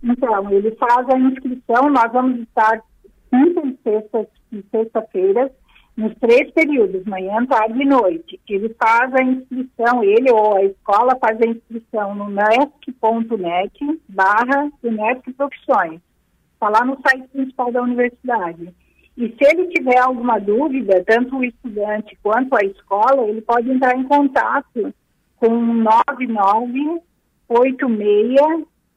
Então, 0.03 0.51
ele 0.51 0.71
faz 0.75 1.09
a 1.09 1.17
inscrição, 1.17 1.89
nós 1.89 2.11
vamos 2.11 2.41
estar 2.41 2.81
quinta 3.29 3.61
e 3.65 3.77
sexta, 3.81 4.27
sexta-feira, 4.71 5.51
nos 5.97 6.13
três 6.15 6.51
períodos, 6.51 7.05
manhã, 7.05 7.45
tarde 7.45 7.81
e 7.81 7.85
noite. 7.85 8.39
Ele 8.47 8.75
faz 8.77 9.13
a 9.15 9.23
inscrição, 9.23 10.03
ele 10.03 10.29
ou 10.29 10.57
a 10.57 10.63
escola 10.63 11.17
faz 11.19 11.41
a 11.41 11.47
inscrição 11.47 12.13
no 12.13 12.29
nesc.net 12.29 14.01
barra 14.09 14.69
Unesc 14.83 15.31
Profissões 15.33 16.01
está 16.55 16.69
lá 16.69 16.83
no 16.83 16.99
site 17.01 17.27
principal 17.27 17.71
da 17.71 17.83
universidade. 17.83 18.73
E 19.17 19.29
se 19.29 19.45
ele 19.45 19.67
tiver 19.67 19.99
alguma 19.99 20.39
dúvida, 20.39 21.01
tanto 21.05 21.37
o 21.37 21.45
estudante 21.45 22.17
quanto 22.21 22.53
a 22.55 22.65
escola, 22.65 23.27
ele 23.27 23.41
pode 23.41 23.71
entrar 23.71 23.95
em 23.95 24.03
contato 24.03 24.93
com 25.37 25.49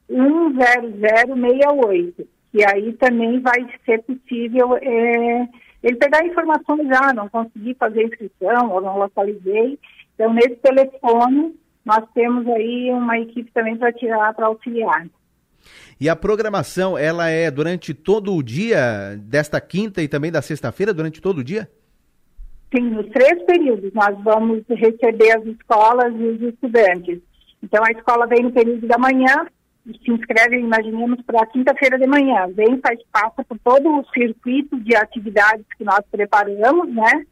9986-10068, 0.09 2.27
que 2.51 2.65
aí 2.65 2.91
também 2.93 3.39
vai 3.39 3.65
ser 3.85 4.01
possível 4.03 4.75
é, 4.77 5.47
ele 5.81 5.95
pegar 5.95 6.25
informações 6.25 6.85
já, 6.87 7.13
não 7.13 7.29
consegui 7.29 7.73
fazer 7.75 8.03
inscrição 8.03 8.71
ou 8.71 8.81
não 8.81 8.97
localizei. 8.97 9.79
Então, 10.15 10.33
nesse 10.33 10.57
telefone, 10.57 11.55
nós 11.85 12.03
temos 12.13 12.45
aí 12.47 12.91
uma 12.91 13.17
equipe 13.17 13.49
também 13.53 13.77
para 13.77 13.93
tirar, 13.93 14.33
para 14.33 14.47
auxiliar. 14.47 15.07
E 15.99 16.07
a 16.07 16.15
programação, 16.15 16.97
ela 16.97 17.27
é 17.27 17.51
durante 17.51 17.93
todo 17.93 18.33
o 18.33 18.41
dia, 18.41 19.17
desta 19.17 19.59
quinta 19.59 20.01
e 20.01 20.07
também 20.07 20.31
da 20.31 20.41
sexta-feira, 20.41 20.93
durante 20.93 21.21
todo 21.21 21.39
o 21.39 21.43
dia? 21.43 21.69
Sim, 22.73 22.91
nos 22.91 23.09
três 23.09 23.43
períodos 23.43 23.91
nós 23.93 24.17
vamos 24.23 24.63
receber 24.69 25.37
as 25.37 25.45
escolas 25.45 26.13
e 26.15 26.23
os 26.23 26.41
estudantes. 26.41 27.19
Então 27.61 27.83
a 27.83 27.91
escola 27.91 28.27
vem 28.27 28.43
no 28.43 28.51
período 28.51 28.87
da 28.87 28.97
manhã, 28.97 29.45
se 29.85 30.11
inscreve, 30.11 30.57
imaginemos, 30.57 31.21
para 31.23 31.45
quinta-feira 31.47 31.97
de 31.97 32.07
manhã. 32.07 32.47
Vem, 32.53 32.79
faz, 32.79 32.99
passa 33.11 33.43
por 33.43 33.57
todo 33.59 33.89
o 33.89 34.05
circuito 34.13 34.79
de 34.79 34.95
atividades 34.95 35.65
que 35.77 35.83
nós 35.83 36.01
preparamos, 36.09 36.93
né? 36.93 37.25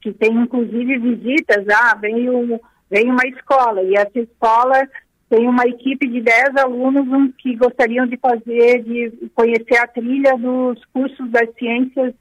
Que 0.00 0.12
tem 0.12 0.32
inclusive 0.32 0.98
visitas, 0.98 1.64
ah, 1.68 1.94
vem, 1.94 2.28
um, 2.30 2.58
vem 2.90 3.10
uma 3.10 3.26
escola, 3.26 3.82
e 3.82 3.94
essa 3.94 4.18
escola 4.18 4.82
tem 5.30 5.48
uma 5.48 5.64
equipe 5.64 6.08
de 6.08 6.20
10 6.20 6.56
alunos 6.56 7.32
que 7.38 7.54
gostariam 7.54 8.04
de 8.04 8.16
fazer, 8.16 8.82
de 8.82 9.30
conhecer 9.32 9.78
a 9.78 9.86
trilha 9.86 10.36
dos 10.36 10.84
cursos 10.86 11.30
das 11.30 11.48
ciências 11.54 12.12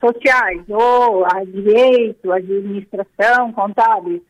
sociais, 0.00 0.62
ou 0.68 1.24
a 1.24 1.42
direito, 1.44 2.30
a 2.30 2.36
administração, 2.36 3.52
contábeis. 3.52 4.22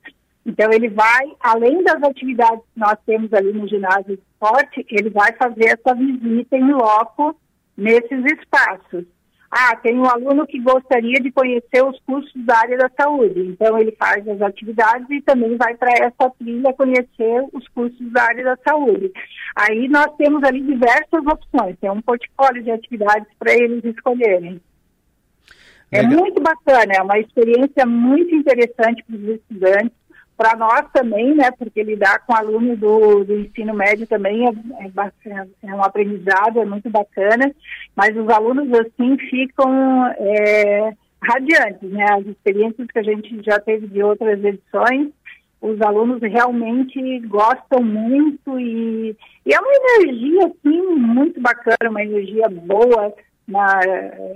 Então, 0.46 0.72
ele 0.72 0.88
vai, 0.88 1.26
além 1.40 1.84
das 1.84 2.02
atividades 2.02 2.64
que 2.72 2.80
nós 2.80 2.96
temos 3.04 3.30
ali 3.34 3.52
no 3.52 3.68
ginásio 3.68 4.16
de 4.16 4.22
esporte, 4.32 4.86
ele 4.88 5.10
vai 5.10 5.34
fazer 5.34 5.66
essa 5.66 5.94
visita 5.94 6.56
em 6.56 6.72
loco 6.72 7.36
nesses 7.76 8.24
espaços. 8.32 9.04
Ah, 9.51 9.76
tem 9.76 9.97
um 9.99 10.05
aluno 10.05 10.47
que 10.47 10.59
gostaria 10.61 11.20
de 11.20 11.30
conhecer 11.30 11.84
os 11.84 11.99
cursos 12.01 12.44
da 12.44 12.59
área 12.59 12.76
da 12.76 12.90
saúde. 12.99 13.40
Então, 13.40 13.78
ele 13.78 13.92
faz 13.92 14.26
as 14.28 14.40
atividades 14.42 15.09
e 15.11 15.20
também 15.22 15.57
vai 15.57 15.74
para 15.76 15.92
essa 15.92 16.30
trilha 16.38 16.72
conhecer 16.74 17.44
os 17.53 17.66
cursos 17.68 18.12
da 18.12 18.22
área 18.24 18.44
da 18.44 18.59
saúde. 18.66 19.12
Aí 19.55 19.88
nós 19.88 20.09
temos 20.16 20.42
ali 20.42 20.61
diversas 20.61 21.24
opções, 21.26 21.76
tem 21.80 21.90
um 21.90 22.03
portfólio 22.03 22.62
de 22.62 22.70
atividades 22.70 23.28
para 23.38 23.55
eles 23.55 23.84
escolherem. 23.84 24.61
É 25.92 26.03
muito 26.03 26.42
bacana, 26.42 26.94
é 26.94 27.03
uma 27.03 27.18
experiência 27.18 27.86
muito 27.86 28.34
interessante 28.34 29.05
para 29.05 29.16
os 29.16 29.22
estudantes 29.22 30.05
para 30.37 30.55
nós 30.57 30.84
também, 30.93 31.34
né, 31.34 31.51
porque 31.59 31.82
lidar 31.82 32.18
com 32.26 32.34
alunos 32.34 32.78
do, 32.78 33.24
do 33.24 33.39
ensino 33.41 33.72
médio 33.72 34.07
também 34.07 34.47
é, 34.47 34.51
é, 34.51 35.47
é, 35.64 35.74
um 35.74 35.82
aprendizado, 35.82 36.61
é 36.61 36.64
muito 36.64 36.91
bacana, 36.91 37.51
mas 37.95 38.16
os 38.16 38.28
alunos 38.28 38.68
assim 38.78 39.16
ficam 39.30 40.07
é, 40.18 40.93
radiantes, 41.22 41.91
né, 41.91 42.05
as 42.12 42.26
experiências 42.26 42.87
que 42.87 42.99
a 42.99 43.03
gente 43.03 43.43
já 43.43 43.59
teve 43.59 43.87
de 43.87 44.03
outras 44.03 44.43
edições, 44.45 45.09
os 45.61 45.80
alunos 45.80 46.20
realmente 46.20 47.18
gostam 47.20 47.82
muito 47.82 48.61
e, 48.61 49.16
e 49.45 49.55
é 49.55 49.59
uma 49.59 49.72
energia 49.72 50.47
assim 50.47 50.82
muito 50.97 51.41
bacana, 51.41 51.91
uma 51.91 52.03
energia 52.03 52.49
boa, 52.49 53.12
uma, 53.49 53.80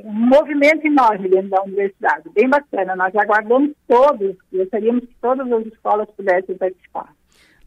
um 0.04 0.12
movimento 0.12 0.86
enorme 0.86 1.28
dentro 1.28 1.50
da 1.50 1.62
universidade, 1.62 2.28
bem 2.34 2.48
bacana. 2.48 2.94
Nós 2.94 3.14
aguardamos 3.14 3.72
todos, 3.88 4.36
gostaríamos 4.52 5.04
que 5.04 5.14
todas 5.20 5.50
as 5.50 5.66
escolas 5.66 6.08
pudessem 6.16 6.56
participar. 6.56 7.12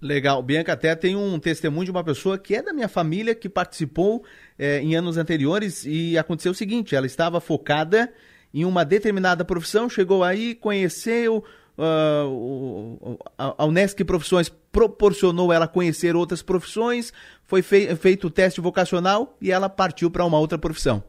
Legal. 0.02 0.44
Bianca 0.44 0.74
até 0.74 0.94
tem 0.96 1.16
um 1.16 1.39
testemunho 1.39 1.86
de 1.86 1.91
uma 1.91 2.04
pessoa 2.04 2.38
que 2.38 2.56
é 2.56 2.62
da 2.62 2.74
minha 2.74 2.89
família, 2.89 3.34
que 3.34 3.48
participou 3.48 4.24
é, 4.60 4.80
em 4.82 4.96
anos 4.96 5.18
anteriores 5.18 5.86
e 5.86 6.18
aconteceu 6.18 6.52
o 6.52 6.56
seguinte, 6.56 6.94
ela 6.94 7.06
estava 7.06 7.39
focada 7.39 8.12
em 8.54 8.66
uma 8.66 8.84
determinada 8.84 9.46
profissão, 9.46 9.89
chegou 9.89 10.24
aí, 10.24 10.54
conheceu, 10.54 11.44
uh, 11.78 13.18
a 13.38 13.66
Unesc 13.66 14.04
Profissões 14.04 14.50
proporcionou 14.72 15.52
ela 15.52 15.68
conhecer 15.68 16.16
outras 16.16 16.44
profissões, 16.44 17.12
foi 17.46 17.62
fei 17.62 17.96
feito 17.96 18.28
o 18.28 18.30
teste 18.30 18.62
vocacional 18.62 19.36
e 19.41 19.52
ela 19.52 19.70
partiu 19.70 20.12
para 20.12 20.26
uma 20.26 20.38
outra 20.38 20.58
profissão. 20.58 21.04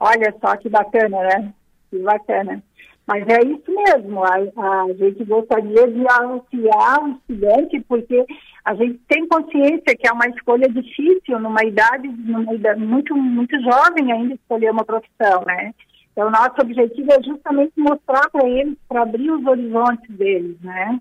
Olha 0.00 0.34
só 0.40 0.56
que 0.56 0.68
bacana, 0.68 1.18
né? 1.22 1.52
Que 1.90 1.98
bacana. 1.98 2.62
Mas 3.06 3.24
é 3.28 3.38
isso 3.46 3.70
mesmo, 3.70 4.24
a, 4.24 4.34
a 4.34 4.92
gente 4.94 5.24
gostaria 5.24 5.86
de 5.86 6.04
auxiliar 6.08 7.04
o 7.04 7.10
estudante, 7.10 7.80
porque 7.88 8.26
a 8.64 8.74
gente 8.74 8.98
tem 9.06 9.28
consciência 9.28 9.96
que 9.96 10.08
é 10.08 10.12
uma 10.12 10.26
escolha 10.26 10.68
difícil 10.68 11.38
numa 11.38 11.64
idade, 11.64 12.08
numa 12.08 12.52
idade 12.52 12.80
muito, 12.80 13.14
muito 13.16 13.56
jovem 13.62 14.10
ainda 14.10 14.34
escolher 14.34 14.72
uma 14.72 14.84
profissão, 14.84 15.44
né? 15.46 15.72
Então, 16.10 16.30
nosso 16.30 16.60
objetivo 16.60 17.12
é 17.12 17.22
justamente 17.22 17.72
mostrar 17.76 18.28
para 18.30 18.48
eles, 18.48 18.76
para 18.88 19.02
abrir 19.02 19.30
os 19.30 19.46
horizontes 19.46 20.16
deles, 20.16 20.56
né? 20.60 20.98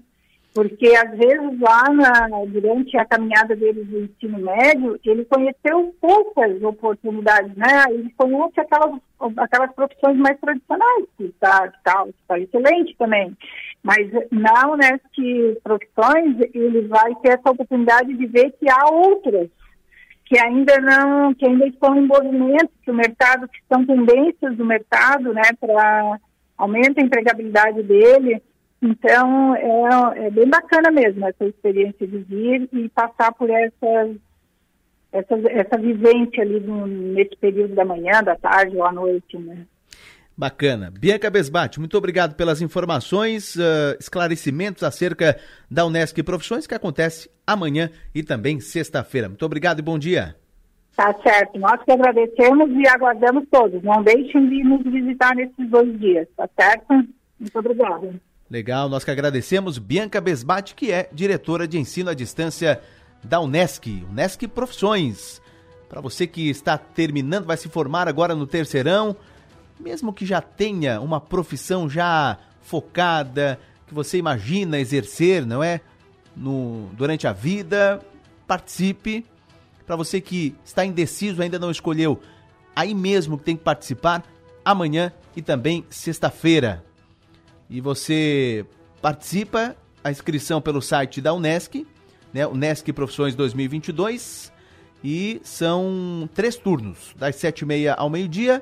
Porque 0.56 0.88
às 0.96 1.12
vezes 1.18 1.60
lá 1.60 1.84
na, 1.92 2.30
durante 2.48 2.98
a 2.98 3.04
caminhada 3.04 3.54
dele 3.58 3.84
do 3.84 4.06
ensino 4.06 4.40
médio, 4.40 4.98
ele 5.04 5.26
conheceu 5.26 5.94
poucas 6.00 6.64
oportunidades, 6.64 7.54
né? 7.58 7.84
Ele 7.90 8.10
conhece 8.16 8.62
aquelas, 8.62 9.02
aquelas 9.36 9.76
profissões 9.76 10.18
mais 10.18 10.40
tradicionais, 10.40 11.06
que 11.18 11.26
está 11.26 11.70
tá, 11.84 12.06
tá 12.26 12.40
excelente 12.40 12.96
também. 12.98 13.36
Mas 13.84 14.10
na 14.32 14.72
Unesc 14.72 15.60
Profissões, 15.62 16.38
ele 16.54 16.88
vai 16.88 17.14
ter 17.16 17.38
essa 17.38 17.52
oportunidade 17.52 18.14
de 18.14 18.26
ver 18.26 18.56
que 18.58 18.70
há 18.70 18.86
outras 18.90 19.50
que 20.24 20.40
ainda 20.40 20.80
não, 20.80 21.34
que 21.34 21.46
ainda 21.46 21.68
estão 21.68 21.98
em 21.98 22.08
movimento, 22.08 22.72
que 22.82 22.90
o 22.90 22.96
mercado, 22.96 23.46
que 23.50 23.60
são 23.72 23.86
tendências 23.86 24.56
do 24.56 24.66
mercado, 24.66 25.34
né, 25.34 25.44
para 25.60 26.18
aumento 26.58 26.98
a 26.98 27.04
empregabilidade 27.04 27.84
dele, 27.84 28.42
então, 28.86 29.56
é, 29.56 30.28
é, 30.28 30.30
bem 30.30 30.48
bacana 30.48 30.92
mesmo 30.92 31.26
essa 31.26 31.46
experiência 31.46 32.06
de 32.06 32.20
vir 32.20 32.70
e 32.72 32.88
passar 32.90 33.34
por 33.34 33.50
essa, 33.50 34.16
essa, 35.12 35.36
essa 35.50 35.78
vivência 35.78 36.44
ali 36.44 36.60
no, 36.60 36.86
nesse 36.86 37.36
período 37.38 37.74
da 37.74 37.84
manhã, 37.84 38.22
da 38.22 38.36
tarde 38.36 38.78
ou 38.78 38.86
à 38.86 38.92
noite, 38.92 39.38
né? 39.38 39.66
Bacana. 40.38 40.92
Bianca 40.92 41.30
Besbate, 41.30 41.80
muito 41.80 41.98
obrigado 41.98 42.36
pelas 42.36 42.62
informações, 42.62 43.56
uh, 43.56 43.98
esclarecimentos 44.00 44.84
acerca 44.84 45.40
da 45.72 45.86
Unesc 45.86 46.22
Profissões, 46.22 46.68
que 46.68 46.76
acontece 46.76 47.30
amanhã 47.48 47.90
e 48.14 48.22
também 48.22 48.60
sexta-feira. 48.60 49.30
Muito 49.30 49.46
obrigado 49.46 49.80
e 49.80 49.82
bom 49.82 49.98
dia. 49.98 50.36
Tá 50.96 51.14
certo. 51.24 51.58
Nós 51.58 51.82
que 51.84 51.92
agradecemos 51.92 52.70
e 52.72 52.88
aguardamos 52.88 53.46
todos. 53.50 53.82
Não 53.82 54.04
deixem 54.04 54.48
de 54.50 54.64
nos 54.64 54.84
visitar 54.84 55.34
nesses 55.36 55.70
dois 55.70 56.00
dias, 56.00 56.28
tá 56.36 56.48
certo? 56.58 56.94
Muito 57.40 57.58
obrigada. 57.58 58.14
Legal, 58.50 58.88
nós 58.88 59.04
que 59.04 59.10
agradecemos 59.10 59.80
Bianca 59.80 60.22
Besbate, 60.22 60.76
que 60.76 60.92
é 60.92 61.10
diretora 61.12 61.68
de 61.68 61.80
ensino 61.80 62.12
à 62.12 62.14
distância 62.14 62.80
da 63.24 63.40
Unesc, 63.40 64.06
Unesc 64.08 64.48
Profissões. 64.48 65.42
Para 65.90 66.00
você 66.00 66.28
que 66.28 66.48
está 66.48 66.78
terminando, 66.78 67.46
vai 67.46 67.58
se 67.58 67.68
formar 67.68 68.08
agora 68.08 68.36
no 68.36 68.46
terceirão, 68.46 69.16
mesmo 69.80 70.14
que 70.14 70.28
já 70.28 70.42
tenha 70.42 71.02
uma 71.02 71.20
profissão 71.20 71.90
já 71.90 72.38
focada, 72.62 73.60
que 73.88 73.96
você 73.96 74.20
imagina 74.20 74.80
exercer, 74.80 75.44
não 75.44 75.64
é? 75.64 75.82
No, 76.36 76.88
durante 76.94 77.26
a 77.26 77.34
vida, 77.34 78.00
participe. 78.46 79.26
Para 79.88 79.96
você 79.96 80.22
que 80.22 80.56
está 80.64 80.86
indeciso, 80.86 81.42
ainda 81.42 81.58
não 81.58 81.72
escolheu, 81.72 82.22
aí 82.76 82.94
mesmo 82.94 83.40
que 83.40 83.44
tem 83.44 83.58
que 83.58 83.64
participar, 83.64 84.24
amanhã 84.64 85.12
e 85.36 85.42
também 85.42 85.84
sexta-feira 85.90 86.85
e 87.70 87.82
você 87.82 88.66
participa 89.02 89.76
a 90.04 90.12
inscrição 90.12 90.62
pelo 90.62 90.82
site 90.82 91.22
da 91.22 91.34
Unesc, 91.34 91.86
né, 92.34 92.46
Unesc 92.46 92.92
Profissões 92.94 93.36
2022, 93.36 94.52
e 95.04 95.40
são 95.44 96.30
três 96.34 96.56
turnos, 96.56 97.14
das 97.16 97.36
sete 97.36 97.62
e 97.62 97.66
meia 97.66 97.94
ao 97.94 98.10
meio-dia, 98.10 98.62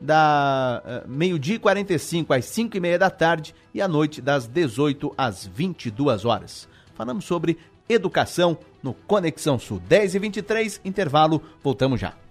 da 0.00 0.82
uh, 0.84 1.08
meio-dia 1.08 1.56
e 1.56 1.58
45 1.58 2.32
às 2.32 2.44
5 2.44 2.76
e 2.76 2.80
meia 2.80 2.98
da 2.98 3.10
tarde 3.10 3.54
e 3.72 3.80
à 3.80 3.88
noite 3.88 4.20
das 4.20 4.46
18 4.46 5.14
às 5.16 5.46
22 5.46 6.24
horas. 6.24 6.68
Falamos 6.94 7.24
sobre 7.24 7.58
educação 7.88 8.56
no 8.82 8.94
Conexão 8.94 9.58
Sul. 9.58 9.80
10 9.80 10.14
e 10.14 10.18
23, 10.18 10.80
intervalo, 10.84 11.42
voltamos 11.62 12.00
já. 12.00 12.23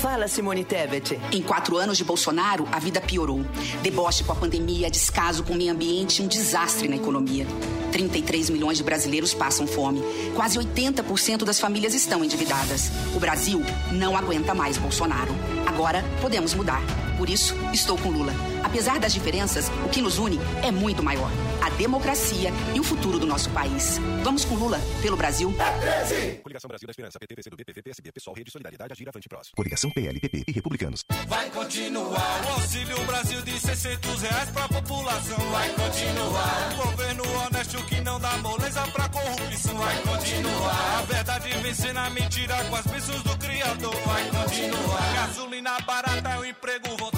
Fala, 0.00 0.26
Simone 0.28 0.64
Tebet. 0.64 1.20
Em 1.30 1.42
quatro 1.42 1.76
anos 1.76 1.98
de 1.98 2.04
Bolsonaro, 2.04 2.66
a 2.72 2.78
vida 2.78 3.02
piorou. 3.02 3.44
Deboche 3.82 4.24
com 4.24 4.32
a 4.32 4.34
pandemia, 4.34 4.90
descaso 4.90 5.44
com 5.44 5.52
o 5.52 5.56
meio 5.56 5.70
ambiente 5.70 6.22
um 6.22 6.26
desastre 6.26 6.88
na 6.88 6.96
economia. 6.96 7.46
33 7.92 8.48
milhões 8.48 8.78
de 8.78 8.82
brasileiros 8.82 9.34
passam 9.34 9.66
fome. 9.66 10.02
Quase 10.34 10.58
80% 10.58 11.44
das 11.44 11.60
famílias 11.60 11.92
estão 11.92 12.24
endividadas. 12.24 12.90
O 13.14 13.20
Brasil 13.20 13.62
não 13.92 14.16
aguenta 14.16 14.54
mais 14.54 14.78
Bolsonaro. 14.78 15.34
Agora 15.66 16.02
podemos 16.22 16.54
mudar. 16.54 16.80
Por 17.20 17.28
isso, 17.28 17.54
estou 17.70 17.98
com 17.98 18.08
Lula. 18.08 18.32
Apesar 18.64 18.98
das 18.98 19.12
diferenças, 19.12 19.68
o 19.84 19.90
que 19.90 20.00
nos 20.00 20.16
une 20.16 20.38
é 20.64 20.70
muito 20.70 21.02
maior: 21.02 21.30
a 21.60 21.68
democracia 21.68 22.50
e 22.74 22.80
o 22.80 22.82
futuro 22.82 23.18
do 23.18 23.26
nosso 23.26 23.50
país. 23.50 23.98
Vamos 24.24 24.42
com 24.42 24.54
Lula, 24.54 24.80
pelo 25.02 25.18
Brasil. 25.18 25.54
É 25.60 26.36
Coligação 26.36 26.68
Brasil 26.68 26.86
da 26.86 26.92
Esperança, 26.92 27.18
PT, 27.18 27.34
PCdoB, 27.34 27.62
PV, 27.62 27.82
PSB, 27.82 28.12
PSOL, 28.12 28.34
Rede 28.34 28.50
Solidariedade, 28.50 28.94
Agir, 28.94 29.06
Avante, 29.06 29.28
Próximo. 29.28 29.54
Coligação 29.54 29.90
PLPP 29.90 30.44
e 30.48 30.52
Republicanos. 30.52 31.04
Vai 31.28 31.50
continuar 31.50 32.40
o 32.46 32.52
Auxílio 32.54 33.04
Brasil 33.04 33.42
de 33.42 33.60
600 33.60 34.22
reais 34.22 34.50
pra 34.50 34.68
população. 34.68 35.38
Vai 35.50 35.68
continuar 35.74 36.72
o 36.72 36.86
governo 36.86 37.22
honesto 37.44 37.84
que 37.84 38.00
não 38.00 38.18
dá 38.18 38.34
moleza 38.38 38.80
pra 38.92 39.08
corrupção. 39.10 39.76
Vai 39.76 40.02
continuar 40.04 40.98
a 40.98 41.02
verdade 41.02 41.50
vencendo 41.62 41.98
a 41.98 42.08
mentira 42.08 42.64
com 42.64 42.76
as 42.76 42.86
bênçãos 42.86 43.22
do 43.22 43.36
Criador. 43.36 43.94
Vai 44.06 44.24
continuar 44.30 45.14
gasolina 45.14 45.80
barata, 45.80 46.40
o 46.40 46.46
emprego 46.46 47.09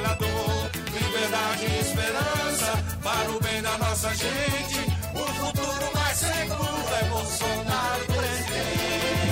trabalhador. 0.00 0.70
Liberdade 0.92 1.66
e 1.66 1.80
esperança 1.80 2.84
para 3.02 3.30
o 3.30 3.40
bem 3.40 3.62
da 3.62 3.76
nossa 3.78 4.08
gente. 4.14 4.80
O 5.14 5.26
futuro 5.34 5.94
mais 5.94 6.16
seguro 6.16 6.94
é 7.00 7.04
Bolsonaro. 7.04 7.69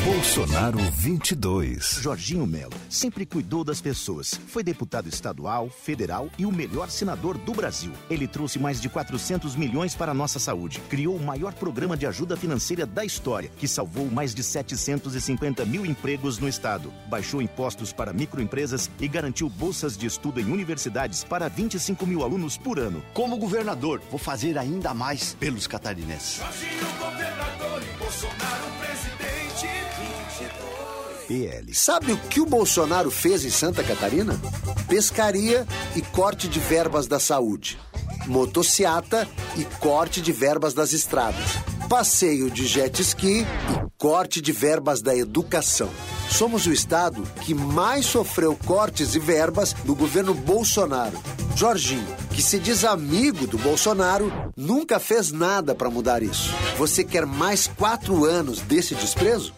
Bolsonaro 0.09 0.78
22. 0.78 1.98
Jorginho 2.00 2.46
Melo 2.46 2.72
sempre 2.88 3.26
cuidou 3.26 3.62
das 3.62 3.78
pessoas. 3.78 4.40
Foi 4.46 4.64
deputado 4.64 5.06
estadual, 5.06 5.68
federal 5.68 6.30
e 6.38 6.46
o 6.46 6.50
melhor 6.50 6.88
senador 6.88 7.36
do 7.36 7.52
Brasil. 7.52 7.92
Ele 8.09 8.26
trouxe 8.26 8.59
mais 8.59 8.80
de 8.80 8.88
400 8.88 9.54
milhões 9.54 9.94
para 9.94 10.12
a 10.12 10.14
nossa 10.14 10.38
saúde. 10.38 10.80
Criou 10.88 11.14
o 11.14 11.22
maior 11.22 11.52
programa 11.52 11.94
de 11.94 12.06
ajuda 12.06 12.38
financeira 12.38 12.86
da 12.86 13.04
história, 13.04 13.50
que 13.59 13.68
salvou 13.68 14.06
mais 14.06 14.34
de 14.34 14.42
750 14.42 15.66
mil 15.66 15.84
empregos 15.84 16.38
no 16.38 16.48
estado. 16.48 16.90
Baixou 17.06 17.42
impostos 17.42 17.92
para 17.92 18.11
microempresas 18.11 18.90
e 18.98 19.06
garantiu 19.06 19.50
bolsas 19.50 19.94
de 19.94 20.06
estudo 20.06 20.40
em 20.40 20.50
universidades 20.50 21.22
para 21.22 21.48
25 21.48 22.06
mil 22.06 22.22
alunos 22.22 22.56
por 22.56 22.78
ano. 22.78 23.04
Como 23.12 23.36
governador, 23.36 24.00
vou 24.11 24.18
fazer 24.18 24.56
ainda 24.56 24.94
mais 24.94 25.34
pelos 25.34 25.66
catarinenses. 25.66 26.38
Jorginho 26.38 26.98
governador 26.98 27.82
e 27.82 27.98
Bolsonaro 27.98 28.78
presidente. 28.78 28.78
22. 28.78 28.78
PL. 31.29 31.74
Sabe 31.74 32.12
o 32.12 32.16
que 32.16 32.41
o 32.41 32.47
Bolsonaro 32.47 33.11
fez 33.11 33.45
em 33.45 33.51
Santa 33.51 33.85
Catarina? 33.85 34.41
Pescaria 34.89 35.66
e 35.95 36.01
corte 36.01 36.49
de 36.49 36.59
verbas 36.59 37.07
da 37.07 37.20
saúde. 37.20 37.79
Motociata 38.26 39.29
e 39.57 39.64
corte 39.79 40.22
de 40.22 40.33
verbas 40.33 40.72
das 40.72 40.95
estradas. 40.95 41.51
Passeio 41.89 42.51
de 42.51 42.66
jet 42.66 43.01
ski 43.03 43.41
e 43.43 43.91
corte 43.99 44.41
de 44.41 44.53
verbas 44.53 45.03
da 45.03 45.14
educação. 45.14 45.91
Somos 46.31 46.66
o 46.66 46.72
estado 46.72 47.22
que 47.43 47.55
mais 47.55 48.07
sofreu 48.07 48.59
cortes 48.66 49.14
e 49.14 49.18
verbas 49.18 49.72
do 49.85 49.95
governo 49.95 50.33
Bolsonaro. 50.35 51.18
Jorginho, 51.55 52.07
que 52.35 52.43
se 52.43 52.59
diz 52.59 52.85
amigo 52.85 53.47
do 53.47 53.59
Bolsonaro, 53.59 54.31
nunca 54.57 55.01
fez 55.01 55.33
nada 55.33 55.74
para 55.74 55.91
mudar 55.91 56.22
isso. 56.22 56.55
Você 56.76 57.03
quer 57.03 57.26
mais 57.26 57.66
quatro 57.66 58.24
anos 58.24 58.61
desse 58.61 58.95
desprezo? 58.95 59.57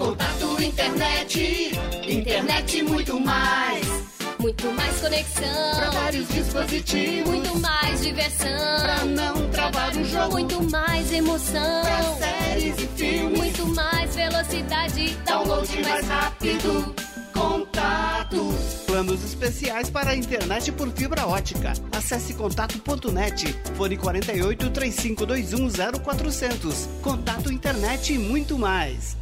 Contato 0.00 0.62
internet, 0.62 1.78
internet 2.08 2.82
muito 2.84 3.20
mais. 3.20 3.86
Muito 4.38 4.72
mais 4.72 4.98
conexão. 4.98 5.76
Pra 5.76 5.90
vários 5.90 6.26
dispositivos. 6.28 7.28
Muito 7.28 7.58
mais 7.58 8.00
diversão. 8.00 8.76
Pra 8.80 9.04
não 9.04 9.50
travar 9.50 9.94
o 9.94 10.02
jogo. 10.02 10.32
Muito 10.32 10.70
mais 10.70 11.12
emoção. 11.12 11.82
Pra 11.82 12.14
séries 12.14 12.78
e 12.78 12.86
filmes. 12.96 13.38
Muito 13.38 13.66
mais 13.66 14.16
velocidade. 14.16 15.18
Download 15.26 15.82
mais 15.82 16.08
rápido. 16.08 16.94
Contato. 17.34 18.54
Planos 18.86 19.22
especiais 19.22 19.90
para 19.90 20.12
a 20.12 20.16
internet 20.16 20.72
por 20.72 20.90
fibra 20.92 21.26
ótica. 21.26 21.74
Acesse 21.92 22.32
contato.net. 22.32 23.54
Fone 23.76 23.98
48 23.98 24.70
3521 24.70 25.68
0400. 26.02 26.88
Contato 27.02 27.52
internet 27.52 28.14
e 28.14 28.18
muito 28.18 28.58
mais. 28.58 29.20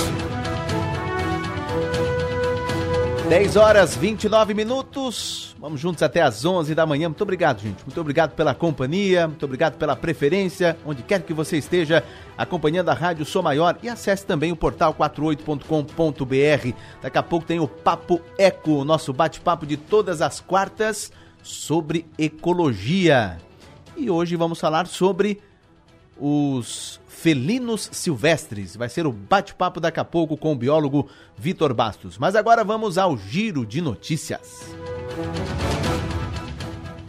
10 3.29 3.57
horas 3.57 3.95
29 3.95 4.55
minutos. 4.55 5.55
Vamos 5.61 5.79
juntos 5.79 6.03
até 6.03 6.23
às 6.23 6.47
11 6.47 6.75
da 6.75 6.87
manhã. 6.87 7.11
Muito 7.11 7.21
obrigado, 7.21 7.61
gente. 7.61 7.85
Muito 7.85 8.01
obrigado 8.01 8.35
pela 8.35 8.55
companhia, 8.55 9.29
muito 9.29 9.45
obrigado 9.45 9.77
pela 9.77 9.95
preferência, 9.95 10.79
onde 10.87 11.03
quer 11.03 11.21
que 11.21 11.35
você 11.35 11.59
esteja 11.59 12.03
acompanhando 12.39 12.89
a 12.89 12.95
Rádio 12.95 13.27
Sou 13.27 13.43
Maior 13.43 13.79
e 13.83 13.89
acesse 13.89 14.25
também 14.25 14.51
o 14.51 14.57
portal 14.57 14.95
48.com.br. 14.95 16.73
Daqui 17.03 17.19
a 17.19 17.23
pouco 17.23 17.45
tem 17.45 17.61
o 17.61 17.69
Papo 17.69 18.19
Eco, 18.39 18.83
nosso 18.83 19.13
bate-papo 19.13 19.67
de 19.67 19.77
todas 19.77 20.23
as 20.23 20.41
quartas 20.41 21.13
sobre 21.43 22.07
ecologia. 22.17 23.37
E 23.95 24.09
hoje 24.09 24.37
vamos 24.37 24.59
falar 24.59 24.87
sobre 24.87 25.43
os 26.19 26.99
felinos 27.21 27.89
silvestres. 27.93 28.77
Vai 28.77 28.89
ser 28.89 29.07
o 29.07 29.13
bate-papo 29.13 29.81
daqui 29.81 29.99
a 29.99 30.05
pouco 30.05 30.37
com 30.37 30.53
o 30.53 30.57
biólogo 30.57 31.09
Vitor 31.37 31.75
Bastos. 31.75 32.17
Mas 32.17 32.37
agora 32.37 32.63
vamos 32.63 32.97
ao 32.97 33.17
giro 33.17 33.67
de 33.67 33.81
notícias. 33.81 34.73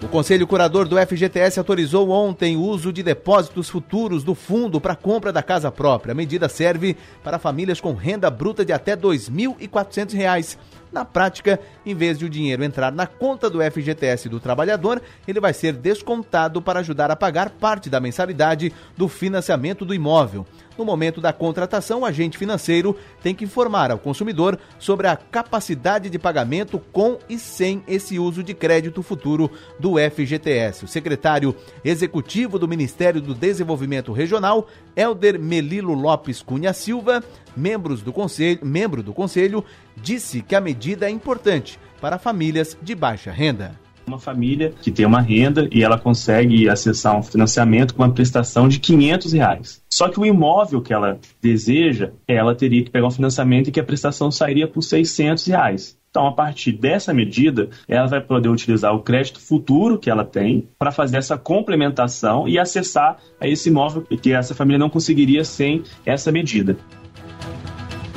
O 0.02 0.08
Conselho 0.08 0.48
Curador 0.48 0.88
do 0.88 0.98
FGTS 0.98 1.60
autorizou 1.60 2.10
ontem 2.10 2.56
o 2.56 2.62
uso 2.62 2.92
de 2.92 3.04
depósitos 3.04 3.70
futuros 3.70 4.24
do 4.24 4.34
fundo 4.34 4.82
para 4.82 4.96
compra 4.96 5.32
da 5.32 5.44
casa 5.44 5.70
própria. 5.70 6.14
A 6.14 6.16
medida 6.16 6.50
serve 6.50 6.98
para 7.24 7.38
famílias 7.38 7.80
com 7.80 7.94
renda 7.94 8.30
bruta 8.32 8.66
de 8.66 8.74
até 8.74 8.92
R$ 8.92 9.02
2.400. 9.02 10.58
Na 10.92 11.06
prática, 11.06 11.60
em 11.86 11.94
vez 11.94 12.18
de 12.18 12.26
o 12.26 12.30
dinheiro 12.30 12.64
entrar 12.64 12.92
na 12.92 13.06
conta 13.06 13.50
do 13.50 13.60
FGTS 13.62 14.28
do 14.28 14.40
trabalhador, 14.40 15.02
ele 15.28 15.40
vai 15.40 15.54
ser 15.54 15.74
descontado 15.74 16.62
para 16.62 16.80
ajudar 16.80 17.12
a 17.12 17.16
pagar 17.16 17.52
parte 17.52 17.90
da 17.90 18.00
mensalidade 18.00 18.74
do 18.98 19.08
financiamento 19.08 19.86
do 19.86 19.94
imóvel. 19.94 20.46
No 20.80 20.86
momento 20.86 21.20
da 21.20 21.34
contratação, 21.34 22.00
o 22.00 22.06
agente 22.06 22.38
financeiro 22.38 22.96
tem 23.22 23.36
que 23.36 23.44
informar 23.44 23.92
ao 23.92 24.00
consumidor 24.00 24.58
sobre 24.80 25.08
a 25.08 25.18
capacidade 25.18 26.10
de 26.10 26.18
pagamento 26.18 26.80
com 26.94 27.20
e 27.28 27.38
sem 27.38 27.84
esse 27.86 28.18
uso 28.18 28.42
de 28.42 28.54
crédito 28.54 29.04
futuro 29.04 29.52
do 29.78 29.96
FGTS. 30.00 30.86
O 30.86 30.88
secretário 30.88 31.54
executivo 31.84 32.58
do 32.58 32.66
Ministério 32.66 33.20
do 33.20 33.36
Desenvolvimento 33.36 34.14
Regional, 34.14 34.70
Helder 34.96 35.38
Melilo 35.38 35.94
Lopes 35.94 36.42
Cunha 36.42 36.72
Silva, 36.72 37.22
membros 37.58 38.02
do 38.02 38.14
conselho, 38.14 38.62
membro 38.64 39.04
do 39.04 39.14
conselho, 39.14 39.66
disse 39.98 40.42
que 40.42 40.56
a 40.56 40.62
medida 40.62 41.08
é 41.08 41.10
importante 41.10 41.78
para 42.00 42.18
famílias 42.18 42.78
de 42.82 42.96
baixa 42.96 43.32
renda 43.34 43.78
uma 44.10 44.20
família 44.20 44.74
que 44.82 44.92
tem 44.92 45.06
uma 45.06 45.22
renda 45.22 45.70
e 45.72 45.84
ela 45.84 45.98
consegue 45.98 46.68
acessar 46.68 47.18
um 47.18 47.24
financiamento 47.24 47.94
com 47.94 48.04
uma 48.04 48.14
prestação 48.14 48.68
de 48.68 48.80
500 48.80 49.34
reais. 49.34 49.82
Só 49.90 50.10
que 50.10 50.20
o 50.20 50.26
imóvel 50.26 50.82
que 50.82 50.94
ela 50.94 51.20
deseja, 51.42 52.12
ela 52.28 52.56
teria 52.56 52.84
que 52.84 52.90
pegar 52.90 53.08
um 53.08 53.12
financiamento 53.12 53.68
e 53.68 53.72
que 53.72 53.80
a 53.80 53.84
prestação 53.84 54.32
sairia 54.32 54.68
por 54.68 54.82
600 54.82 55.46
reais. 55.46 55.98
Então, 56.10 56.26
a 56.26 56.32
partir 56.32 56.72
dessa 56.72 57.14
medida, 57.14 57.70
ela 57.88 58.08
vai 58.08 58.20
poder 58.20 58.50
utilizar 58.50 58.96
o 58.96 59.02
crédito 59.02 59.40
futuro 59.40 60.00
que 60.00 60.10
ela 60.10 60.26
tem 60.26 60.68
para 60.78 60.92
fazer 60.92 61.18
essa 61.18 61.38
complementação 61.38 62.48
e 62.48 62.58
acessar 62.58 63.18
a 63.40 63.48
esse 63.48 63.70
imóvel 63.70 64.02
que 64.02 64.34
essa 64.34 64.56
família 64.56 64.80
não 64.80 64.90
conseguiria 64.90 65.44
sem 65.44 65.84
essa 66.04 66.32
medida. 66.32 66.76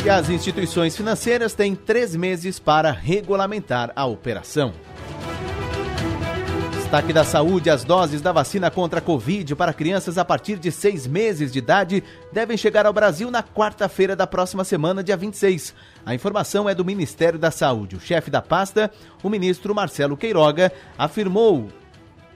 E 0.04 0.08
as 0.08 0.30
instituições 0.30 0.96
financeiras 0.96 1.54
têm 1.54 1.76
três 1.76 2.16
meses 2.16 2.58
para 2.58 2.90
regulamentar 2.90 3.92
a 3.94 4.06
operação. 4.06 4.72
Destaque 6.92 7.14
da 7.14 7.24
saúde: 7.24 7.70
as 7.70 7.84
doses 7.84 8.20
da 8.20 8.32
vacina 8.32 8.70
contra 8.70 8.98
a 8.98 9.02
Covid 9.02 9.56
para 9.56 9.72
crianças 9.72 10.18
a 10.18 10.26
partir 10.26 10.58
de 10.58 10.70
seis 10.70 11.06
meses 11.06 11.50
de 11.50 11.58
idade 11.58 12.04
devem 12.30 12.54
chegar 12.54 12.84
ao 12.84 12.92
Brasil 12.92 13.30
na 13.30 13.42
quarta-feira 13.42 14.14
da 14.14 14.26
próxima 14.26 14.62
semana, 14.62 15.02
dia 15.02 15.16
26. 15.16 15.74
A 16.04 16.14
informação 16.14 16.68
é 16.68 16.74
do 16.74 16.84
Ministério 16.84 17.38
da 17.38 17.50
Saúde. 17.50 17.96
O 17.96 18.00
chefe 18.00 18.30
da 18.30 18.42
pasta, 18.42 18.90
o 19.22 19.30
ministro 19.30 19.74
Marcelo 19.74 20.18
Queiroga, 20.18 20.70
afirmou 20.98 21.68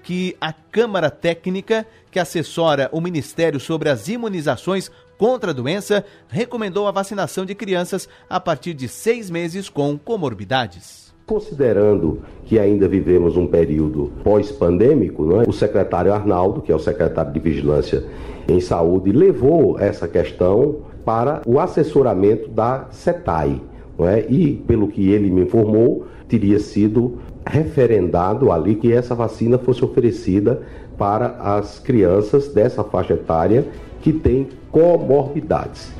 que 0.03 0.35
a 0.41 0.55
Câmara 0.55 1.11
Técnica, 1.11 1.87
que 2.11 2.19
assessora 2.19 2.89
o 2.93 3.01
Ministério 3.03 3.61
sobre 3.61 3.91
as 3.91 4.09
imunizações 4.09 4.91
contra 5.19 5.51
a 5.51 5.55
doença, 5.55 6.03
recomendou 6.31 6.89
a 6.89 6.93
vacinação 6.93 7.45
de 7.45 7.55
crianças 7.55 8.09
a 8.27 8.41
partir 8.41 8.73
de 8.73 8.89
seis 8.89 9.29
meses 9.29 9.69
com 9.69 9.99
comorbidades. 9.99 11.06
Considerando 11.27 12.21
que 12.45 12.57
ainda 12.57 12.87
vivemos 12.87 13.37
um 13.37 13.49
período 13.49 14.13
pós-pandêmico, 14.23 15.41
é? 15.41 15.49
o 15.49 15.53
secretário 15.53 16.13
Arnaldo, 16.13 16.63
que 16.63 16.71
é 16.71 16.75
o 16.75 16.79
secretário 16.79 17.33
de 17.33 17.41
Vigilância 17.41 18.05
em 18.47 18.61
Saúde, 18.61 19.11
levou 19.11 19.77
essa 19.77 20.07
questão 20.07 20.83
para 21.05 21.43
o 21.45 21.59
assessoramento 21.59 22.49
da 22.49 22.87
CETAI. 22.93 23.61
É? 23.99 24.25
E, 24.29 24.55
pelo 24.69 24.87
que 24.87 25.11
ele 25.11 25.29
me 25.29 25.43
informou, 25.43 26.07
teria 26.29 26.61
sido 26.61 27.19
referendado 27.45 28.53
ali 28.53 28.77
que 28.77 28.93
essa 28.93 29.15
vacina 29.15 29.59
fosse 29.59 29.85
oferecida 29.85 30.63
para 30.97 31.39
as 31.41 31.81
crianças 31.81 32.47
dessa 32.47 32.85
faixa 32.85 33.15
etária 33.15 33.67
que 34.01 34.13
têm 34.13 34.47
comorbidades. 34.71 35.93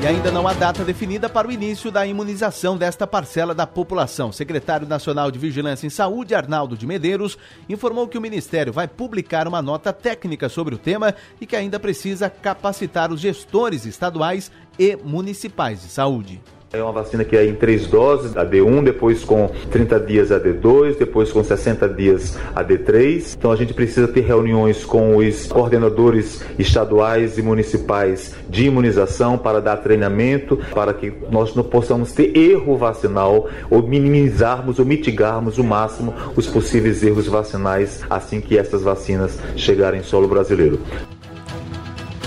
E 0.00 0.06
ainda 0.06 0.30
não 0.30 0.46
há 0.46 0.52
data 0.52 0.84
definida 0.84 1.28
para 1.28 1.48
o 1.48 1.50
início 1.50 1.90
da 1.90 2.06
imunização 2.06 2.76
desta 2.76 3.04
parcela 3.04 3.52
da 3.52 3.66
população. 3.66 4.28
O 4.28 4.32
secretário 4.32 4.86
nacional 4.86 5.28
de 5.28 5.40
Vigilância 5.40 5.88
em 5.88 5.90
Saúde, 5.90 6.36
Arnaldo 6.36 6.76
de 6.76 6.86
Medeiros, 6.86 7.36
informou 7.68 8.06
que 8.06 8.16
o 8.16 8.20
Ministério 8.20 8.72
vai 8.72 8.86
publicar 8.86 9.48
uma 9.48 9.60
nota 9.60 9.92
técnica 9.92 10.48
sobre 10.48 10.72
o 10.76 10.78
tema 10.78 11.16
e 11.40 11.46
que 11.46 11.56
ainda 11.56 11.80
precisa 11.80 12.30
capacitar 12.30 13.10
os 13.10 13.20
gestores 13.20 13.84
estaduais 13.86 14.52
e 14.78 14.94
municipais 14.94 15.82
de 15.82 15.88
saúde. 15.88 16.40
É 16.70 16.82
uma 16.82 16.92
vacina 16.92 17.24
que 17.24 17.34
é 17.34 17.46
em 17.46 17.54
três 17.54 17.86
doses, 17.86 18.36
a 18.36 18.44
D1, 18.44 18.84
depois 18.84 19.24
com 19.24 19.50
30 19.70 20.00
dias 20.00 20.30
a 20.30 20.38
D2, 20.38 20.98
depois 20.98 21.32
com 21.32 21.42
60 21.42 21.88
dias 21.88 22.38
a 22.54 22.62
D3. 22.62 23.36
Então 23.38 23.50
a 23.50 23.56
gente 23.56 23.72
precisa 23.72 24.06
ter 24.06 24.20
reuniões 24.20 24.84
com 24.84 25.16
os 25.16 25.46
coordenadores 25.46 26.44
estaduais 26.58 27.38
e 27.38 27.42
municipais 27.42 28.34
de 28.50 28.66
imunização 28.66 29.38
para 29.38 29.62
dar 29.62 29.78
treinamento, 29.78 30.58
para 30.74 30.92
que 30.92 31.10
nós 31.30 31.54
não 31.54 31.64
possamos 31.64 32.12
ter 32.12 32.36
erro 32.36 32.76
vacinal 32.76 33.48
ou 33.70 33.82
minimizarmos 33.82 34.78
ou 34.78 34.84
mitigarmos 34.84 35.56
o 35.56 35.64
máximo 35.64 36.12
os 36.36 36.46
possíveis 36.46 37.02
erros 37.02 37.26
vacinais 37.26 38.02
assim 38.10 38.42
que 38.42 38.58
essas 38.58 38.82
vacinas 38.82 39.38
chegarem 39.56 40.00
em 40.00 40.04
solo 40.04 40.28
brasileiro. 40.28 40.78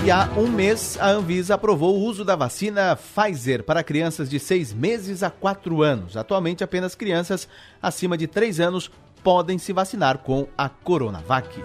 E 0.04 0.10
há 0.10 0.28
um 0.36 0.48
mês, 0.48 0.98
a 1.00 1.12
Anvisa 1.12 1.54
aprovou 1.54 1.96
o 1.96 2.04
uso 2.04 2.26
da 2.26 2.36
vacina 2.36 2.96
Pfizer 2.96 3.64
para 3.64 3.84
crianças 3.84 4.28
de 4.28 4.40
seis 4.40 4.74
meses 4.74 5.22
a 5.22 5.30
quatro 5.30 5.84
anos. 5.84 6.18
Atualmente, 6.18 6.64
apenas 6.64 6.96
crianças 6.96 7.48
acima 7.80 8.18
de 8.18 8.26
três 8.26 8.60
anos 8.60 8.90
podem 9.24 9.60
se 9.60 9.72
vacinar 9.72 10.18
com 10.18 10.48
a 10.58 10.68
Coronavac. 10.68 11.64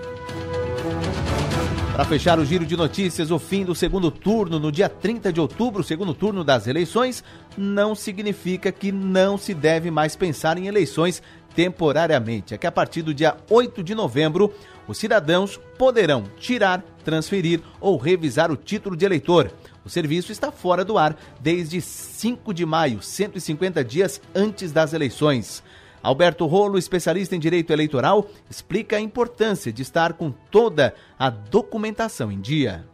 Para 1.94 2.04
fechar 2.04 2.38
o 2.38 2.44
giro 2.44 2.66
de 2.66 2.76
notícias, 2.76 3.30
o 3.30 3.38
fim 3.38 3.64
do 3.64 3.74
segundo 3.74 4.10
turno 4.10 4.58
no 4.58 4.70
dia 4.70 4.86
30 4.86 5.32
de 5.32 5.40
outubro, 5.40 5.82
segundo 5.82 6.12
turno 6.12 6.44
das 6.44 6.66
eleições, 6.66 7.24
não 7.56 7.94
significa 7.94 8.70
que 8.70 8.92
não 8.92 9.38
se 9.38 9.54
deve 9.54 9.90
mais 9.90 10.14
pensar 10.14 10.58
em 10.58 10.66
eleições 10.66 11.22
temporariamente. 11.54 12.52
É 12.52 12.58
que 12.58 12.66
a 12.66 12.70
partir 12.70 13.00
do 13.00 13.14
dia 13.14 13.34
8 13.48 13.82
de 13.82 13.94
novembro, 13.94 14.52
os 14.88 14.98
cidadãos 14.98 15.60
poderão 15.78 16.24
tirar, 16.38 16.84
transferir 17.04 17.60
ou 17.80 17.96
revisar 17.96 18.50
o 18.50 18.56
título 18.56 18.96
de 18.96 19.04
eleitor. 19.04 19.50
O 19.84 19.88
serviço 19.88 20.32
está 20.32 20.50
fora 20.50 20.84
do 20.84 20.98
ar 20.98 21.16
desde 21.40 21.80
5 21.80 22.52
de 22.52 22.66
maio, 22.66 23.02
150 23.02 23.84
dias 23.84 24.20
antes 24.34 24.72
das 24.72 24.92
eleições. 24.92 25.62
Alberto 26.02 26.46
Rolo, 26.46 26.78
especialista 26.78 27.34
em 27.34 27.40
direito 27.40 27.72
eleitoral, 27.72 28.28
explica 28.48 28.96
a 28.96 29.00
importância 29.00 29.72
de 29.72 29.82
estar 29.82 30.12
com 30.12 30.32
toda 30.50 30.94
a 31.18 31.30
documentação 31.30 32.30
em 32.30 32.40
dia. 32.40 32.84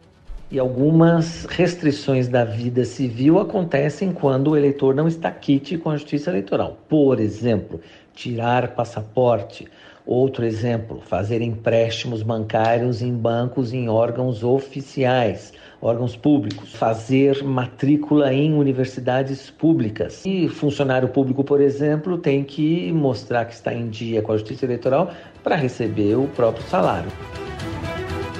E 0.49 0.59
algumas 0.59 1.45
restrições 1.45 2.27
da 2.27 2.45
vida 2.45 2.85
civil 2.85 3.39
acontecem 3.39 4.11
quando 4.11 4.51
o 4.51 4.57
eleitor 4.57 4.93
não 4.93 5.07
está 5.07 5.31
quite 5.31 5.77
com 5.77 5.89
a 5.89 5.97
justiça 5.97 6.29
eleitoral. 6.29 6.77
Por 6.87 7.19
exemplo, 7.19 7.81
tirar 8.13 8.75
passaporte, 8.75 9.67
Outro 10.05 10.43
exemplo, 10.43 11.01
fazer 11.05 11.41
empréstimos 11.41 12.21
bancários 12.21 13.01
em 13.01 13.13
bancos 13.13 13.71
em 13.71 13.87
órgãos 13.87 14.43
oficiais, 14.43 15.53
órgãos 15.81 16.15
públicos, 16.15 16.73
fazer 16.73 17.41
matrícula 17.41 18.33
em 18.33 18.53
universidades 18.53 19.49
públicas. 19.49 20.25
E 20.25 20.49
funcionário 20.49 21.07
público, 21.07 21.41
por 21.41 21.61
exemplo, 21.61 22.17
tem 22.17 22.43
que 22.43 22.91
mostrar 22.91 23.45
que 23.45 23.53
está 23.53 23.73
em 23.73 23.89
dia 23.89 24.21
com 24.21 24.33
a 24.33 24.37
Justiça 24.37 24.65
Eleitoral 24.65 25.09
para 25.41 25.55
receber 25.55 26.15
o 26.15 26.27
próprio 26.27 26.65
salário. 26.67 27.09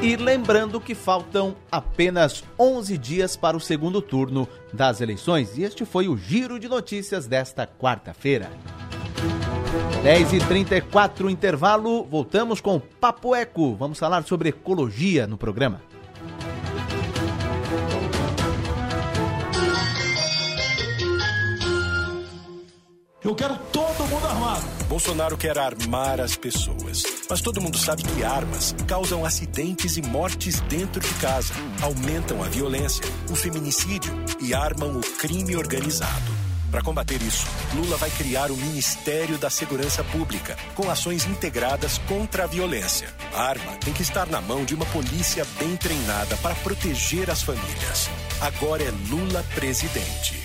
E 0.01 0.17
lembrando 0.17 0.81
que 0.81 0.93
faltam 0.93 1.55
apenas 1.71 2.43
11 2.59 2.97
dias 2.97 3.37
para 3.37 3.55
o 3.55 3.59
segundo 3.61 4.01
turno 4.01 4.49
das 4.73 4.99
eleições. 4.99 5.57
E 5.57 5.63
este 5.63 5.85
foi 5.85 6.09
o 6.09 6.17
giro 6.17 6.59
de 6.59 6.67
notícias 6.67 7.25
desta 7.25 7.65
quarta-feira. 7.65 8.49
10h34, 10.03 11.31
intervalo. 11.31 12.03
Voltamos 12.03 12.59
com 12.59 12.77
Papo 12.77 13.33
Eco. 13.33 13.73
Vamos 13.75 13.97
falar 13.97 14.23
sobre 14.23 14.49
ecologia 14.49 15.25
no 15.25 15.37
programa. 15.37 15.81
Eu 23.23 23.33
quero 23.33 23.57
todo 23.71 24.05
mundo 24.09 24.27
armado. 24.27 24.65
Bolsonaro 24.89 25.37
quer 25.37 25.57
armar 25.57 26.19
as 26.19 26.35
pessoas. 26.35 27.03
Mas 27.29 27.39
todo 27.39 27.61
mundo 27.61 27.77
sabe 27.77 28.03
que 28.03 28.25
armas 28.25 28.75
causam 28.85 29.23
acidentes 29.23 29.95
e 29.95 30.01
mortes 30.01 30.59
dentro 30.61 30.99
de 30.99 31.13
casa, 31.21 31.53
aumentam 31.81 32.43
a 32.43 32.49
violência, 32.49 33.05
o 33.31 33.35
feminicídio 33.35 34.13
e 34.41 34.53
armam 34.53 34.97
o 34.97 35.01
crime 35.17 35.55
organizado. 35.55 36.32
Para 36.73 36.81
combater 36.81 37.21
isso, 37.21 37.45
Lula 37.75 37.97
vai 37.97 38.09
criar 38.09 38.49
o 38.49 38.57
Ministério 38.57 39.37
da 39.37 39.47
Segurança 39.47 40.03
Pública, 40.05 40.57
com 40.73 40.89
ações 40.89 41.23
integradas 41.27 41.99
contra 41.99 42.45
a 42.45 42.47
violência. 42.47 43.13
A 43.31 43.43
arma 43.43 43.73
tem 43.73 43.93
que 43.93 44.01
estar 44.01 44.25
na 44.25 44.41
mão 44.41 44.65
de 44.65 44.73
uma 44.73 44.85
polícia 44.87 45.45
bem 45.59 45.77
treinada 45.77 46.35
para 46.37 46.55
proteger 46.55 47.29
as 47.29 47.43
famílias. 47.43 48.09
Agora 48.41 48.81
é 48.81 48.89
Lula 49.07 49.45
presidente. 49.53 50.41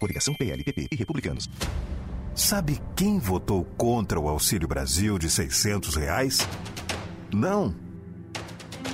Coligação 0.00 0.32
PLPP 0.32 0.88
e 0.90 0.96
Republicanos. 0.96 1.50
Sabe 2.34 2.80
quem 2.96 3.18
votou 3.18 3.66
contra 3.76 4.18
o 4.18 4.30
Auxílio 4.30 4.66
Brasil 4.66 5.18
de 5.18 5.28
600 5.28 5.94
reais? 5.96 6.38
Não. 7.30 7.76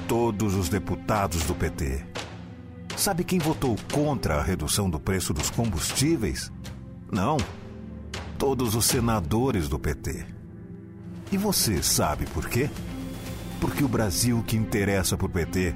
Todos 0.09 0.57
os 0.57 0.69
deputados 0.69 1.45
do 1.45 1.55
PT. 1.55 2.10
Sabe 3.01 3.25
quem 3.25 3.39
votou 3.39 3.77
contra 3.95 4.35
a 4.35 4.43
redução 4.43 4.91
do 4.91 5.01
preço 5.01 5.33
dos 5.33 5.49
combustíveis? 5.49 6.53
Não. 7.11 7.39
Todos 8.39 8.75
os 8.75 8.85
senadores 8.85 9.71
do 9.71 9.79
PT. 9.79 10.27
E 11.33 11.39
você 11.39 11.83
sabe 11.83 12.27
por 12.27 12.47
quê? 12.47 12.69
Porque 13.59 13.83
o 13.83 13.89
Brasil 13.89 14.45
que 14.47 14.55
interessa 14.55 15.17
por 15.17 15.31
PT 15.31 15.75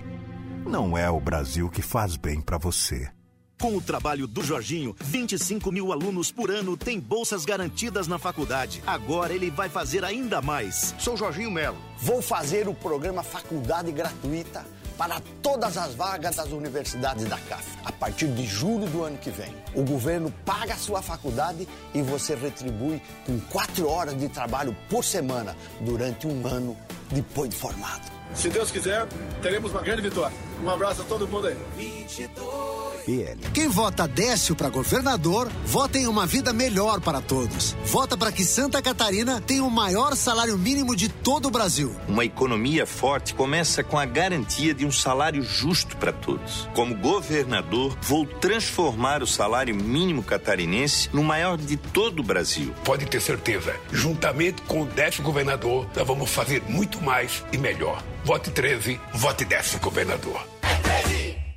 não 0.67 0.99
é 0.99 1.09
o 1.09 1.19
Brasil 1.19 1.71
que 1.71 1.81
faz 1.81 2.15
bem 2.15 2.43
para 2.43 2.59
você. 2.59 3.11
Com 3.59 3.75
o 3.75 3.81
trabalho 3.81 4.27
do 4.27 4.45
Jorginho, 4.45 4.95
25 5.01 5.73
mil 5.73 5.93
alunos 5.93 6.31
por 6.31 6.51
ano 6.51 6.77
têm 6.77 7.01
bolsas 7.01 7.47
garantidas 7.47 8.07
na 8.07 8.19
faculdade. 8.19 8.83
Agora 8.87 9.33
ele 9.33 9.51
vai 9.51 9.71
fazer 9.71 10.05
ainda 10.05 10.43
mais. 10.43 10.95
Sou 10.99 11.17
Jorginho 11.17 11.51
Melo. 11.51 11.79
Vou 11.97 12.21
fazer 12.21 12.69
o 12.69 12.75
programa 12.75 13.23
Faculdade 13.23 13.91
Gratuita 13.93 14.67
para 14.97 15.21
todas 15.43 15.77
as 15.77 15.95
vagas 15.95 16.37
das 16.37 16.51
universidades 16.51 17.25
da 17.25 17.39
CAF, 17.39 17.65
a 17.85 17.93
partir 17.93 18.29
de 18.29 18.47
julho 18.47 18.87
do 18.87 19.03
ano 19.03 19.19
que 19.19 19.31
vem. 19.31 19.55
O 19.75 19.83
governo 19.83 20.33
paga 20.45 20.75
a 20.75 20.77
sua 20.77 21.03
faculdade 21.03 21.69
e 21.93 22.03
você 22.03 22.35
retribui 22.35 23.01
com 23.27 23.39
quatro 23.41 23.89
horas 23.89 24.19
de 24.19 24.29
trabalho 24.29 24.77
por 24.89 25.05
semana 25.05 25.57
durante 25.81 26.27
um 26.27 26.47
ano 26.47 26.77
depois 27.11 27.51
de 27.51 27.57
formado. 27.57 28.13
Se 28.35 28.49
Deus 28.49 28.71
quiser, 28.71 29.07
teremos 29.43 29.71
uma 29.71 29.83
grande 29.83 30.03
vitória. 30.03 30.37
Um 30.63 30.71
abraço 30.71 31.03
a 31.03 31.05
todo 31.05 31.27
mundo 31.29 31.47
aí. 31.47 31.57
22. 31.77 32.94
PL. 33.05 33.39
Quem 33.53 33.69
vota 33.69 34.09
Décio 34.09 34.55
para 34.55 34.69
governador, 34.69 35.51
vota 35.65 35.99
em 35.99 36.07
uma 36.07 36.27
vida 36.27 36.53
melhor 36.53 37.01
para 37.01 37.21
todos. 37.21 37.77
Vota 37.85 38.17
para 38.17 38.33
que 38.33 38.45
Santa 38.45 38.81
Catarina 38.81 39.41
tenha 39.41 39.65
o 39.65 39.71
maior 39.71 40.15
salário 40.17 40.57
mínimo 40.57 40.95
de 40.95 41.09
todo 41.09 41.47
o 41.47 41.51
Brasil. 41.51 41.95
Uma 42.09 42.25
economia 42.25 42.87
forte 42.87 43.35
começa 43.35 43.83
com 43.83 43.99
a 43.99 44.05
garantia 44.05 44.75
de 44.75 44.87
um 44.87 44.93
salário 44.93 45.43
justo 45.43 45.97
para 45.97 46.13
todos. 46.13 46.69
Como 46.75 46.95
governador, 46.95 47.97
vou 48.03 48.27
transformar 48.27 49.23
o 49.23 49.27
salário 49.27 49.75
mínimo 49.75 50.23
catarinense 50.23 51.11
no 51.13 51.23
maior 51.23 51.57
de 51.57 51.77
todo 51.77 52.21
o 52.21 52.25
Brasil. 52.25 52.75
Pode 52.85 53.07
ter 53.07 53.21
certeza, 53.21 53.75
juntamente 53.93 54.63
com 54.63 54.83
o 54.83 54.87
décimo 54.87 55.27
governador, 55.27 55.87
nós 55.95 56.07
vamos 56.07 56.31
fazer 56.31 56.63
muito 56.69 57.03
mais 57.03 57.45
e 57.53 57.59
melhor. 57.59 58.03
Vote 58.25 58.51
13, 58.51 59.01
vote 59.13 59.45
décimo 59.45 59.81
governador. 59.81 60.41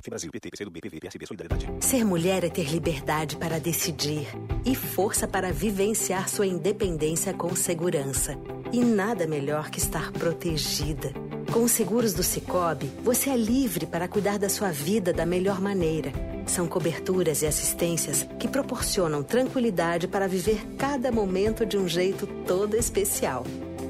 Brasil, 0.08 0.30
PT, 0.30 0.50
PCdoB, 0.50 0.80
PV, 0.80 1.00
PSB, 1.00 1.26
Solidariedade. 1.26 1.68
Ser 1.80 2.04
mulher 2.04 2.44
é 2.44 2.48
ter 2.48 2.70
liberdade 2.70 3.36
para 3.36 3.58
decidir 3.58 4.26
e 4.64 4.74
força 4.74 5.26
para 5.26 5.52
vivenciar 5.52 6.28
sua 6.28 6.46
independência 6.46 7.32
com 7.32 7.54
segurança. 7.54 8.38
E 8.72 8.80
nada 8.80 9.26
melhor 9.26 9.70
que 9.70 9.78
estar 9.78 10.12
protegida. 10.12 11.12
Com 11.52 11.64
os 11.64 11.72
seguros 11.72 12.12
do 12.12 12.22
Cicobi, 12.22 12.90
você 13.02 13.30
é 13.30 13.36
livre 13.36 13.86
para 13.86 14.06
cuidar 14.06 14.38
da 14.38 14.48
sua 14.50 14.70
vida 14.70 15.12
da 15.12 15.24
melhor 15.24 15.60
maneira. 15.60 16.12
São 16.46 16.66
coberturas 16.66 17.42
e 17.42 17.46
assistências 17.46 18.26
que 18.38 18.48
proporcionam 18.48 19.22
tranquilidade 19.22 20.06
para 20.06 20.26
viver 20.28 20.64
cada 20.76 21.10
momento 21.10 21.64
de 21.64 21.78
um 21.78 21.88
jeito 21.88 22.26
todo 22.46 22.76
especial. 22.76 23.44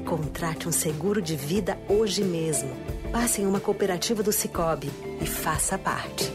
Contrate 0.05 0.67
um 0.67 0.71
seguro 0.71 1.21
de 1.21 1.35
vida 1.35 1.77
hoje 1.89 2.23
mesmo. 2.23 2.98
Passe 3.11 3.41
em 3.41 3.45
uma 3.47 3.59
cooperativa 3.59 4.21
do 4.21 4.31
Cicobi 4.31 4.89
e 5.19 5.25
faça 5.25 5.77
parte. 5.77 6.31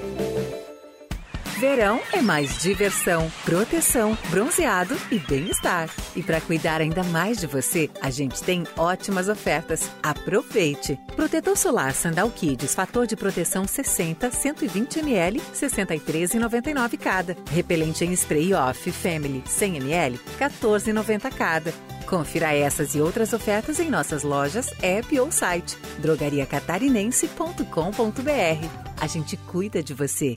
Verão 1.59 2.00
é 2.12 2.20
mais 2.20 2.61
diversão, 2.61 3.32
proteção, 3.44 4.18
bronzeado 4.28 4.96
e 5.11 5.18
bem-estar. 5.20 5.88
E 6.16 6.22
para 6.22 6.40
cuidar 6.40 6.80
ainda 6.80 7.05
mais 7.05 7.38
de 7.38 7.46
você, 7.46 7.88
a 8.00 8.11
gente 8.11 8.42
tem 8.42 8.64
ótimas 8.76 9.28
ofertas. 9.28 9.88
Aproveite! 10.02 10.98
Protetor 11.14 11.57
solar 11.57 11.94
Sandal 11.94 12.28
Kids, 12.30 12.74
fator 12.74 13.07
de 13.07 13.14
proteção 13.14 13.68
60, 13.68 14.32
120 14.32 14.98
ml, 14.98 15.40
63,99 15.55 16.98
cada. 16.98 17.36
Repelente 17.50 18.05
em 18.05 18.12
spray 18.12 18.52
off 18.52 18.90
Family 18.90 19.44
100 19.46 19.76
ml, 19.76 20.18
14,90 20.38 21.32
cada. 21.32 21.72
Confira 22.07 22.52
essas 22.52 22.96
e 22.96 23.00
outras 23.00 23.32
ofertas 23.32 23.78
em 23.78 23.88
nossas 23.88 24.24
lojas, 24.24 24.74
app 24.82 25.20
ou 25.20 25.30
site 25.30 25.78
drogariacatarinense.com.br. 26.00 28.68
A 29.00 29.07
gente 29.07 29.36
cuida 29.36 29.80
de 29.82 29.94
você. 29.94 30.36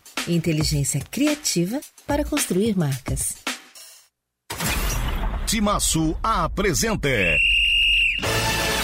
Inteligência 0.27 1.01
criativa 1.09 1.81
para 2.05 2.23
construir 2.23 2.77
marcas. 2.77 3.37
Timaço 5.47 6.15
apresenta 6.21 7.09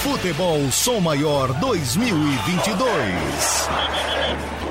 Futebol 0.01 0.71
Som 0.71 0.99
Maior 0.99 1.53
2022. 1.59 2.83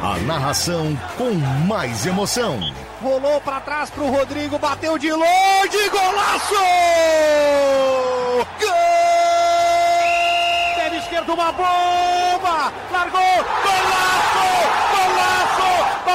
A 0.03 0.19
narração 0.27 0.99
com 1.17 1.33
mais 1.67 2.05
emoção. 2.05 2.59
Rolou 3.01 3.41
para 3.41 3.61
trás 3.61 3.89
pro 3.91 4.11
Rodrigo, 4.11 4.59
bateu 4.59 4.99
de 4.99 5.13
longe, 5.13 5.89
golaço! 5.91 6.55
Gol! 8.61 8.87
esquerdo, 10.99 11.33
uma 11.33 11.53
bomba! 11.53 12.73
Largou! 12.91 13.45
Golaço! 13.63 14.36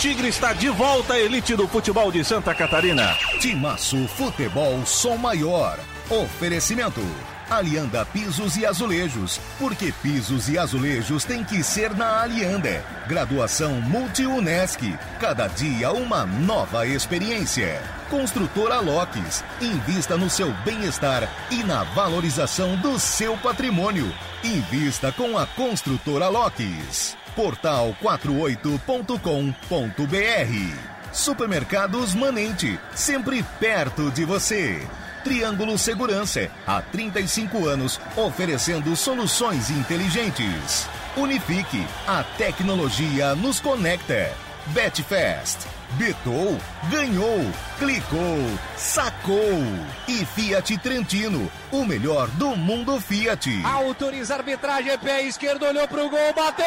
Tigre 0.00 0.28
está 0.28 0.54
de 0.54 0.70
volta 0.70 1.12
à 1.12 1.20
elite 1.20 1.54
do 1.54 1.68
futebol 1.68 2.10
de 2.10 2.24
Santa 2.24 2.54
Catarina. 2.54 3.14
Timaço 3.38 4.08
Futebol 4.08 4.86
Som 4.86 5.18
Maior. 5.18 5.78
Oferecimento. 6.08 7.02
Alianda 7.50 8.06
Pisos 8.06 8.56
e 8.56 8.64
Azulejos, 8.64 9.38
porque 9.58 9.92
pisos 10.00 10.48
e 10.48 10.56
azulejos 10.56 11.26
tem 11.26 11.44
que 11.44 11.62
ser 11.62 11.94
na 11.94 12.22
Alianda. 12.22 12.82
Graduação 13.06 13.74
Multi-UNESC, 13.82 14.98
cada 15.18 15.48
dia 15.48 15.92
uma 15.92 16.24
nova 16.24 16.86
experiência. 16.86 17.82
Construtora 18.08 18.80
Locks, 18.80 19.44
invista 19.60 20.16
no 20.16 20.30
seu 20.30 20.50
bem-estar 20.64 21.28
e 21.50 21.62
na 21.62 21.84
valorização 21.84 22.74
do 22.76 22.98
seu 22.98 23.36
patrimônio. 23.36 24.10
Invista 24.42 25.12
com 25.12 25.36
a 25.36 25.46
Construtora 25.46 26.28
Locks. 26.28 27.19
Portal 27.34 27.94
48.com.br. 28.02 30.90
Supermercados 31.12 32.14
Manente, 32.14 32.78
sempre 32.94 33.42
perto 33.58 34.10
de 34.10 34.24
você. 34.24 34.86
Triângulo 35.24 35.76
Segurança, 35.76 36.48
há 36.66 36.80
35 36.80 37.66
anos, 37.66 38.00
oferecendo 38.16 38.94
soluções 38.96 39.70
inteligentes. 39.70 40.88
Unifique, 41.16 41.86
a 42.06 42.22
tecnologia 42.38 43.34
nos 43.34 43.60
conecta. 43.60 44.32
Betfest, 44.66 45.66
betou, 45.92 46.58
ganhou, 46.90 47.40
clicou, 47.78 48.38
sacou. 48.76 49.62
E 50.06 50.24
Fiat 50.24 50.78
Trentino, 50.78 51.50
o 51.72 51.84
melhor 51.84 52.28
do 52.28 52.54
mundo 52.56 53.00
Fiat. 53.00 53.62
Autoriza 53.64 54.34
a 54.34 54.36
arbitragem, 54.38 54.96
pé 54.98 55.22
esquerdo, 55.22 55.64
olhou 55.64 55.88
pro 55.88 56.08
gol, 56.08 56.34
bateu! 56.34 56.66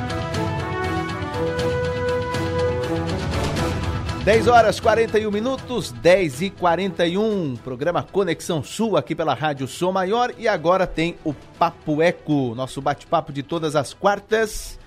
10 4.23 4.47
horas 4.47 4.79
41 4.79 5.31
minutos, 5.31 5.91
10 5.91 6.41
e 6.43 6.49
41. 6.51 7.55
Programa 7.55 8.03
Conexão 8.03 8.61
Sul 8.61 8.95
aqui 8.95 9.15
pela 9.15 9.33
Rádio 9.33 9.67
Som 9.67 9.91
Maior. 9.91 10.31
E 10.37 10.47
agora 10.47 10.85
tem 10.85 11.15
o 11.25 11.33
Papo 11.33 12.03
Eco, 12.03 12.53
nosso 12.53 12.79
bate-papo 12.83 13.33
de 13.33 13.41
todas 13.41 13.75
as 13.75 13.95
quartas 13.95 14.79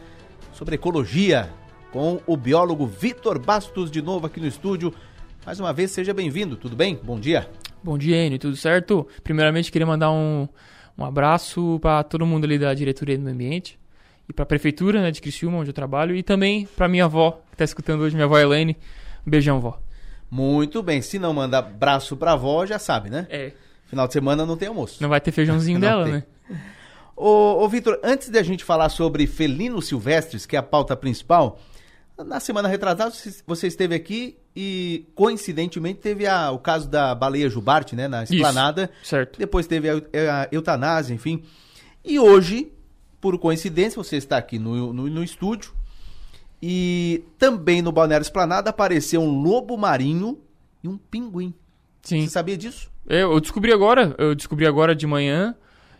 sobre 0.52 0.76
ecologia, 0.76 1.50
com 1.90 2.20
o 2.28 2.36
biólogo 2.36 2.86
Vitor 2.86 3.40
Bastos 3.40 3.90
de 3.90 4.00
novo 4.00 4.24
aqui 4.24 4.38
no 4.38 4.46
estúdio. 4.46 4.94
Mais 5.44 5.58
uma 5.58 5.72
vez, 5.72 5.90
seja 5.90 6.14
bem-vindo, 6.14 6.54
tudo 6.54 6.76
bem? 6.76 6.96
Bom 7.02 7.18
dia. 7.18 7.50
Bom 7.82 7.98
dia, 7.98 8.24
Enio, 8.24 8.38
tudo 8.38 8.54
certo? 8.54 9.04
Primeiramente, 9.24 9.72
queria 9.72 9.84
mandar 9.84 10.12
um, 10.12 10.46
um 10.96 11.04
abraço 11.04 11.80
para 11.82 12.04
todo 12.04 12.24
mundo 12.24 12.44
ali 12.44 12.56
da 12.56 12.72
diretoria 12.72 13.18
do 13.18 13.24
meio 13.24 13.34
ambiente 13.34 13.80
e 14.28 14.32
para 14.32 14.44
a 14.44 14.46
prefeitura 14.46 15.02
né, 15.02 15.10
de 15.10 15.20
Criciúma, 15.20 15.58
onde 15.58 15.70
eu 15.70 15.74
trabalho, 15.74 16.14
e 16.14 16.22
também 16.22 16.68
para 16.76 16.86
minha 16.86 17.06
avó, 17.06 17.32
que 17.48 17.54
está 17.56 17.64
escutando 17.64 18.02
hoje, 18.02 18.14
minha 18.14 18.26
avó 18.26 18.38
Elaine. 18.38 18.76
Beijão, 19.26 19.60
vó. 19.60 19.80
Muito 20.30 20.82
bem. 20.82 21.00
Se 21.00 21.18
não 21.18 21.32
manda 21.32 21.62
braço 21.62 22.16
pra 22.16 22.32
avó, 22.32 22.66
já 22.66 22.78
sabe, 22.78 23.10
né? 23.10 23.26
É. 23.30 23.52
Final 23.86 24.06
de 24.06 24.12
semana 24.12 24.44
não 24.44 24.56
tem 24.56 24.68
almoço. 24.68 25.02
Não 25.02 25.08
vai 25.08 25.20
ter 25.20 25.30
feijãozinho 25.32 25.78
dela, 25.80 26.04
tem. 26.04 26.12
né? 26.14 26.24
Ô, 27.16 27.62
ô 27.62 27.68
Vitor, 27.68 28.00
antes 28.02 28.28
de 28.28 28.38
a 28.38 28.42
gente 28.42 28.64
falar 28.64 28.88
sobre 28.88 29.26
felinos 29.26 29.86
silvestres, 29.86 30.46
que 30.46 30.56
é 30.56 30.58
a 30.58 30.62
pauta 30.62 30.96
principal, 30.96 31.60
na 32.18 32.40
semana 32.40 32.68
retrasada 32.68 33.14
você 33.46 33.66
esteve 33.68 33.94
aqui 33.94 34.36
e, 34.54 35.06
coincidentemente, 35.14 36.00
teve 36.00 36.26
a, 36.26 36.50
o 36.50 36.58
caso 36.58 36.88
da 36.88 37.14
baleia 37.14 37.48
jubarte, 37.48 37.94
né? 37.94 38.08
Na 38.08 38.24
esplanada. 38.24 38.90
Isso, 39.00 39.10
certo. 39.10 39.38
Depois 39.38 39.66
teve 39.66 39.88
a, 39.88 39.94
a 39.94 40.48
eutanásia, 40.50 41.14
enfim. 41.14 41.42
E 42.04 42.18
hoje, 42.18 42.72
por 43.20 43.38
coincidência, 43.38 44.02
você 44.02 44.16
está 44.16 44.36
aqui 44.36 44.58
no, 44.58 44.92
no, 44.92 45.06
no 45.08 45.22
estúdio 45.22 45.72
e 46.66 47.22
também 47.38 47.82
no 47.82 47.92
Balneário 47.92 48.22
Esplanada 48.24 48.70
apareceu 48.70 49.20
um 49.20 49.42
lobo 49.42 49.76
marinho 49.76 50.38
e 50.82 50.88
um 50.88 50.96
pinguim. 50.96 51.52
Sim. 52.02 52.22
Você 52.22 52.30
sabia 52.30 52.56
disso? 52.56 52.90
Eu, 53.06 53.38
descobri 53.38 53.70
agora, 53.70 54.14
eu 54.16 54.34
descobri 54.34 54.66
agora 54.66 54.94
de 54.94 55.06
manhã. 55.06 55.54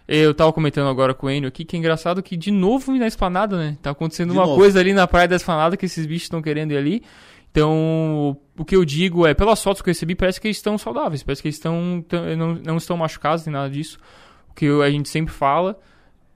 Eu 0.08 0.32
tava 0.32 0.52
comentando 0.54 0.88
agora 0.88 1.12
com 1.12 1.26
o 1.26 1.30
Enio 1.30 1.48
aqui 1.48 1.66
que 1.66 1.76
é 1.76 1.78
engraçado 1.78 2.22
que 2.22 2.34
de 2.34 2.50
novo 2.50 2.92
na 2.94 3.06
esplanada, 3.06 3.58
né? 3.58 3.76
Tá 3.82 3.90
acontecendo 3.90 4.30
De 4.32 4.38
uma 4.38 4.46
novo. 4.46 4.58
coisa 4.58 4.80
ali 4.80 4.94
na 4.94 5.06
praia 5.06 5.28
da 5.28 5.36
esplanada 5.36 5.76
que 5.76 5.84
esses 5.84 6.06
bichos 6.06 6.22
estão 6.24 6.40
querendo 6.40 6.72
ir 6.72 6.78
ali. 6.78 7.02
Então, 7.50 8.36
o 8.58 8.64
que 8.64 8.74
eu 8.74 8.84
digo 8.86 9.26
é, 9.26 9.34
pelas 9.34 9.62
fotos 9.62 9.82
que 9.82 9.88
eu 9.88 9.92
recebi, 9.92 10.14
parece 10.14 10.40
que 10.40 10.46
eles 10.46 10.56
estão 10.56 10.76
saudáveis, 10.78 11.22
parece 11.22 11.40
que 11.42 11.48
eles 11.48 11.56
estão, 11.56 12.04
tão- 12.08 12.36
não, 12.36 12.54
não 12.54 12.76
estão 12.78 12.96
machucados 12.96 13.44
nem 13.46 13.52
nada 13.52 13.68
disso. 13.70 13.98
O 14.50 14.54
que 14.54 14.66
a 14.82 14.90
gente 14.90 15.08
sempre 15.10 15.32
fala 15.32 15.78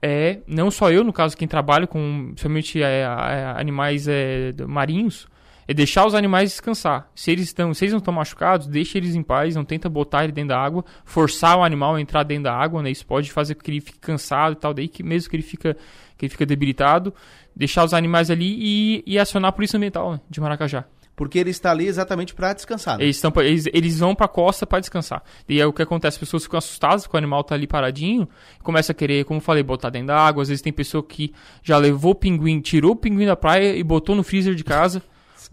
é, 0.00 0.38
não 0.46 0.70
só 0.70 0.90
eu, 0.90 1.02
no 1.02 1.12
caso, 1.12 1.36
quem 1.36 1.48
trabalha 1.48 1.86
com, 1.86 2.26
principalmente 2.28 2.82
é, 2.82 3.00
é, 3.00 3.54
animais 3.56 4.06
é, 4.06 4.52
marinhos, 4.66 5.26
é 5.66 5.74
deixar 5.74 6.06
os 6.06 6.14
animais 6.14 6.50
descansar. 6.50 7.10
Se 7.14 7.30
eles, 7.30 7.46
estão, 7.46 7.74
se 7.74 7.84
eles 7.84 7.92
não 7.92 7.98
estão 7.98 8.14
machucados, 8.14 8.66
deixa 8.66 8.96
eles 8.96 9.14
em 9.14 9.22
paz, 9.22 9.54
não 9.54 9.64
tenta 9.64 9.88
botar 9.88 10.24
ele 10.24 10.32
dentro 10.32 10.50
da 10.50 10.58
água, 10.58 10.84
forçar 11.04 11.58
o 11.58 11.64
animal 11.64 11.96
a 11.96 12.00
entrar 12.00 12.22
dentro 12.22 12.44
da 12.44 12.54
água, 12.54 12.82
né? 12.82 12.90
Isso 12.90 13.04
pode 13.04 13.30
fazer 13.30 13.54
com 13.54 13.62
que 13.62 13.70
ele 13.70 13.80
fique 13.80 13.98
cansado 13.98 14.52
e 14.52 14.56
tal, 14.56 14.72
daí 14.72 14.88
que 14.88 15.02
mesmo 15.02 15.28
que 15.28 15.36
ele 15.36 15.42
fica, 15.42 15.76
que 16.16 16.24
ele 16.24 16.30
fica 16.30 16.46
debilitado, 16.46 17.12
deixar 17.54 17.84
os 17.84 17.92
animais 17.92 18.30
ali 18.30 18.56
e, 18.58 19.04
e 19.06 19.18
acionar 19.18 19.50
a 19.50 19.52
polícia 19.52 19.76
ambiental 19.76 20.12
né, 20.12 20.20
de 20.30 20.40
Maracajá. 20.40 20.84
Porque 21.18 21.36
ele 21.36 21.50
está 21.50 21.72
ali 21.72 21.88
exatamente 21.88 22.32
para 22.32 22.52
descansar. 22.52 22.96
né? 22.96 23.02
Eles, 23.02 23.16
estão, 23.16 23.32
eles, 23.42 23.66
eles 23.72 23.98
vão 23.98 24.14
pra 24.14 24.28
costa 24.28 24.64
para 24.64 24.78
descansar. 24.78 25.20
E 25.48 25.60
aí 25.60 25.66
o 25.66 25.72
que 25.72 25.82
acontece? 25.82 26.14
As 26.14 26.18
pessoas 26.18 26.44
ficam 26.44 26.58
assustadas 26.58 27.08
que 27.08 27.14
o 27.14 27.18
animal 27.18 27.42
tá 27.42 27.56
ali 27.56 27.66
paradinho, 27.66 28.28
começa 28.62 28.92
a 28.92 28.94
querer, 28.94 29.24
como 29.24 29.38
eu 29.38 29.42
falei, 29.42 29.64
botar 29.64 29.90
dentro 29.90 30.06
da 30.06 30.16
água. 30.16 30.42
Às 30.42 30.48
vezes 30.48 30.62
tem 30.62 30.72
pessoa 30.72 31.02
que 31.02 31.34
já 31.60 31.76
levou 31.76 32.12
o 32.12 32.14
pinguim, 32.14 32.60
tirou 32.60 32.92
o 32.92 32.96
pinguim 32.96 33.26
da 33.26 33.34
praia 33.34 33.76
e 33.76 33.82
botou 33.82 34.14
no 34.14 34.22
freezer 34.22 34.54
de 34.54 34.62
casa, 34.62 35.02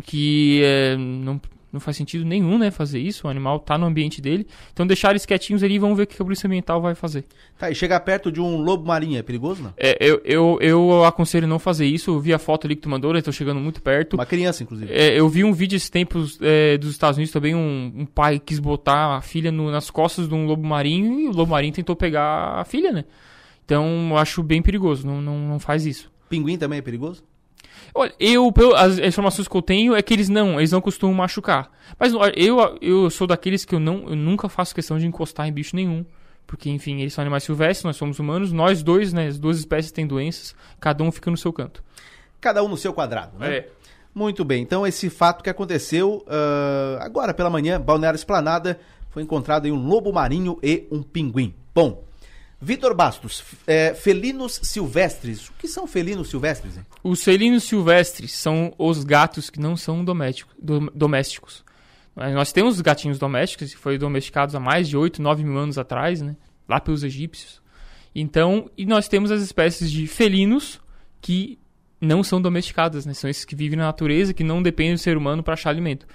que 0.04 0.62
é, 0.64 0.96
não, 0.96 1.42
não 1.76 1.80
faz 1.80 1.95
sentido 1.97 2.26
nenhum, 2.26 2.57
né, 2.57 2.72
fazer 2.72 2.99
isso. 2.99 3.27
O 3.27 3.30
animal 3.30 3.60
tá 3.60 3.77
no 3.77 3.85
ambiente 3.85 4.19
dele. 4.22 4.47
Então 4.73 4.88
deixar 4.88 5.11
eles 5.11 5.26
quietinhos 5.26 5.61
ali 5.61 5.76
e 5.76 5.80
vamos 5.80 5.95
ver 5.97 6.03
o 6.03 6.07
que 6.07 6.19
a 6.19 6.26
polícia 6.26 6.47
ambiental 6.47 6.81
vai 6.81 6.95
fazer. 6.95 7.26
Tá, 7.57 7.69
e 7.69 7.76
chegar 7.76 7.99
perto 7.99 8.31
de 8.31 8.41
um 8.41 8.57
lobo 8.61 8.88
marinho 8.88 9.19
é 9.19 9.22
perigoso, 9.22 9.61
não? 9.61 9.73
É, 9.77 9.97
eu, 9.99 10.19
eu, 10.26 10.57
eu 10.61 11.06
aconselho 11.06 11.45
não 11.47 11.60
fazer 11.60 11.85
isso. 11.85 12.10
Eu 12.11 12.19
vi 12.19 12.34
a 12.34 12.39
foto 12.39 12.65
ali 12.65 12.76
que 12.76 12.81
tu 12.81 12.89
mandou, 12.89 13.14
né? 13.14 13.22
Tô 13.22 13.31
chegando 13.31 13.60
muito 13.60 13.81
perto. 13.81 14.15
Uma 14.15 14.26
criança, 14.26 14.64
inclusive. 14.64 14.91
É, 14.91 15.19
eu 15.19 15.30
vi 15.30 15.43
um 15.43 15.53
vídeo 15.53 15.76
esses 15.76 15.89
tempos 15.89 16.39
é, 16.41 16.77
dos 16.77 16.91
Estados 16.91 17.18
Unidos 17.18 17.31
também. 17.31 17.53
Um, 17.53 17.91
um 17.95 18.06
pai 18.06 18.39
quis 18.39 18.57
botar 18.60 19.18
a 19.18 19.22
filha 19.22 19.52
no- 19.52 19.69
nas 19.69 19.89
costas 19.91 20.27
de 20.27 20.34
um 20.34 20.45
lobo 20.45 20.65
marinho 20.65 21.19
e 21.19 21.27
o 21.27 21.31
lobo 21.31 21.52
marinho 21.52 21.73
tentou 21.73 21.95
pegar 21.95 22.60
a 22.60 22.64
filha, 22.65 22.91
né? 22.91 23.06
Então 23.64 24.10
eu 24.11 24.18
acho 24.18 24.41
bem 24.43 24.61
perigoso. 24.61 25.06
Não, 25.06 25.22
não, 25.22 25.38
não 25.39 25.60
faz 25.60 25.85
isso. 25.85 26.11
Pinguim 26.30 26.57
também 26.57 26.80
é 26.80 26.81
perigoso? 26.81 27.23
Olha, 27.93 28.14
eu, 28.19 28.53
as 28.76 28.97
informações 28.99 29.47
que 29.47 29.56
eu 29.56 29.61
tenho 29.61 29.95
é 29.95 30.02
que 30.02 30.14
eles 30.14 30.30
não, 30.30 30.60
eles 30.60 30.72
não 30.72 30.81
costumam 30.81 31.15
machucar. 31.15 31.72
Mas 31.99 32.14
eu, 32.35 32.77
eu 32.81 33.10
sou 33.10 33.26
daqueles 33.27 33.65
que 33.65 33.76
eu, 33.76 33.80
não, 33.80 34.10
eu 34.10 34.15
nunca 34.15 34.49
faço 34.49 34.76
questão 34.76 34.97
de 34.97 35.07
encostar 35.07 35.47
em 35.47 35.52
bicho 35.52 35.76
nenhum. 35.76 36.06
Porque, 36.47 36.69
enfim, 36.69 37.02
eles 37.02 37.14
são 37.14 37.22
animais 37.23 37.43
silvestres, 37.43 37.84
nós 37.84 37.95
somos 37.95 38.19
humanos, 38.19 38.52
nós 38.52 38.84
dois, 38.84 39.11
né, 39.11 39.27
as 39.27 39.39
duas 39.39 39.57
espécies 39.57 39.91
têm 39.91 40.06
doenças, 40.06 40.56
cada 40.80 41.03
um 41.03 41.11
fica 41.11 41.31
no 41.31 41.38
seu 41.38 41.52
canto. 41.52 41.84
cada 42.39 42.64
um 42.64 42.68
no 42.68 42.77
seu 42.77 42.93
quadrado, 42.93 43.39
né? 43.39 43.57
É. 43.57 43.69
Muito 44.14 44.45
bem, 44.45 44.61
então 44.61 44.88
esse 44.88 45.10
fato 45.10 45.43
que 45.43 45.49
aconteceu 45.49 46.23
ah, 46.27 46.99
agora 47.02 47.34
pela 47.34 47.49
manhã, 47.49 47.81
Balneário 47.81 48.15
Esplanada, 48.15 48.80
foi 49.10 49.23
encontrado 49.23 49.65
aí 49.65 49.72
um 49.72 49.88
lobo 49.88 50.14
marinho 50.14 50.57
e 50.61 50.88
um 50.91 51.02
pinguim. 51.02 51.53
Bom, 51.73 52.03
Vitor 52.61 52.95
Bastos, 52.95 53.44
é, 53.68 53.94
felinos 53.94 54.60
silvestres. 54.64 55.49
O 55.49 55.53
que 55.53 55.68
são 55.68 55.86
felinos 55.86 56.30
silvestres? 56.30 56.77
hein? 56.77 56.86
Os 57.03 57.23
felinos 57.23 57.64
silvestres 57.65 58.32
são 58.32 58.73
os 58.77 59.03
gatos 59.03 59.49
que 59.49 59.60
não 59.60 59.76
são 59.77 60.03
doméstico- 60.03 60.53
dom- 60.61 60.88
domésticos. 60.95 61.64
Nós 62.15 62.53
temos 62.53 62.76
os 62.76 62.82
gatinhos 62.82 63.19
domésticos 63.19 63.73
que 63.73 63.77
foram 63.80 63.98
domesticados 63.98 64.56
há 64.56 64.60
mais 64.60 64.88
de 64.88 64.95
8, 64.95 65.22
9 65.22 65.44
mil 65.44 65.57
anos 65.57 65.77
atrás, 65.77 66.22
né? 66.22 66.36
lá 66.68 66.80
pelos 66.80 67.03
egípcios. 67.03 67.61
Então, 68.15 68.72
e 68.77 68.86
nós 68.86 69.07
temos 69.10 69.30
as 69.32 69.41
espécies 69.41 69.91
de 69.91 70.07
felinos 70.07 70.80
que 71.19 71.60
não 71.99 72.23
são 72.23 72.41
domesticadas, 72.41 73.06
né? 73.06 73.14
São 73.14 73.30
esses 73.30 73.44
que 73.44 73.56
vivem 73.56 73.77
na 73.77 73.86
natureza, 73.86 74.34
que 74.34 74.44
não 74.44 74.64
dependem 74.64 74.94
do 74.95 74.99
ser 74.99 75.18
humano 75.18 75.44
para 75.44 75.53
achar 75.56 75.69
alimento. 75.69 76.07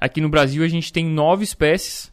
Aqui 0.00 0.20
no 0.20 0.28
Brasil 0.28 0.62
a 0.62 0.68
gente 0.68 0.92
tem 0.92 1.04
nove 1.04 1.42
espécies. 1.42 2.12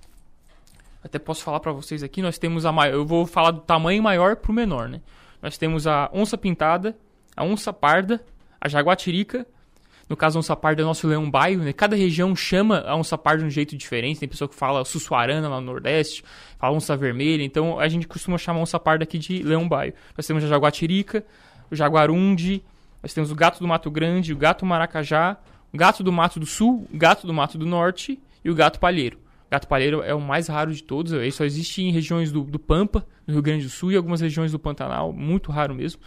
Até 1.05 1.19
posso 1.19 1.43
falar 1.43 1.59
para 1.59 1.71
vocês 1.71 2.01
aqui, 2.01 2.19
nós 2.19 2.39
temos 2.39 2.65
a 2.65 2.71
maior, 2.71 2.95
eu 2.95 3.05
vou 3.05 3.27
falar 3.27 3.51
do 3.51 3.59
tamanho 3.59 4.01
maior 4.01 4.35
pro 4.35 4.51
menor, 4.51 4.89
né? 4.89 5.01
Nós 5.39 5.55
temos 5.55 5.85
a 5.85 6.09
onça 6.11 6.35
pintada, 6.35 6.97
a 7.37 7.43
onça 7.43 7.71
parda, 7.71 8.19
a 8.59 8.67
jaguatirica, 8.67 9.45
no 10.09 10.17
caso 10.17 10.37
a 10.37 10.39
onça 10.39 10.55
parda 10.55 10.81
é 10.81 10.85
nosso 10.85 11.07
leão 11.07 11.29
baio, 11.29 11.59
né? 11.59 11.71
Cada 11.73 11.95
região 11.95 12.35
chama 12.35 12.79
a 12.87 12.95
onça 12.95 13.15
parda 13.19 13.41
de 13.43 13.45
um 13.45 13.51
jeito 13.51 13.77
diferente, 13.77 14.19
tem 14.19 14.27
pessoa 14.27 14.49
que 14.49 14.55
fala 14.55 14.83
sussuarana 14.83 15.47
lá 15.47 15.61
no 15.61 15.67
Nordeste, 15.67 16.23
fala 16.57 16.75
onça 16.75 16.97
vermelha, 16.97 17.43
então 17.43 17.79
a 17.79 17.87
gente 17.87 18.07
costuma 18.07 18.39
chamar 18.39 18.61
a 18.61 18.63
onça 18.63 18.79
parda 18.79 19.03
aqui 19.03 19.19
de 19.19 19.43
leão 19.43 19.69
baio. 19.69 19.93
Nós 20.17 20.25
temos 20.25 20.43
a 20.43 20.47
jaguatirica, 20.47 21.23
o 21.69 21.75
jaguarundi, 21.75 22.63
nós 23.03 23.13
temos 23.13 23.31
o 23.31 23.35
gato 23.35 23.59
do 23.59 23.67
Mato 23.67 23.91
Grande, 23.91 24.33
o 24.33 24.37
gato 24.37 24.65
maracajá, 24.65 25.37
o 25.71 25.77
gato 25.77 26.01
do 26.03 26.11
Mato 26.11 26.39
do 26.39 26.47
Sul, 26.47 26.87
o 26.91 26.97
gato 26.97 27.27
do 27.27 27.33
Mato 27.33 27.59
do 27.59 27.65
Norte 27.67 28.19
e 28.43 28.49
o 28.49 28.55
gato 28.55 28.79
palheiro. 28.79 29.23
Gato 29.55 29.69
palheiro 29.69 30.03
é 30.03 30.13
o 30.13 30.19
mais 30.19 30.49
raro 30.49 30.73
de 30.73 30.83
todos, 30.83 31.13
ele 31.13 31.31
só 31.31 31.45
existe 31.45 31.81
em 31.81 31.89
regiões 31.89 32.29
do, 32.29 32.41
do 32.43 32.59
Pampa, 32.59 33.07
no 33.25 33.35
Rio 33.35 33.41
Grande 33.41 33.63
do 33.63 33.69
Sul 33.69 33.89
e 33.89 33.95
algumas 33.95 34.19
regiões 34.19 34.51
do 34.51 34.59
Pantanal, 34.59 35.13
muito 35.13 35.49
raro 35.49 35.73
mesmo. 35.73 36.01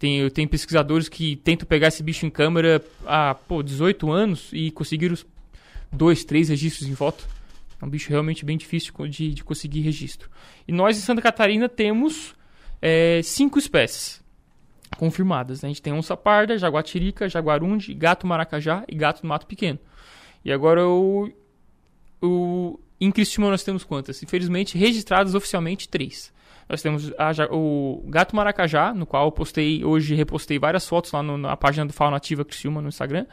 Tem, 0.00 0.18
eu 0.18 0.28
tenho 0.28 0.48
pesquisadores 0.48 1.08
que 1.08 1.36
tentam 1.36 1.64
pegar 1.64 1.86
esse 1.86 2.02
bicho 2.02 2.26
em 2.26 2.30
câmera 2.30 2.84
há 3.06 3.36
pô, 3.36 3.62
18 3.62 4.10
anos 4.10 4.48
e 4.52 4.72
conseguiram 4.72 5.16
dois, 5.92 6.24
três 6.24 6.48
registros 6.48 6.88
em 6.88 6.94
foto. 6.96 7.24
É 7.80 7.84
um 7.84 7.88
bicho 7.88 8.10
realmente 8.10 8.44
bem 8.44 8.56
difícil 8.56 8.92
de, 9.06 9.32
de 9.32 9.44
conseguir 9.44 9.82
registro. 9.82 10.28
E 10.66 10.72
nós 10.72 10.98
em 10.98 11.02
Santa 11.02 11.22
Catarina 11.22 11.68
temos 11.68 12.34
é, 12.80 13.20
cinco 13.22 13.60
espécies 13.60 14.20
confirmadas. 14.98 15.62
né? 15.62 15.68
A 15.68 15.70
gente 15.70 15.82
tem 15.82 15.92
onça 15.92 16.16
parda, 16.16 16.58
jaguatirica, 16.58 17.28
jaguarundi, 17.28 17.94
gato 17.94 18.26
maracajá 18.26 18.82
e 18.88 18.96
gato 18.96 19.22
do 19.22 19.28
mato 19.28 19.46
pequeno. 19.46 19.78
E 20.44 20.52
agora 20.52 20.84
o, 20.84 21.30
o 22.22 22.78
em 23.00 23.10
Criciúma 23.10 23.50
nós 23.50 23.64
temos 23.64 23.82
quantas? 23.84 24.22
Infelizmente 24.22 24.78
registradas 24.78 25.34
oficialmente 25.34 25.88
três. 25.88 26.32
Nós 26.68 26.80
temos 26.80 27.12
a 27.18 27.32
o 27.50 28.02
gato 28.08 28.34
maracajá, 28.36 28.94
no 28.94 29.04
qual 29.04 29.26
eu 29.26 29.32
postei 29.32 29.84
hoje 29.84 30.14
repostei 30.14 30.58
várias 30.58 30.86
fotos 30.86 31.10
lá 31.12 31.22
no- 31.22 31.36
na 31.36 31.56
página 31.56 31.84
do 31.84 31.92
Fauna 31.92 32.16
Ativa 32.16 32.44
Criciúma 32.44 32.80
no 32.80 32.88
Instagram. 32.88 33.26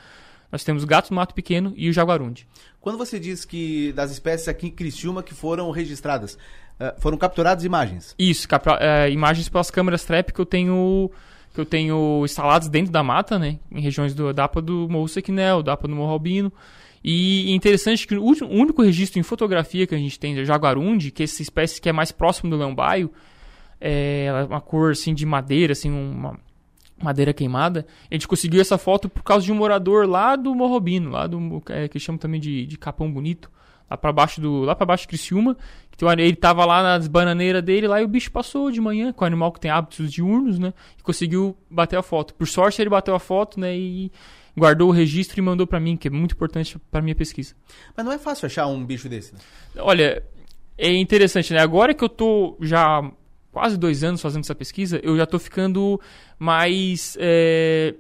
Nós 0.52 0.64
temos 0.64 0.84
o 0.84 0.88
gato 0.88 1.10
do 1.10 1.16
mato 1.16 1.34
pequeno 1.36 1.72
e 1.78 1.88
o 1.90 1.94
jaguarundi. 1.94 2.48
Quando 2.82 2.98
você 2.98 3.20
diz 3.20 3.46
que 3.46 3.94
das 3.94 4.10
espécies 4.12 4.48
aqui 4.48 4.68
em 4.68 4.72
Criciúma 4.72 5.22
que 5.22 5.34
foram 5.36 5.70
registradas, 5.70 6.38
ah, 6.80 6.96
foram 6.98 7.18
capturadas 7.20 7.64
imagens? 7.64 8.16
Isso, 8.18 8.48
capra- 8.50 8.80
é, 8.82 9.12
imagens 9.12 9.48
pelas 9.48 9.70
câmeras 9.70 10.04
trap 10.04 10.34
que 10.34 10.40
eu 10.42 10.46
tenho 10.46 11.12
que 11.54 11.60
eu 11.62 11.66
tenho 11.66 12.22
instaladas 12.26 12.68
dentro 12.70 12.92
da 12.92 13.02
mata, 13.04 13.38
né, 13.40 13.58
em 13.72 13.82
regiões 13.82 14.14
do 14.14 14.32
da 14.34 14.46
APA 14.46 14.62
do 14.62 14.88
Morro 14.90 15.08
Sequinel, 15.08 15.62
da 15.64 15.74
APA 15.74 15.88
do 15.88 15.96
Morro 15.96 16.12
Albino. 16.14 16.52
E 17.04 17.52
interessante 17.52 18.06
que 18.08 18.16
o 18.16 18.24
último- 18.24 18.50
o 18.50 18.54
único 18.56 18.82
registro 18.82 19.20
em 19.20 19.24
fotografia 19.24 19.88
que 19.88 19.96
a 19.96 19.98
gente 19.98 20.20
tem 20.20 20.38
é 20.38 20.44
jaguarundi, 20.44 21.12
que 21.12 21.24
é 21.24 21.26
essa 21.26 21.42
espécie 21.42 21.80
que 21.82 21.88
é 21.90 21.94
mais 21.94 22.12
próximo 22.12 22.50
do 22.50 22.58
leão 22.58 22.76
baio, 22.76 23.12
é 23.80 24.26
é 24.26 24.44
uma 24.44 24.60
cor 24.62 24.92
assim 24.92 25.14
de 25.14 25.26
madeira, 25.26 25.72
assim 25.74 25.90
uma 25.90 26.38
madeira 27.02 27.34
queimada. 27.34 27.86
A 28.12 28.14
gente 28.14 28.28
conseguiu 28.28 28.60
essa 28.60 28.78
foto 28.78 29.08
por 29.08 29.24
causa 29.24 29.46
de 29.46 29.52
um 29.52 29.56
morador 29.56 30.06
lá 30.08 30.36
do 30.36 30.54
Morro 30.54 30.74
Albino, 30.74 31.10
lá 31.12 31.26
do 31.28 31.64
é, 31.70 31.88
que 31.88 31.98
chama 32.00 32.18
também 32.18 32.40
de, 32.42 32.66
de 32.66 32.78
Capão 32.78 33.10
Bonito, 33.12 33.50
lá 33.90 33.96
para 33.96 34.12
baixo 34.12 34.42
do 34.42 34.62
lá 34.64 34.76
para 34.76 34.86
baixo 34.86 35.04
de 35.04 35.08
Criciúma. 35.10 35.56
Uma- 36.02 36.14
ele 36.14 36.36
tava 36.36 36.66
lá 36.66 36.82
nas 36.82 37.08
bananeiras 37.08 37.62
dele, 37.64 37.86
lá 37.88 38.02
e 38.02 38.06
o 38.06 38.08
bicho 38.08 38.32
passou 38.32 38.72
de 38.72 38.80
manhã 38.80 39.12
com 39.12 39.24
o 39.24 39.28
animal 39.28 39.52
que 39.52 39.60
tem 39.60 39.70
hábitos 39.72 40.12
diurnos, 40.12 40.58
né? 40.60 40.74
E 40.98 41.04
conseguiu 41.04 41.58
bater 41.70 41.98
a 41.98 42.02
foto. 42.02 42.34
Por 42.36 42.48
sorte 42.48 42.82
ele 42.82 42.90
bateu 42.90 43.14
a 43.16 43.20
foto, 43.20 43.60
né? 43.60 43.78
E 43.78 44.10
guardou 44.58 44.90
o 44.90 44.92
registro 44.92 45.40
e 45.40 45.42
mandou 45.42 45.66
para 45.66 45.80
mim, 45.80 45.96
que 45.96 46.08
é 46.08 46.12
muito 46.12 46.34
importante 46.34 46.78
para 46.92 47.02
minha 47.02 47.16
pesquisa. 47.16 47.56
Mas 47.96 48.06
não 48.06 48.12
é 48.12 48.18
fácil 48.18 48.46
achar 48.46 48.68
um 48.68 48.86
bicho 48.86 49.08
desse, 49.08 49.34
né? 49.34 49.40
Olha, 49.78 50.24
é 50.78 50.94
interessante, 50.94 51.54
né? 51.54 51.60
Agora 51.60 51.94
que 51.94 52.04
eu 52.04 52.10
tô 52.10 52.58
já 52.62 53.12
quase 53.52 53.78
dois 53.78 54.04
anos 54.04 54.22
fazendo 54.22 54.44
essa 54.44 54.56
pesquisa, 54.56 55.00
eu 55.04 55.18
já 55.18 55.26
tô 55.26 55.40
ficando 55.40 56.00
mais. 56.38 57.18
é, 57.20 57.96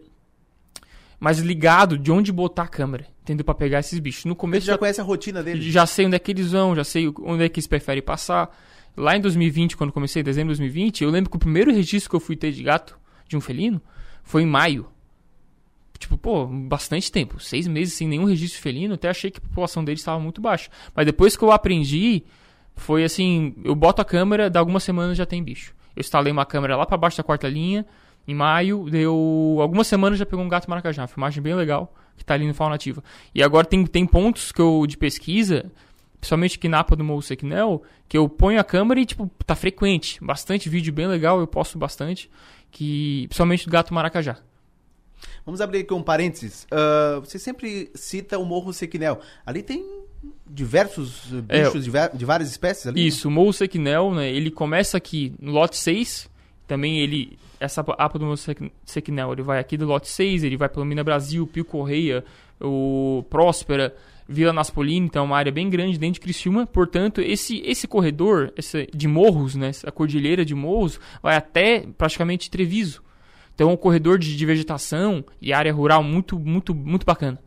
mais 1.20 1.40
ligado 1.40 1.98
de 1.98 2.12
onde 2.12 2.32
botar 2.32 2.64
a 2.64 2.68
câmera, 2.68 3.06
entendeu? 3.22 3.44
Pra 3.44 3.54
pegar 3.54 3.80
esses 3.80 4.00
bichos. 4.00 4.26
No 4.26 4.36
começo. 4.36 4.66
Você 4.66 4.72
já 4.72 4.78
conhece 4.78 5.02
a 5.02 5.04
rotina 5.04 5.44
deles? 5.44 5.66
Já 5.66 5.86
sei 5.86 6.06
onde 6.06 6.16
é 6.16 6.20
que 6.20 6.32
eles 6.32 6.52
vão, 6.52 6.76
já 6.76 6.84
sei 6.84 7.12
onde 7.22 7.44
é 7.44 7.50
que 7.50 7.60
eles 7.60 7.68
preferem 7.68 8.02
passar. 8.02 8.56
Lá 8.96 9.16
em 9.16 9.22
2020, 9.22 9.78
quando 9.78 9.92
comecei, 9.92 10.22
em 10.22 10.26
dezembro 10.26 10.54
de 10.54 10.60
2020, 10.60 11.04
eu 11.04 11.10
lembro 11.10 11.30
que 11.30 11.36
o 11.36 11.40
primeiro 11.40 11.72
registro 11.72 12.10
que 12.10 12.16
eu 12.16 12.20
fui 12.20 12.36
ter 12.36 12.52
de 12.52 12.64
gato, 12.64 12.98
de 13.28 13.36
um 13.36 13.42
felino, 13.42 13.82
foi 14.24 14.44
em 14.44 14.48
maio. 14.48 14.88
Tipo, 16.00 16.18
pô, 16.18 16.48
bastante 16.48 17.12
tempo. 17.12 17.40
Seis 17.40 17.68
meses 17.68 17.94
sem 17.94 18.08
nenhum 18.08 18.24
registro 18.24 18.62
felino, 18.62 18.94
até 18.94 19.10
achei 19.10 19.30
que 19.30 19.38
a 19.38 19.42
população 19.42 19.84
deles 19.84 20.00
estava 20.00 20.20
muito 20.20 20.42
baixa. 20.42 20.70
Mas 20.96 21.06
depois 21.06 21.36
que 21.36 21.44
eu 21.44 21.52
aprendi, 21.52 22.24
foi 22.76 23.04
assim, 23.04 23.54
eu 23.64 23.76
boto 23.76 24.02
a 24.02 24.06
câmera, 24.06 24.50
dá 24.50 24.60
algumas 24.60 24.84
semanas 24.84 25.18
já 25.18 25.26
tem 25.26 25.44
bicho. 25.44 25.76
Eu 25.96 26.00
instalei 26.00 26.32
uma 26.32 26.46
câmera 26.46 26.78
lá 26.78 26.86
para 26.86 26.98
baixo 26.98 27.18
da 27.18 27.24
quarta 27.24 27.50
linha, 27.50 27.86
em 28.26 28.34
maio, 28.34 28.90
deu 28.90 29.58
algumas 29.60 29.88
semanas 29.88 30.18
já 30.18 30.26
pegou 30.26 30.44
um 30.44 30.48
gato 30.48 30.70
maracajá, 30.70 31.06
filmagem 31.08 31.44
bem 31.44 31.54
legal, 31.54 31.94
que 32.16 32.24
tá 32.24 32.34
ali 32.34 32.48
no 32.48 32.54
Fauna 32.54 32.76
Nativa. 32.76 33.04
E 33.36 33.44
agora 33.44 33.66
tem, 33.66 33.86
tem 33.86 34.06
pontos 34.06 34.52
que 34.52 34.62
eu, 34.62 34.86
de 34.88 34.98
pesquisa, 34.98 35.70
principalmente 36.20 36.58
aqui 36.58 36.70
na 36.70 36.80
APA 36.80 36.96
do 36.96 37.04
Morro 37.04 37.22
Sequinel, 37.22 37.82
que 38.08 38.18
eu 38.18 38.30
ponho 38.30 38.60
a 38.60 38.64
câmera 38.64 39.00
e, 39.00 39.06
tipo, 39.06 39.30
tá 39.46 39.56
frequente. 39.56 40.24
Bastante 40.24 40.70
vídeo 40.70 40.94
bem 40.94 41.08
legal, 41.08 41.40
eu 41.40 41.48
posto 41.48 41.78
bastante, 41.78 42.30
que 42.72 43.26
principalmente 43.28 43.66
do 43.66 43.72
gato 43.72 43.94
maracajá. 43.94 44.38
Vamos 45.46 45.62
abrir 45.62 45.80
aqui 45.80 45.94
um 45.94 46.02
parênteses. 46.04 46.68
Ah, 46.72 47.20
você 47.24 47.38
sempre 47.40 47.90
cita 47.96 48.38
o 48.38 48.46
Morro 48.46 48.72
Sequinel. 48.74 49.20
Ali 49.46 49.62
tem 49.64 49.84
diversos 50.48 51.32
uh, 51.32 51.44
É, 51.48 51.64
bichos 51.64 51.84
de, 51.86 51.90
va- 51.90 52.08
de 52.08 52.26
várias 52.26 52.50
espécies 52.50 52.88
ali? 52.88 53.06
Isso, 53.08 53.28
o 53.28 53.32
Morro 53.32 53.54
Sequinel, 53.54 54.14
né, 54.14 54.30
ele 54.32 54.52
começa 54.52 54.98
aqui 54.98 55.34
no 55.40 55.52
lote 55.52 55.78
6, 55.78 56.30
também 56.68 57.00
ele, 57.00 57.38
essa 57.60 57.82
APA 57.82 58.20
do 58.20 58.26
Morro 58.26 58.38
Sequ- 58.38 58.72
Sequinel, 58.86 59.32
ele 59.34 59.42
vai 59.42 59.60
aqui 59.60 59.78
do 59.78 59.86
lote 59.86 60.08
6, 60.08 60.44
ele 60.44 60.58
vai 60.58 60.68
pelo 60.70 60.86
Mina 60.86 61.04
Brasil, 61.04 61.46
Pio 61.48 61.64
Correia, 61.66 62.24
o 62.60 63.24
Próspera, 63.30 63.96
Vila 64.28 64.54
Naspolini, 64.54 65.06
então 65.08 65.24
é 65.24 65.26
uma 65.26 65.38
área 65.38 65.52
bem 65.52 65.70
grande 65.70 65.98
dentro 65.98 66.16
de 66.16 66.20
Criciúma, 66.20 66.68
portanto, 66.68 67.22
esse, 67.22 67.62
esse 67.66 67.88
corredor 67.88 68.54
esse, 68.58 68.88
de 68.94 69.08
morros, 69.08 69.56
né, 69.56 69.72
a 69.86 69.92
cordilheira 69.92 70.44
de 70.46 70.54
morros, 70.54 71.00
vai 71.24 71.36
até 71.36 71.86
praticamente 71.98 72.50
Treviso. 72.50 73.02
Então 73.60 73.74
um 73.74 73.76
corredor 73.76 74.18
de, 74.18 74.38
de 74.38 74.46
vegetação 74.46 75.22
e 75.42 75.52
área 75.52 75.74
rural 75.74 76.02
muito, 76.02 76.40
muito, 76.40 76.74
muito 76.74 77.06
bacana. 77.06 77.38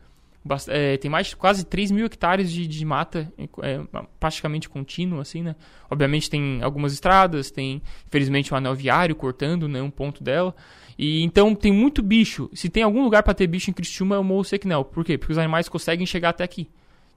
Bast- 0.45 0.69
é, 0.71 0.99
tem 0.99 1.11
mais 1.11 1.33
quase 1.33 1.65
3 1.65 1.91
mil 1.91 2.05
hectares 2.05 2.53
de, 2.53 2.67
de 2.67 2.85
mata 2.85 3.33
é, 3.63 3.81
praticamente 4.21 4.69
contínua, 4.69 5.23
assim, 5.23 5.41
né? 5.43 5.57
Obviamente 5.91 6.29
tem 6.29 6.61
algumas 6.63 6.93
estradas, 6.93 7.51
tem, 7.51 7.81
infelizmente, 8.07 8.53
um 8.53 8.57
anel 8.59 8.75
viário 8.75 9.15
cortando, 9.17 9.67
né, 9.67 9.81
um 9.81 9.89
ponto 9.91 10.23
dela. 10.23 10.55
E 10.99 11.23
então 11.23 11.55
tem 11.55 11.73
muito 11.73 12.03
bicho. 12.03 12.51
Se 12.53 12.69
tem 12.69 12.83
algum 12.83 13.03
lugar 13.03 13.23
para 13.23 13.33
ter 13.33 13.47
bicho 13.47 13.71
em 13.71 13.73
Criciúma 13.73 14.17
é 14.17 14.19
o 14.19 14.25
Morro 14.25 14.45
Sequinel. 14.45 14.85
Por 14.85 15.07
quê? 15.07 15.17
Porque 15.17 15.33
os 15.33 15.39
animais 15.39 15.67
conseguem 15.67 16.05
chegar 16.05 16.29
até 16.29 16.45
aqui. 16.45 16.69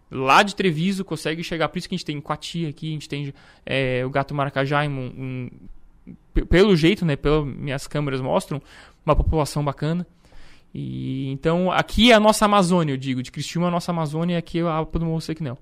Lá 0.09 0.41
de 0.41 0.55
Treviso 0.55 1.03
consegue 1.03 1.43
chegar, 1.43 1.67
por 1.67 1.79
isso 1.79 1.89
que 1.89 1.95
a 1.95 1.97
gente 1.97 2.05
tem 2.05 2.21
Coati 2.21 2.65
aqui, 2.67 2.87
a 2.89 2.93
gente 2.93 3.09
tem 3.09 3.33
é, 3.65 4.05
o 4.05 4.09
gato 4.09 4.33
maracajá, 4.33 4.83
um- 4.83 4.89
um- 5.17 5.49
pelo 6.49 6.75
jeito, 6.75 7.05
né, 7.05 7.15
pelas 7.15 7.45
minhas 7.45 7.87
câmeras 7.87 8.21
mostram, 8.21 8.61
uma 9.05 9.15
população 9.15 9.63
bacana. 9.63 10.05
E 10.73 11.29
então 11.31 11.71
aqui 11.71 12.11
é 12.11 12.15
a 12.15 12.19
nossa 12.19 12.45
Amazônia, 12.45 12.93
eu 12.93 12.97
digo, 12.97 13.23
de 13.23 13.31
Criciúma 13.31 13.67
é 13.67 13.69
a 13.69 13.71
nossa 13.71 13.91
Amazônia, 13.91 14.37
aqui 14.37 14.59
é 14.59 14.61
a 14.63 14.73
Alpa 14.73 14.99
do 14.99 15.05
Morro 15.05 15.21
Sequinel. 15.21 15.57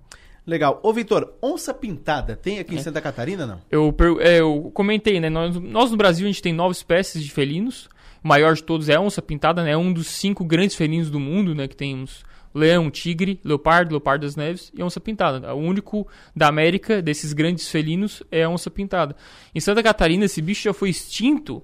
Legal. 0.46 0.80
Ô, 0.84 0.92
Vitor, 0.92 1.36
onça 1.42 1.74
pintada 1.74 2.36
tem 2.36 2.60
aqui 2.60 2.76
em 2.76 2.78
É. 2.78 2.82
Santa 2.82 3.00
Catarina, 3.00 3.46
não? 3.46 3.62
Eu, 3.72 3.96
é, 4.20 4.42
eu 4.42 4.72
comentei, 4.74 5.20
né? 5.20 5.30
Nós, 5.30 5.56
nós 5.56 5.90
no 5.90 5.96
Brasil 5.96 6.26
a 6.26 6.30
gente 6.30 6.42
tem 6.42 6.52
nove 6.52 6.74
espécies 6.74 7.24
de 7.24 7.32
felinos. 7.32 7.88
O 8.22 8.28
maior 8.28 8.54
de 8.54 8.64
todos 8.64 8.90
é 8.90 8.96
a 8.96 9.00
onça 9.02 9.22
pintada, 9.22 9.64
né? 9.64 9.72
É 9.72 9.78
um 9.78 9.94
dos 9.94 10.08
cinco 10.08 10.44
grandes 10.44 10.76
felinos 10.76 11.10
do 11.10 11.20
mundo, 11.20 11.56
né? 11.56 11.68
Que 11.68 11.78
temos 11.78 12.26
leão, 12.54 12.90
tigre, 12.90 13.40
leopardo, 13.44 13.92
leopardo 13.92 14.26
das 14.26 14.36
neves 14.36 14.72
e 14.78 14.84
onça 14.84 15.00
pintada. 15.00 15.54
O 15.54 15.60
único 15.60 16.08
da 16.36 16.48
América 16.48 17.02
desses 17.02 17.34
grandes 17.34 17.68
felinos 17.70 18.24
é 18.32 18.44
a 18.44 18.50
onça 18.50 18.70
pintada. 18.70 19.16
Em 19.54 19.60
Santa 19.60 19.82
Catarina 19.82 20.26
esse 20.26 20.42
bicho 20.42 20.64
já 20.64 20.74
foi 20.74 20.90
extinto 20.90 21.64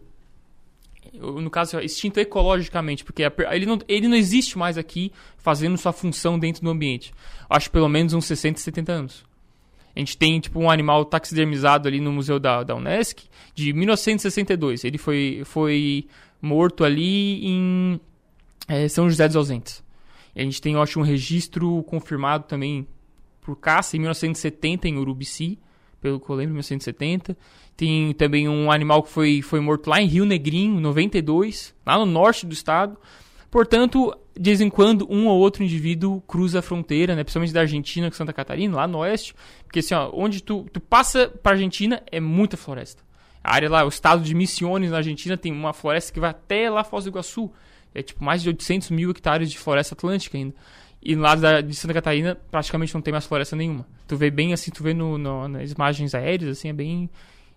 no 1.14 1.50
caso, 1.50 1.80
extinto 1.80 2.20
ecologicamente, 2.20 3.04
porque 3.04 3.24
ele 3.52 3.66
não, 3.66 3.80
ele 3.88 4.08
não 4.08 4.16
existe 4.16 4.58
mais 4.58 4.78
aqui 4.78 5.12
fazendo 5.38 5.78
sua 5.78 5.92
função 5.92 6.38
dentro 6.38 6.62
do 6.62 6.70
ambiente. 6.70 7.14
Acho 7.50 7.72
pelo 7.72 7.90
menos 7.90 8.14
uns 8.14 8.26
60, 8.26 8.60
70 8.60 8.92
anos. 8.92 9.26
A 9.96 10.00
gente 10.00 10.18
tem, 10.18 10.40
tipo, 10.40 10.60
um 10.60 10.70
animal 10.70 11.04
taxidermizado 11.04 11.88
ali 11.88 12.00
no 12.00 12.12
Museu 12.12 12.40
da, 12.40 12.64
da 12.64 12.76
Unesc, 12.76 13.24
de 13.56 13.74
1962. 13.74 14.84
Ele 14.84 14.98
foi, 14.98 15.42
foi 15.46 16.06
morto 16.42 16.84
ali 16.84 17.46
em 17.46 18.00
é, 18.68 18.88
São 18.88 19.10
José 19.10 19.28
dos 19.28 19.36
Ausentes. 19.36 19.84
A 20.36 20.42
gente 20.42 20.62
tem, 20.62 20.74
eu 20.74 20.82
acho, 20.82 21.00
um 21.00 21.04
registro 21.04 21.84
confirmado 21.84 22.46
também 22.46 22.88
por 23.42 23.56
caça 23.56 23.96
em 23.96 24.00
1970 24.00 24.88
em 24.88 24.98
Urubici, 24.98 25.60
pelo 26.00 26.20
que 26.20 26.30
eu 26.30 26.36
lembro, 26.36 26.54
1970. 26.54 27.38
Tem 27.76 28.14
também 28.14 28.48
um 28.48 28.72
animal 28.72 29.04
que 29.04 29.10
foi, 29.10 29.42
foi 29.42 29.60
morto 29.60 29.90
lá 29.90 30.02
em 30.02 30.06
Rio 30.06 30.26
Negrinho, 30.26 30.80
92, 30.80 31.74
lá 31.86 31.98
no 31.98 32.06
norte 32.06 32.46
do 32.46 32.54
estado. 32.54 32.98
Portanto, 33.50 34.16
de 34.40 34.50
vez 34.50 34.62
em 34.62 34.70
quando, 34.70 35.08
um 35.10 35.28
ou 35.28 35.40
outro 35.40 35.64
indivíduo 35.64 36.22
cruza 36.22 36.60
a 36.60 36.62
fronteira, 36.62 37.16
né? 37.16 37.24
Principalmente 37.24 37.54
da 37.54 37.62
Argentina 37.62 38.10
com 38.10 38.16
Santa 38.16 38.32
Catarina, 38.32 38.76
lá 38.76 38.88
no 38.88 39.00
oeste. 39.00 39.34
Porque 39.64 39.80
assim, 39.80 39.94
ó, 39.94 40.10
onde 40.14 40.44
tu, 40.44 40.66
tu 40.72 40.80
passa 40.80 41.28
pra 41.28 41.54
Argentina 41.54 42.02
é 42.12 42.20
muita 42.20 42.56
floresta. 42.56 43.04
A 43.44 43.56
área 43.56 43.70
lá, 43.70 43.84
o 43.84 43.90
estado 43.90 44.24
de 44.24 44.36
Misiones, 44.36 44.92
na 44.92 44.98
Argentina, 44.98 45.36
tem 45.36 45.52
uma 45.52 45.74
floresta 45.74 46.14
que 46.14 46.20
vai 46.20 46.30
até 46.30 46.70
lá 46.70 46.84
Foz 46.84 47.06
do 47.06 47.10
Iguaçu. 47.10 47.52
É 47.94 48.02
tipo 48.02 48.24
mais 48.24 48.42
de 48.42 48.50
800 48.50 48.92
mil 48.92 49.10
hectares 49.12 49.52
de 49.52 49.58
floresta 49.58 49.96
atlântica 49.96 50.38
ainda. 50.38 50.54
E 51.02 51.16
lá 51.16 51.34
da, 51.36 51.62
de 51.62 51.74
Santa 51.74 51.94
Catarina, 51.94 52.36
praticamente 52.52 52.94
não 52.94 53.02
tem 53.02 53.12
mais 53.12 53.26
floresta 53.26 53.56
nenhuma. 53.56 53.88
Tu 54.08 54.18
vê 54.18 54.30
bem 54.30 54.54
assim, 54.54 54.70
tu 54.70 54.84
vê 54.84 54.94
no, 54.94 55.18
no 55.18 55.48
nas 55.48 55.72
imagens 55.72 56.14
aéreas, 56.14 56.58
assim, 56.58 56.70
é 56.70 56.74
bem, 56.74 57.10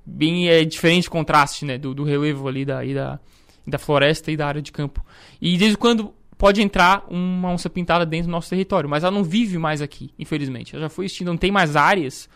bem 0.06 0.48
é, 0.48 0.64
diferente 0.64 1.08
o 1.08 1.10
contraste, 1.10 1.64
né? 1.64 1.76
Do, 1.76 1.92
do 1.92 2.04
relevo 2.04 2.46
ali 2.46 2.64
da, 2.64 2.82
da, 2.84 3.20
da 3.66 3.78
floresta 3.78 4.30
e 4.30 4.36
da 4.36 4.46
área 4.46 4.62
de 4.62 4.70
campo. 4.70 5.04
E 5.40 5.58
desde 5.58 5.76
quando 5.76 6.14
pode 6.38 6.62
entrar 6.62 7.04
uma 7.08 7.50
onça 7.50 7.68
pintada 7.68 8.06
dentro 8.06 8.26
do 8.26 8.32
nosso 8.32 8.50
território, 8.50 8.88
mas 8.88 9.04
ela 9.04 9.12
não 9.12 9.24
vive 9.24 9.58
mais 9.58 9.82
aqui, 9.82 10.12
infelizmente. 10.18 10.74
Ela 10.74 10.84
já 10.84 10.88
foi 10.88 11.06
extinta, 11.06 11.30
não 11.30 11.36
tem 11.36 11.50
mais 11.50 11.76
áreas 11.76 12.28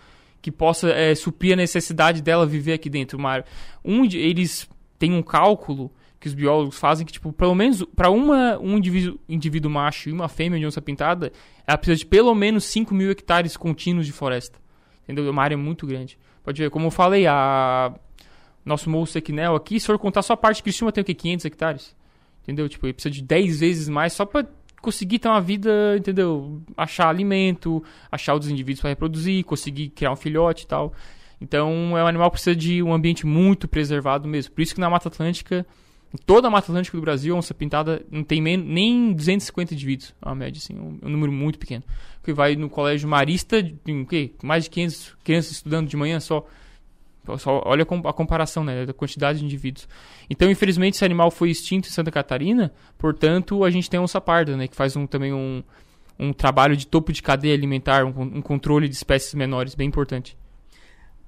que 0.42 0.52
possa 0.52 0.90
é, 0.90 1.14
suprir 1.14 1.54
a 1.54 1.56
necessidade 1.56 2.22
dela 2.22 2.46
viver 2.46 2.74
aqui 2.74 2.88
dentro. 2.88 3.18
Uma, 3.18 3.44
um, 3.84 4.04
eles 4.04 4.68
têm 4.98 5.12
um 5.12 5.22
cálculo 5.22 5.90
que 6.26 6.28
os 6.28 6.34
biólogos 6.34 6.76
fazem 6.76 7.06
que, 7.06 7.12
tipo, 7.12 7.32
pelo 7.32 7.54
menos 7.54 7.84
para 7.94 8.10
uma 8.10 8.58
um 8.58 8.76
indivíduo, 8.76 9.18
indivíduo 9.28 9.70
macho 9.70 10.08
e 10.08 10.12
uma 10.12 10.28
fêmea 10.28 10.58
de 10.58 10.66
onça 10.66 10.82
pintada, 10.82 11.32
ela 11.64 11.78
precisa 11.78 12.00
de 12.00 12.06
pelo 12.06 12.34
menos 12.34 12.64
5 12.64 12.92
mil 12.92 13.10
hectares 13.10 13.56
contínuos 13.56 14.06
de 14.06 14.12
floresta. 14.12 14.58
Entendeu? 15.04 15.24
É 15.24 15.30
uma 15.30 15.42
área 15.42 15.56
muito 15.56 15.86
grande. 15.86 16.18
Pode 16.42 16.60
ver, 16.60 16.68
como 16.68 16.86
eu 16.86 16.90
falei, 16.90 17.28
a 17.28 17.94
nosso 18.64 18.90
Morro 18.90 19.06
Sequinel 19.06 19.54
aqui, 19.54 19.78
se 19.78 19.86
for 19.86 19.96
contar 19.98 20.22
só 20.22 20.32
a 20.32 20.36
parte 20.36 20.56
de 20.56 20.64
Criciúma, 20.64 20.90
tem 20.90 21.02
o 21.02 21.04
quê? 21.04 21.14
500 21.14 21.44
hectares. 21.44 21.96
Entendeu? 22.42 22.68
Tipo, 22.68 22.86
ele 22.86 22.92
precisa 22.92 23.14
de 23.14 23.22
10 23.22 23.60
vezes 23.60 23.88
mais 23.88 24.12
só 24.12 24.26
para 24.26 24.44
conseguir 24.82 25.20
ter 25.20 25.28
uma 25.28 25.40
vida, 25.40 25.96
entendeu? 25.96 26.60
Achar 26.76 27.08
alimento, 27.08 27.84
achar 28.10 28.32
outros 28.32 28.50
indivíduos 28.50 28.80
para 28.80 28.90
reproduzir, 28.90 29.44
conseguir 29.44 29.90
criar 29.90 30.10
um 30.10 30.16
filhote 30.16 30.64
e 30.64 30.66
tal. 30.66 30.92
Então, 31.40 31.96
é 31.96 32.02
um 32.02 32.06
animal 32.06 32.30
que 32.30 32.34
precisa 32.34 32.56
de 32.56 32.82
um 32.82 32.92
ambiente 32.92 33.24
muito 33.26 33.68
preservado 33.68 34.26
mesmo. 34.26 34.52
Por 34.52 34.62
isso 34.62 34.74
que 34.74 34.80
na 34.80 34.90
Mata 34.90 35.08
Atlântica 35.08 35.64
toda 36.24 36.48
a 36.48 36.50
Mata 36.50 36.70
Atlântica 36.70 36.96
do 36.96 37.00
Brasil, 37.00 37.34
a 37.34 37.38
onça 37.38 37.54
pintada 37.54 38.04
não 38.10 38.22
tem 38.22 38.40
nem 38.40 39.12
250 39.12 39.74
indivíduos, 39.74 40.14
é 40.22 40.28
uma 40.28 40.34
média, 40.34 40.58
assim, 40.58 40.74
um, 40.78 40.98
um 41.02 41.08
número 41.08 41.32
muito 41.32 41.58
pequeno. 41.58 41.82
Que 42.22 42.32
vai 42.32 42.56
no 42.56 42.68
colégio 42.68 43.08
marista, 43.08 43.62
tem 43.84 44.02
o 44.02 44.06
quê? 44.06 44.32
Mais 44.42 44.64
de 44.64 44.70
500 44.70 45.16
crianças 45.22 45.52
estudando 45.52 45.88
de 45.88 45.96
manhã 45.96 46.18
só. 46.18 46.46
só 47.38 47.62
olha 47.64 47.82
a 47.82 48.12
comparação, 48.12 48.64
né, 48.64 48.86
da 48.86 48.92
quantidade 48.92 49.38
de 49.38 49.44
indivíduos. 49.44 49.88
Então, 50.28 50.50
infelizmente, 50.50 50.94
esse 50.94 51.04
animal 51.04 51.30
foi 51.30 51.50
extinto 51.50 51.88
em 51.88 51.92
Santa 51.92 52.10
Catarina, 52.10 52.72
portanto, 52.98 53.64
a 53.64 53.70
gente 53.70 53.88
tem 53.88 53.98
a 53.98 54.02
onça 54.02 54.20
parda, 54.20 54.56
né, 54.56 54.66
que 54.66 54.76
faz 54.76 54.96
um, 54.96 55.06
também 55.06 55.32
um, 55.32 55.62
um 56.18 56.32
trabalho 56.32 56.76
de 56.76 56.86
topo 56.86 57.12
de 57.12 57.22
cadeia 57.22 57.54
alimentar, 57.54 58.04
um, 58.04 58.20
um 58.20 58.42
controle 58.42 58.88
de 58.88 58.94
espécies 58.94 59.34
menores, 59.34 59.74
bem 59.74 59.86
importante. 59.86 60.36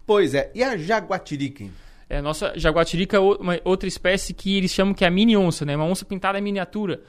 Pois 0.07 0.35
é, 0.35 0.51
e 0.55 0.63
a 0.63 0.77
jaguatirica? 0.77 1.67
É, 2.09 2.23
nossa 2.23 2.53
jaguatirica 2.57 3.17
é 3.17 3.21
uma 3.21 3.61
outra 3.65 3.87
espécie 3.87 4.33
que 4.33 4.57
eles 4.57 4.73
chamam 4.73 4.95
que 4.95 5.05
é 5.05 5.09
a 5.09 5.11
mini 5.11 5.37
onça, 5.37 5.65
né? 5.65 5.77
Uma 5.77 5.85
onça 5.85 6.05
pintada 6.05 6.41
miniatura. 6.41 7.03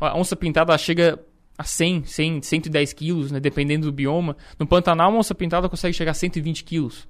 A 0.00 0.16
onça 0.16 0.34
pintada 0.34 0.76
chega 0.78 1.18
a 1.56 1.64
100, 1.64 2.04
100, 2.04 2.42
110 2.42 2.92
quilos, 2.92 3.30
né? 3.30 3.40
Dependendo 3.40 3.86
do 3.86 3.92
bioma. 3.92 4.36
No 4.58 4.66
Pantanal, 4.66 5.10
uma 5.10 5.18
onça 5.18 5.34
pintada 5.34 5.68
consegue 5.68 5.94
chegar 5.94 6.12
a 6.12 6.14
120 6.14 6.64
quilos. 6.64 7.06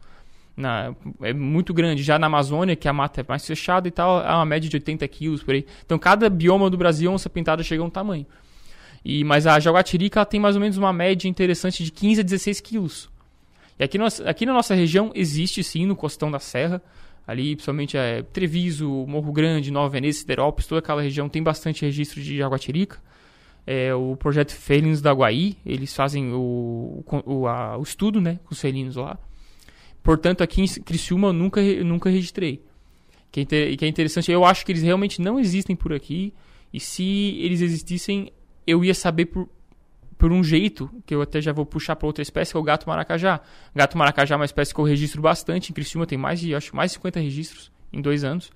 Na, 0.56 0.92
é 1.20 1.32
muito 1.32 1.72
grande. 1.72 2.02
Já 2.02 2.18
na 2.18 2.26
Amazônia, 2.26 2.74
que 2.74 2.88
a 2.88 2.92
mata 2.92 3.20
é 3.20 3.24
mais 3.28 3.46
fechada 3.46 3.86
e 3.86 3.90
tal, 3.90 4.20
é 4.20 4.34
uma 4.34 4.46
média 4.46 4.68
de 4.68 4.74
80 4.74 5.06
quilos 5.06 5.42
por 5.42 5.54
aí. 5.54 5.64
Então, 5.84 5.98
cada 5.98 6.28
bioma 6.28 6.68
do 6.68 6.76
Brasil, 6.76 7.12
onça 7.12 7.30
pintada 7.30 7.62
chega 7.62 7.82
a 7.82 7.86
um 7.86 7.90
tamanho. 7.90 8.26
E, 9.04 9.22
mas 9.22 9.46
a 9.46 9.60
jaguatirica 9.60 10.18
ela 10.18 10.26
tem 10.26 10.40
mais 10.40 10.56
ou 10.56 10.60
menos 10.60 10.76
uma 10.76 10.92
média 10.92 11.28
interessante 11.28 11.84
de 11.84 11.92
15 11.92 12.20
a 12.20 12.24
16 12.24 12.60
quilos. 12.60 13.08
E 13.78 13.84
aqui, 13.84 13.96
nós, 13.96 14.20
aqui 14.22 14.44
na 14.44 14.52
nossa 14.52 14.74
região 14.74 15.12
existe 15.14 15.62
sim, 15.62 15.86
no 15.86 15.94
Costão 15.94 16.30
da 16.30 16.40
Serra, 16.40 16.82
ali, 17.28 17.54
principalmente 17.54 17.94
é, 17.94 18.22
Treviso, 18.22 18.88
Morro 19.06 19.30
Grande, 19.30 19.70
Nova 19.70 19.90
Veneza, 19.90 20.20
Siderópolis, 20.20 20.66
toda 20.66 20.78
aquela 20.78 21.02
região 21.02 21.28
tem 21.28 21.42
bastante 21.42 21.84
registro 21.84 22.22
de 22.22 22.38
jaguatirica. 22.38 22.98
É, 23.66 23.94
o 23.94 24.16
projeto 24.16 24.52
Felinos 24.52 25.02
da 25.02 25.12
Guaí, 25.12 25.58
eles 25.66 25.94
fazem 25.94 26.32
o, 26.32 27.04
o, 27.26 27.46
a, 27.46 27.76
o 27.76 27.82
estudo 27.82 28.18
né, 28.18 28.40
com 28.46 28.54
os 28.54 28.60
felinos 28.60 28.96
lá. 28.96 29.18
Portanto, 30.02 30.40
aqui 30.40 30.62
em 30.62 30.66
Criciúma 30.66 31.28
eu 31.28 31.32
nunca, 31.34 31.60
nunca 31.84 32.08
registrei. 32.08 32.62
Que 33.30 33.42
é, 33.42 33.76
que 33.76 33.84
é 33.84 33.88
interessante, 33.88 34.32
eu 34.32 34.42
acho 34.42 34.64
que 34.64 34.72
eles 34.72 34.82
realmente 34.82 35.20
não 35.20 35.38
existem 35.38 35.76
por 35.76 35.92
aqui. 35.92 36.32
E 36.72 36.80
se 36.80 37.36
eles 37.40 37.60
existissem, 37.60 38.32
eu 38.66 38.82
ia 38.82 38.94
saber 38.94 39.26
por, 39.26 39.46
por 40.18 40.32
um 40.32 40.42
jeito, 40.42 40.90
que 41.06 41.14
eu 41.14 41.22
até 41.22 41.40
já 41.40 41.52
vou 41.52 41.64
puxar 41.64 41.94
para 41.94 42.06
outra 42.06 42.22
espécie, 42.22 42.50
que 42.50 42.56
é 42.56 42.60
o 42.60 42.62
gato 42.62 42.88
maracajá. 42.88 43.40
Gato 43.72 43.96
maracajá 43.96 44.34
é 44.34 44.36
uma 44.36 44.44
espécie 44.44 44.74
que 44.74 44.80
eu 44.80 44.84
registro 44.84 45.22
bastante. 45.22 45.70
Em 45.70 45.74
Criciúma 45.74 46.06
tem 46.06 46.18
mais 46.18 46.40
de, 46.40 46.54
acho, 46.54 46.74
mais 46.74 46.90
de 46.90 46.96
50 46.96 47.20
registros 47.20 47.70
em 47.92 48.02
dois 48.02 48.24
anos. 48.24 48.50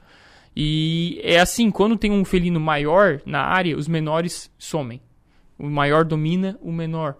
E 0.56 1.20
é 1.22 1.39
assim, 1.39 1.70
quando 1.70 1.97
tem 1.97 2.10
um 2.10 2.24
felino 2.24 2.59
maior 2.59 3.22
na 3.24 3.43
área, 3.43 3.76
os 3.76 3.86
menores 3.86 4.51
somem. 4.59 5.01
O 5.56 5.70
maior 5.70 6.05
domina 6.05 6.59
o 6.60 6.72
menor. 6.72 7.16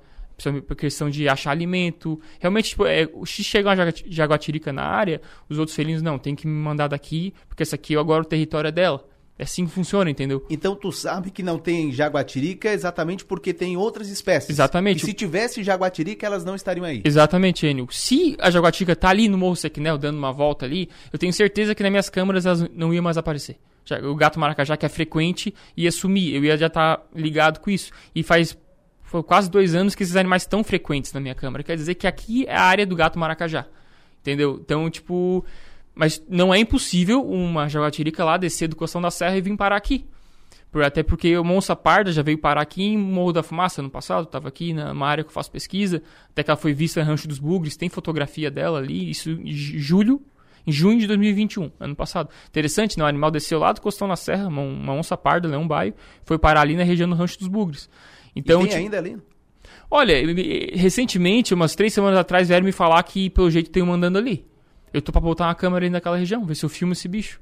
Por 0.67 0.75
questão 0.75 1.09
de 1.09 1.29
achar 1.29 1.53
alimento. 1.53 2.21
Realmente, 2.41 2.71
tipo, 2.71 2.85
é, 2.85 3.09
se 3.25 3.45
chega 3.45 3.69
uma 3.69 3.93
jaguatirica 4.09 4.73
na 4.73 4.83
área, 4.83 5.23
os 5.49 5.57
outros 5.57 5.77
felinos, 5.77 6.03
não, 6.03 6.19
tem 6.19 6.35
que 6.35 6.49
me 6.49 6.53
mandar 6.53 6.89
daqui, 6.89 7.33
porque 7.49 7.63
essa 7.63 7.77
aqui 7.77 7.97
agora 7.97 8.23
o 8.23 8.27
território 8.27 8.67
é 8.67 8.73
dela. 8.73 9.05
É 9.39 9.45
assim 9.45 9.65
que 9.67 9.73
funciona, 9.73 10.11
entendeu? 10.11 10.45
Então 10.51 10.75
tu 10.75 10.93
sabe 10.93 11.31
que 11.31 11.43
não 11.43 11.59
tem 11.59 11.91
jaguatirica 11.91 12.71
exatamente 12.71 13.25
porque 13.25 13.53
tem 13.53 13.77
outras 13.77 14.09
espécies. 14.09 14.51
Exatamente. 14.51 15.03
E 15.03 15.07
se 15.07 15.13
tivesse 15.13 15.63
jaguatirica, 15.63 16.27
elas 16.27 16.45
não 16.45 16.55
estariam 16.55 16.85
aí. 16.85 17.03
Exatamente, 17.05 17.67
Enio. 17.67 17.89
Se 17.91 18.37
a 18.39 18.51
jaguatirica 18.51 18.95
tá 18.95 19.09
ali 19.09 19.29
no 19.29 19.39
Morro 19.39 19.57
Sequinel, 19.57 19.97
dando 19.97 20.19
uma 20.19 20.33
volta 20.33 20.67
ali, 20.67 20.89
eu 21.13 21.19
tenho 21.19 21.33
certeza 21.33 21.75
que 21.75 21.83
nas 21.83 21.91
minhas 21.91 22.11
câmeras 22.11 22.45
elas 22.45 22.69
não 22.75 22.93
iam 22.93 23.03
mais 23.03 23.17
aparecer. 23.17 23.57
O 24.05 24.15
gato 24.15 24.39
maracajá, 24.39 24.77
que 24.77 24.87
é 24.87 24.89
frequente, 24.89 25.53
ia 25.77 25.91
sumir. 25.91 26.35
Eu 26.35 26.45
ia 26.45 26.57
já 26.57 26.69
estar 26.69 26.99
tá 26.99 27.05
ligado 27.15 27.59
com 27.59 27.71
isso. 27.71 27.91
E 28.15 28.23
faz 28.23 28.57
foi 29.03 29.23
quase 29.23 29.51
dois 29.51 29.75
anos 29.75 29.95
que 29.95 30.03
esses 30.03 30.17
animais 30.17 30.43
estão 30.43 30.65
frequentes 30.65 31.13
na 31.13 31.21
minha 31.21 31.35
câmera. 31.35 31.63
Quer 31.63 31.77
dizer 31.77 31.95
que 31.97 32.07
aqui 32.07 32.47
é 32.47 32.55
a 32.55 32.63
área 32.63 32.87
do 32.87 32.97
gato 32.97 33.19
maracajá. 33.19 33.67
Entendeu? 34.21 34.59
Então, 34.63 34.89
tipo 34.89 35.45
mas 35.95 36.23
não 36.29 36.53
é 36.53 36.59
impossível 36.59 37.23
uma 37.23 37.69
jaguatirica 37.69 38.25
lá 38.25 38.37
descer 38.37 38.69
do 38.69 38.77
Costão 38.77 39.01
da 39.01 39.11
Serra 39.11 39.37
e 39.37 39.41
vir 39.41 39.57
parar 39.57 39.77
aqui. 39.77 40.07
Por, 40.71 40.83
até 40.83 41.03
porque 41.03 41.37
o 41.37 41.45
Monça 41.45 41.77
Parda 41.77 42.11
já 42.11 42.23
veio 42.23 42.39
parar 42.39 42.63
aqui 42.63 42.83
em 42.83 42.97
Morro 42.97 43.33
da 43.33 43.43
Fumaça 43.43 43.83
no 43.83 43.91
passado, 43.91 44.25
estava 44.25 44.49
aqui 44.49 44.73
numa 44.73 45.07
área 45.07 45.23
que 45.23 45.29
eu 45.29 45.35
faço 45.35 45.51
pesquisa, 45.51 46.03
até 46.31 46.43
que 46.43 46.51
ela 46.51 46.57
foi 46.57 46.73
vista 46.73 46.99
em 46.99 47.05
Rancho 47.05 47.29
dos 47.29 47.39
Bugres, 47.39 47.77
tem 47.77 47.91
fotografia 47.91 48.51
dela 48.51 48.79
ali, 48.79 49.11
isso 49.11 49.31
em 49.31 49.53
julho, 49.53 50.23
em 50.67 50.73
junho 50.73 50.99
de 50.99 51.07
2021, 51.07 51.71
ano 51.79 51.95
passado. 51.95 52.31
Interessante, 52.49 52.97
né? 52.97 53.05
O 53.05 53.07
animal 53.07 53.31
desceu 53.31 53.59
lá 53.59 53.71
do 53.73 53.83
Costão 53.83 54.09
da 54.09 54.17
Serra, 54.17 54.49
uma, 54.49 54.63
uma 54.63 54.95
onça 54.95 55.15
parda, 55.15 55.47
leão 55.47 55.69
baio, 55.69 55.93
foi 56.25 56.39
parar 56.39 56.63
ali 56.63 56.75
na 56.75 56.85
região 56.85 57.07
do 57.07 57.15
Rancho 57.15 57.39
dos 57.39 57.49
Bugres. 57.49 57.91
Então, 58.35 58.65
e 58.65 58.69
tem 58.69 58.79
ainda 58.79 58.97
ali? 58.97 59.19
Olha, 59.91 60.15
recentemente, 60.75 61.53
umas 61.53 61.75
três 61.75 61.93
semanas 61.93 62.19
atrás, 62.19 62.49
vieram 62.49 62.65
me 62.65 62.73
falar 62.73 63.03
que 63.03 63.29
pelo 63.29 63.51
jeito 63.51 63.71
tem 63.71 63.83
um 63.83 63.93
andando 63.93 64.17
ali. 64.17 64.47
Eu 64.93 65.03
tô 65.03 65.13
pra 65.13 65.21
botar 65.21 65.47
uma 65.47 65.55
câmera 65.55 65.85
aí 65.85 65.91
naquela 65.91 66.17
região, 66.17 66.45
ver 66.45 66.55
se 66.55 66.65
eu 66.65 66.69
filmo 66.69 66.93
esse 66.93 67.09
bicho. 67.09 67.41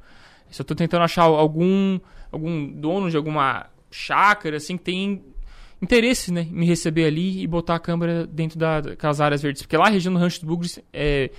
Eu 0.58 0.64
tô 0.64 0.74
tentando 0.74 1.02
achar 1.02 1.22
algum, 1.22 1.98
algum 2.30 2.66
dono 2.72 3.10
de 3.10 3.16
alguma 3.16 3.66
chácara, 3.90 4.56
assim, 4.56 4.76
que 4.76 4.84
tem 4.84 5.24
interesse, 5.82 6.32
né, 6.32 6.42
em 6.42 6.54
me 6.54 6.66
receber 6.66 7.06
ali 7.06 7.42
e 7.42 7.46
botar 7.46 7.76
a 7.76 7.78
câmera 7.78 8.26
dentro 8.26 8.58
da, 8.58 8.80
daquelas 8.80 9.20
áreas 9.20 9.42
verdes. 9.42 9.62
Porque 9.62 9.76
lá 9.76 9.86
a 9.86 9.90
região 9.90 10.12
do 10.12 10.18
Rancho 10.18 10.40
dos 10.40 10.48
Bugres 10.48 10.80
é, 10.92 11.30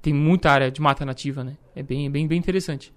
tem 0.00 0.12
muita 0.12 0.50
área 0.50 0.70
de 0.70 0.80
mata 0.80 1.04
nativa, 1.04 1.42
né? 1.42 1.56
É 1.74 1.82
bem, 1.82 2.10
bem, 2.10 2.26
bem 2.26 2.38
interessante. 2.38 2.92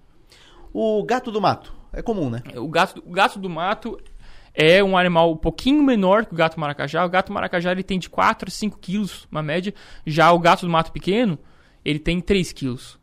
O 0.72 1.02
gato 1.04 1.30
do 1.30 1.40
mato 1.40 1.74
é 1.92 2.00
comum, 2.00 2.30
né? 2.30 2.42
O 2.56 2.68
gato, 2.68 3.02
o 3.04 3.10
gato 3.10 3.38
do 3.38 3.50
mato 3.50 3.98
é 4.54 4.82
um 4.82 4.96
animal 4.96 5.32
um 5.32 5.36
pouquinho 5.36 5.82
menor 5.82 6.24
que 6.24 6.32
o 6.32 6.36
gato 6.36 6.58
maracajá. 6.58 7.04
O 7.04 7.08
gato 7.08 7.32
maracajá 7.32 7.72
ele 7.72 7.82
tem 7.82 7.98
de 7.98 8.08
4 8.08 8.48
a 8.48 8.50
5 8.50 8.78
quilos, 8.78 9.26
uma 9.30 9.42
média. 9.42 9.74
Já 10.06 10.32
o 10.32 10.38
gato 10.38 10.62
do 10.62 10.70
mato 10.70 10.92
pequeno, 10.92 11.38
ele 11.84 11.98
tem 11.98 12.20
3 12.20 12.52
quilos. 12.52 12.98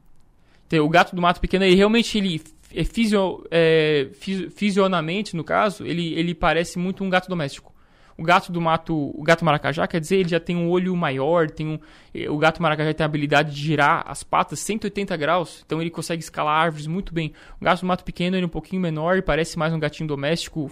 Então, 0.68 0.85
o 0.85 0.89
gato 0.89 1.15
do 1.15 1.22
mato 1.22 1.41
pequeno, 1.41 1.65
ele 1.65 1.76
realmente 1.76 2.18
ele 2.18 2.41
é, 2.73 2.84
fisio, 2.84 3.43
é, 3.49 4.07
fisi- 4.14 4.49
fisionamente, 4.49 5.35
no 5.35 5.43
caso, 5.43 5.85
ele, 5.85 6.14
ele 6.14 6.35
parece 6.35 6.77
muito 6.77 7.03
um 7.03 7.10
gato 7.10 7.27
doméstico. 7.27 7.73
O 8.18 8.23
gato 8.23 8.51
do 8.51 8.60
mato, 8.60 9.11
o 9.18 9.23
gato 9.23 9.45
maracajá, 9.45 9.88
quer 9.88 10.01
dizer, 10.01 10.18
ele 10.18 10.30
já 10.30 10.41
tem 10.41 10.53
um 10.56 10.69
olho 10.69 10.93
maior, 10.93 11.49
tem 11.49 11.65
um, 11.65 11.80
eh, 12.14 12.30
o 12.30 12.38
gato 12.38 12.61
maracajá 12.61 12.93
tem 12.93 13.01
a 13.01 13.06
habilidade 13.06 13.56
de 13.56 13.61
girar 13.61 14.03
as 14.06 14.23
patas 14.23 14.60
180 14.60 15.15
graus, 15.15 15.64
então 15.65 15.81
ele 15.81 15.89
consegue 15.89 16.22
escalar 16.22 16.53
árvores 16.65 16.85
muito 16.85 17.14
bem. 17.14 17.31
O 17.61 17.64
gato 17.64 17.80
do 17.80 17.85
mato 17.85 18.03
pequeno 18.03 18.35
ele 18.35 18.43
é 18.43 18.45
um 18.45 18.49
pouquinho 18.49 18.81
menor 18.81 19.22
parece 19.22 19.57
mais 19.57 19.72
um 19.72 19.80
gatinho 19.80 20.06
doméstico, 20.06 20.69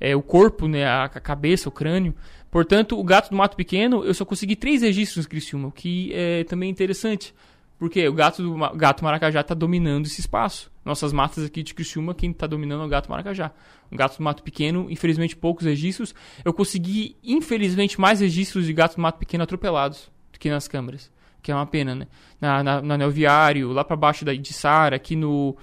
é, 0.00 0.16
o 0.16 0.22
corpo, 0.22 0.66
né, 0.66 0.86
a 0.86 1.08
cabeça, 1.10 1.68
o 1.68 1.72
crânio. 1.72 2.14
Portanto, 2.50 2.98
o 2.98 3.04
gato 3.04 3.30
do 3.30 3.36
mato 3.36 3.56
pequeno, 3.56 4.04
eu 4.04 4.14
só 4.14 4.24
consegui 4.24 4.56
três 4.56 4.82
registros 4.82 5.26
em 5.26 5.28
Criciúma, 5.28 5.68
o 5.68 5.72
que 5.72 6.12
é 6.14 6.44
também 6.44 6.70
interessante. 6.70 7.34
Porque 7.78 8.06
o 8.08 8.12
gato 8.12 8.42
do 8.42 8.76
gato 8.76 9.04
maracajá 9.04 9.40
está 9.40 9.54
dominando 9.54 10.06
esse 10.06 10.20
espaço. 10.20 10.70
Nossas 10.84 11.12
matas 11.12 11.44
aqui 11.44 11.62
de 11.62 11.72
Criciúma, 11.74 12.12
quem 12.12 12.32
está 12.32 12.46
dominando 12.46 12.82
é 12.82 12.86
o 12.86 12.88
gato 12.88 13.08
maracajá. 13.08 13.52
O 13.90 13.96
gato 13.96 14.18
do 14.18 14.24
mato 14.24 14.42
pequeno, 14.42 14.90
infelizmente 14.90 15.36
poucos 15.36 15.64
registros. 15.64 16.12
Eu 16.44 16.52
consegui, 16.52 17.16
infelizmente, 17.22 18.00
mais 18.00 18.20
registros 18.20 18.66
de 18.66 18.72
gato 18.72 18.96
do 18.96 19.02
mato 19.02 19.18
pequeno 19.18 19.44
atropelados 19.44 20.10
do 20.32 20.38
que 20.40 20.50
nas 20.50 20.66
câmeras. 20.66 21.08
Que 21.40 21.52
é 21.52 21.54
uma 21.54 21.66
pena, 21.66 21.94
né? 21.94 22.08
Na, 22.40 22.82
na, 22.82 23.08
Viário, 23.08 23.70
lá 23.70 23.84
para 23.84 23.94
baixo 23.94 24.24
da 24.24 24.34
de 24.34 24.52
Sara, 24.52 24.96
aqui 24.96 25.14
no 25.14 25.56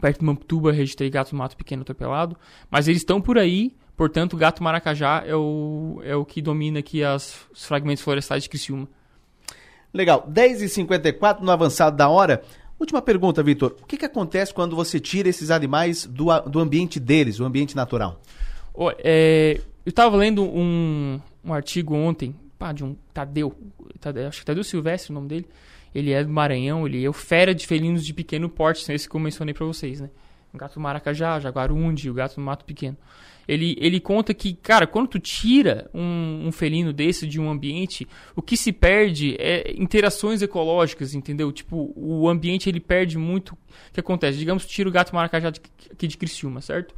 perto 0.00 0.18
de 0.18 0.24
Mamptuba, 0.24 0.72
registrei 0.72 1.08
gato 1.10 1.30
do 1.30 1.36
mato 1.36 1.56
pequeno 1.56 1.82
atropelado. 1.82 2.36
Mas 2.68 2.88
eles 2.88 3.02
estão 3.02 3.20
por 3.20 3.38
aí, 3.38 3.72
portanto, 4.00 4.32
o 4.32 4.36
gato 4.38 4.62
maracajá 4.62 5.22
é 5.26 5.36
o, 5.36 6.00
é 6.02 6.16
o 6.16 6.24
que 6.24 6.40
domina 6.40 6.78
aqui 6.78 7.04
as, 7.04 7.46
os 7.52 7.66
fragmentos 7.66 8.02
florestais 8.02 8.44
de 8.44 8.48
Criciúma. 8.48 8.88
Legal. 9.92 10.26
10h54 10.26 11.40
no 11.40 11.50
avançado 11.50 11.98
da 11.98 12.08
hora. 12.08 12.42
Última 12.78 13.02
pergunta, 13.02 13.42
Vitor. 13.42 13.76
O 13.82 13.84
que, 13.84 13.98
que 13.98 14.06
acontece 14.06 14.54
quando 14.54 14.74
você 14.74 14.98
tira 14.98 15.28
esses 15.28 15.50
animais 15.50 16.06
do, 16.06 16.28
do 16.48 16.60
ambiente 16.60 16.98
deles, 16.98 17.40
o 17.40 17.44
ambiente 17.44 17.76
natural? 17.76 18.22
Ó, 18.72 18.90
é, 19.00 19.60
eu 19.84 19.92
tava 19.92 20.16
lendo 20.16 20.44
um, 20.44 21.20
um 21.44 21.52
artigo 21.52 21.94
ontem, 21.94 22.34
pá, 22.58 22.72
de 22.72 22.82
um 22.82 22.96
Tadeu, 23.12 23.54
Tadeu, 24.00 24.28
acho 24.28 24.40
que 24.40 24.46
Tadeu 24.46 24.64
Silvestre 24.64 25.12
o 25.12 25.14
nome 25.14 25.28
dele. 25.28 25.46
Ele 25.94 26.10
é 26.10 26.24
do 26.24 26.30
Maranhão, 26.30 26.86
ele 26.86 27.04
é 27.04 27.08
o 27.10 27.12
fera 27.12 27.54
de 27.54 27.66
felinos 27.66 28.02
de 28.02 28.14
pequeno 28.14 28.48
porte, 28.48 28.82
são 28.82 28.94
esses 28.94 29.06
que 29.06 29.14
eu 29.14 29.20
mencionei 29.20 29.52
pra 29.52 29.66
vocês, 29.66 30.00
né? 30.00 30.08
O 30.54 30.56
gato 30.56 30.72
do 30.76 30.80
maracajá, 30.80 31.38
jaguarundi, 31.38 32.08
o 32.08 32.14
gato 32.14 32.36
do 32.36 32.40
mato 32.40 32.64
pequeno. 32.64 32.96
Ele, 33.50 33.74
ele 33.80 33.98
conta 33.98 34.32
que, 34.32 34.54
cara, 34.54 34.86
quando 34.86 35.08
tu 35.08 35.18
tira 35.18 35.90
um, 35.92 36.46
um 36.46 36.52
felino 36.52 36.92
desse 36.92 37.26
de 37.26 37.40
um 37.40 37.50
ambiente, 37.50 38.06
o 38.36 38.40
que 38.40 38.56
se 38.56 38.70
perde 38.72 39.34
é 39.40 39.74
interações 39.76 40.40
ecológicas, 40.40 41.14
entendeu? 41.14 41.50
Tipo, 41.50 41.92
o 41.96 42.28
ambiente 42.28 42.68
ele 42.68 42.78
perde 42.78 43.18
muito. 43.18 43.54
O 43.54 43.58
que 43.92 43.98
acontece? 43.98 44.38
Digamos 44.38 44.64
que 44.64 44.70
tira 44.70 44.88
o 44.88 44.92
gato 44.92 45.12
maracajá 45.12 45.50
de- 45.50 45.60
aqui 45.90 46.06
de 46.06 46.16
Criciúma, 46.16 46.60
certo? 46.60 46.94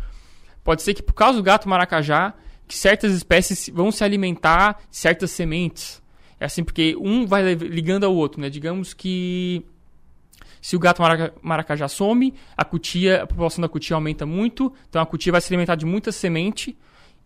Pode 0.63 0.83
ser 0.83 0.93
que 0.93 1.03
por 1.03 1.15
causa 1.15 1.39
do 1.39 1.43
gato 1.43 1.67
maracajá, 1.69 2.35
que 2.69 2.77
certas 2.77 3.13
espécies 3.15 3.71
vão 3.73 3.91
se 3.91 4.05
alimentar 4.05 4.79
de 4.91 4.97
certas 4.99 5.31
sementes. 5.31 6.03
É 6.39 6.45
assim, 6.45 6.63
porque 6.63 6.95
um 7.01 7.25
vai 7.27 7.55
ligando 7.55 8.05
ao 8.05 8.15
outro, 8.15 8.41
né? 8.43 8.51
Digamos 8.51 8.93
que 8.93 9.65
se 10.63 10.77
o 10.77 10.79
gato 10.79 11.03
maraca- 11.03 11.35
maracajá 11.43 11.89
some, 11.89 12.33
a 12.57 12.65
cutia, 12.65 13.25
a 13.25 13.27
população 13.27 13.61
da 13.61 13.69
cutia 13.69 13.97
aumenta 13.97 14.25
muito, 14.25 14.73
então 14.89 15.03
a 15.03 15.05
cutia 15.05 15.33
vai 15.33 15.41
se 15.41 15.53
alimentar 15.53 15.75
de 15.75 15.85
muita 15.85 16.11
semente 16.11 16.79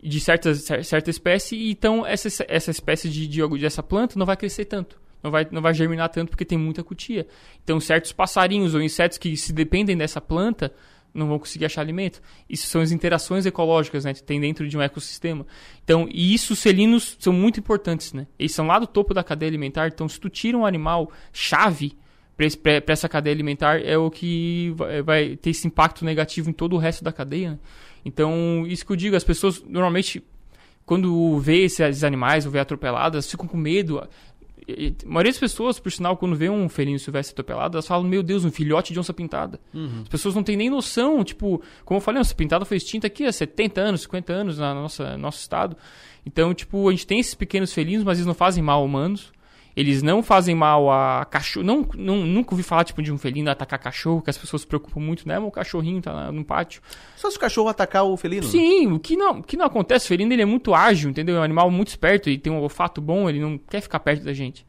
de 0.02 0.18
certas, 0.20 0.62
cer- 0.62 0.84
certa 0.84 1.10
espécie, 1.10 1.54
e 1.54 1.70
então 1.70 2.04
essa, 2.04 2.28
essa 2.48 2.70
espécie 2.70 3.08
de, 3.08 3.28
de, 3.28 3.46
dessa 3.58 3.82
planta 3.82 4.18
não 4.18 4.26
vai 4.26 4.36
crescer 4.36 4.64
tanto. 4.64 5.00
Não 5.22 5.30
vai, 5.30 5.46
não 5.50 5.60
vai 5.60 5.74
germinar 5.74 6.08
tanto 6.08 6.30
porque 6.30 6.44
tem 6.44 6.58
muita 6.58 6.84
cutia. 6.84 7.26
Então, 7.64 7.80
certos 7.80 8.12
passarinhos 8.12 8.74
ou 8.74 8.82
insetos 8.82 9.18
que 9.18 9.36
se 9.36 9.52
dependem 9.52 9.96
dessa 9.96 10.20
planta 10.20 10.72
não 11.12 11.26
vão 11.26 11.38
conseguir 11.38 11.64
achar 11.64 11.80
alimento. 11.80 12.20
Isso 12.48 12.66
são 12.68 12.80
as 12.80 12.92
interações 12.92 13.44
ecológicas, 13.46 14.04
né, 14.04 14.14
que 14.14 14.22
tem 14.22 14.40
dentro 14.40 14.68
de 14.68 14.76
um 14.76 14.82
ecossistema. 14.82 15.46
Então, 15.82 16.06
e 16.12 16.32
isso 16.32 16.52
os 16.52 16.62
felinos 16.62 17.16
são 17.18 17.32
muito 17.32 17.58
importantes, 17.58 18.12
né? 18.12 18.26
Eles 18.38 18.54
são 18.54 18.66
lá 18.66 18.78
do 18.78 18.86
topo 18.86 19.14
da 19.14 19.24
cadeia 19.24 19.50
alimentar, 19.50 19.88
então 19.88 20.08
se 20.08 20.20
tu 20.20 20.28
tira 20.28 20.56
um 20.56 20.66
animal 20.66 21.10
chave 21.32 21.96
para 22.36 22.92
essa 22.92 23.08
cadeia 23.08 23.34
alimentar 23.34 23.80
é 23.82 23.96
o 23.96 24.10
que 24.10 24.72
vai, 24.76 25.02
vai 25.02 25.36
ter 25.36 25.50
esse 25.50 25.66
impacto 25.66 26.04
negativo 26.04 26.50
em 26.50 26.52
todo 26.52 26.74
o 26.74 26.78
resto 26.78 27.02
da 27.02 27.12
cadeia. 27.12 27.52
né? 27.52 27.58
Então, 28.04 28.64
isso 28.68 28.84
que 28.84 28.92
eu 28.92 28.96
digo, 28.96 29.16
as 29.16 29.24
pessoas 29.24 29.62
normalmente 29.66 30.22
quando 30.84 31.38
vê 31.40 31.64
esses 31.64 32.04
animais 32.04 32.46
ou 32.46 32.52
vê 32.52 32.60
atropeladas, 32.60 33.28
ficam 33.28 33.46
com 33.48 33.56
medo. 33.56 34.06
E- 34.68 34.94
A 35.04 35.08
maioria 35.08 35.32
das 35.32 35.38
pessoas, 35.40 35.80
por 35.80 35.90
sinal, 35.90 36.16
quando 36.16 36.36
vê 36.36 36.48
um 36.48 36.68
felino 36.68 36.98
silvestre 36.98 37.32
atropelado, 37.32 37.76
elas 37.76 37.86
falam, 37.86 38.04
meu 38.06 38.22
Deus, 38.22 38.44
um 38.44 38.52
filhote 38.52 38.92
de 38.92 39.00
onça 39.00 39.12
pintada. 39.12 39.58
Uhum. 39.74 40.02
As 40.02 40.08
pessoas 40.08 40.34
não 40.36 40.44
têm 40.44 40.56
nem 40.56 40.70
noção, 40.70 41.24
tipo, 41.24 41.60
como 41.84 41.98
eu 41.98 42.00
falei, 42.02 42.20
onça 42.20 42.34
pintada 42.34 42.64
foi 42.64 42.76
extinta 42.76 43.08
aqui 43.08 43.24
há 43.24 43.32
70 43.32 43.80
anos, 43.80 44.02
50 44.02 44.32
anos 44.32 44.58
na 44.58 44.72
nossa 44.74 45.16
nosso 45.18 45.40
estado. 45.40 45.76
Então, 46.24 46.54
tipo, 46.54 46.88
a 46.88 46.92
gente 46.92 47.06
tem 47.06 47.18
esses 47.18 47.34
pequenos 47.34 47.72
felinos, 47.72 48.04
mas 48.04 48.18
eles 48.18 48.26
não 48.26 48.34
fazem 48.34 48.62
mal 48.62 48.80
a 48.80 48.84
humanos. 48.84 49.32
Eles 49.76 50.02
não 50.02 50.22
fazem 50.22 50.54
mal 50.54 50.90
a 50.90 51.26
cachorro. 51.26 51.66
Não, 51.66 51.86
não, 51.94 52.16
nunca 52.24 52.54
ouvi 52.54 52.62
falar, 52.62 52.82
tipo, 52.84 53.02
de 53.02 53.12
um 53.12 53.18
felino 53.18 53.50
atacar 53.50 53.78
cachorro, 53.78 54.22
que 54.22 54.30
as 54.30 54.38
pessoas 54.38 54.62
se 54.62 54.66
preocupam 54.66 55.00
muito, 55.00 55.28
né? 55.28 55.38
O 55.38 55.50
cachorrinho 55.50 56.00
tá 56.00 56.32
no 56.32 56.42
pátio. 56.42 56.80
Só 57.14 57.30
se 57.30 57.36
o 57.36 57.40
cachorro 57.40 57.68
atacar 57.68 58.02
o 58.04 58.16
felino? 58.16 58.44
Sim, 58.44 58.92
o 58.92 58.98
que 58.98 59.16
não, 59.16 59.40
o 59.40 59.42
que 59.42 59.54
não 59.54 59.66
acontece, 59.66 60.06
o 60.06 60.08
felino 60.08 60.32
ele 60.32 60.40
é 60.40 60.46
muito 60.46 60.74
ágil, 60.74 61.10
entendeu? 61.10 61.36
É 61.36 61.40
um 61.40 61.42
animal 61.42 61.70
muito 61.70 61.88
esperto, 61.88 62.30
ele 62.30 62.38
tem 62.38 62.50
um 62.50 62.58
olfato 62.60 63.02
bom, 63.02 63.28
ele 63.28 63.38
não 63.38 63.58
quer 63.58 63.82
ficar 63.82 64.00
perto 64.00 64.24
da 64.24 64.32
gente. 64.32 64.66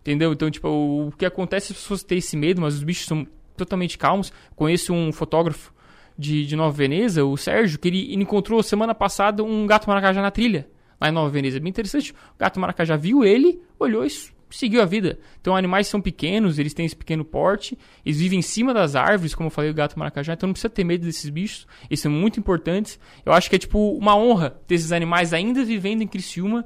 Entendeu? 0.00 0.30
Então, 0.30 0.50
tipo, 0.50 0.68
o, 0.68 1.08
o 1.08 1.12
que 1.12 1.24
acontece 1.24 1.72
é 1.72 1.74
as 1.74 1.80
pessoas 1.80 2.02
têm 2.02 2.18
esse 2.18 2.36
medo, 2.36 2.60
mas 2.60 2.74
os 2.74 2.82
bichos 2.82 3.06
são 3.06 3.26
totalmente 3.56 3.96
calmos. 3.96 4.30
Conheço 4.54 4.92
um 4.92 5.10
fotógrafo 5.10 5.72
de, 6.18 6.44
de 6.44 6.54
Nova 6.54 6.76
Veneza, 6.76 7.24
o 7.24 7.34
Sérgio, 7.34 7.78
que 7.78 7.88
ele, 7.88 8.12
ele 8.12 8.22
encontrou 8.22 8.62
semana 8.62 8.94
passada 8.94 9.42
um 9.42 9.66
gato 9.66 9.88
maracajá 9.88 10.20
na 10.20 10.30
trilha, 10.30 10.68
lá 11.00 11.08
em 11.08 11.12
Nova 11.12 11.30
Veneza. 11.30 11.58
Bem 11.58 11.70
interessante. 11.70 12.12
O 12.12 12.38
gato 12.38 12.60
maracajá 12.60 12.94
viu 12.96 13.24
ele, 13.24 13.58
olhou 13.78 14.04
e 14.04 14.10
seguiu 14.50 14.82
a 14.82 14.84
vida. 14.84 15.18
Então, 15.40 15.56
animais 15.56 15.86
são 15.86 16.00
pequenos, 16.00 16.58
eles 16.58 16.74
têm 16.74 16.86
esse 16.86 16.96
pequeno 16.96 17.24
porte, 17.24 17.78
eles 18.04 18.18
vivem 18.18 18.38
em 18.38 18.42
cima 18.42 18.74
das 18.74 18.94
árvores, 18.94 19.34
como 19.34 19.46
eu 19.46 19.50
falei, 19.50 19.70
o 19.70 19.74
gato 19.74 19.98
maracajá, 19.98 20.34
então 20.34 20.46
não 20.46 20.54
precisa 20.54 20.70
ter 20.70 20.84
medo 20.84 21.04
desses 21.04 21.28
bichos, 21.30 21.66
eles 21.88 22.00
são 22.00 22.10
muito 22.10 22.38
importantes. 22.38 22.98
Eu 23.24 23.32
acho 23.32 23.48
que 23.48 23.56
é, 23.56 23.58
tipo, 23.58 23.96
uma 23.96 24.16
honra 24.16 24.50
ter 24.66 24.74
esses 24.74 24.92
animais 24.92 25.32
ainda 25.32 25.64
vivendo 25.64 26.02
em 26.02 26.06
Criciúma, 26.06 26.64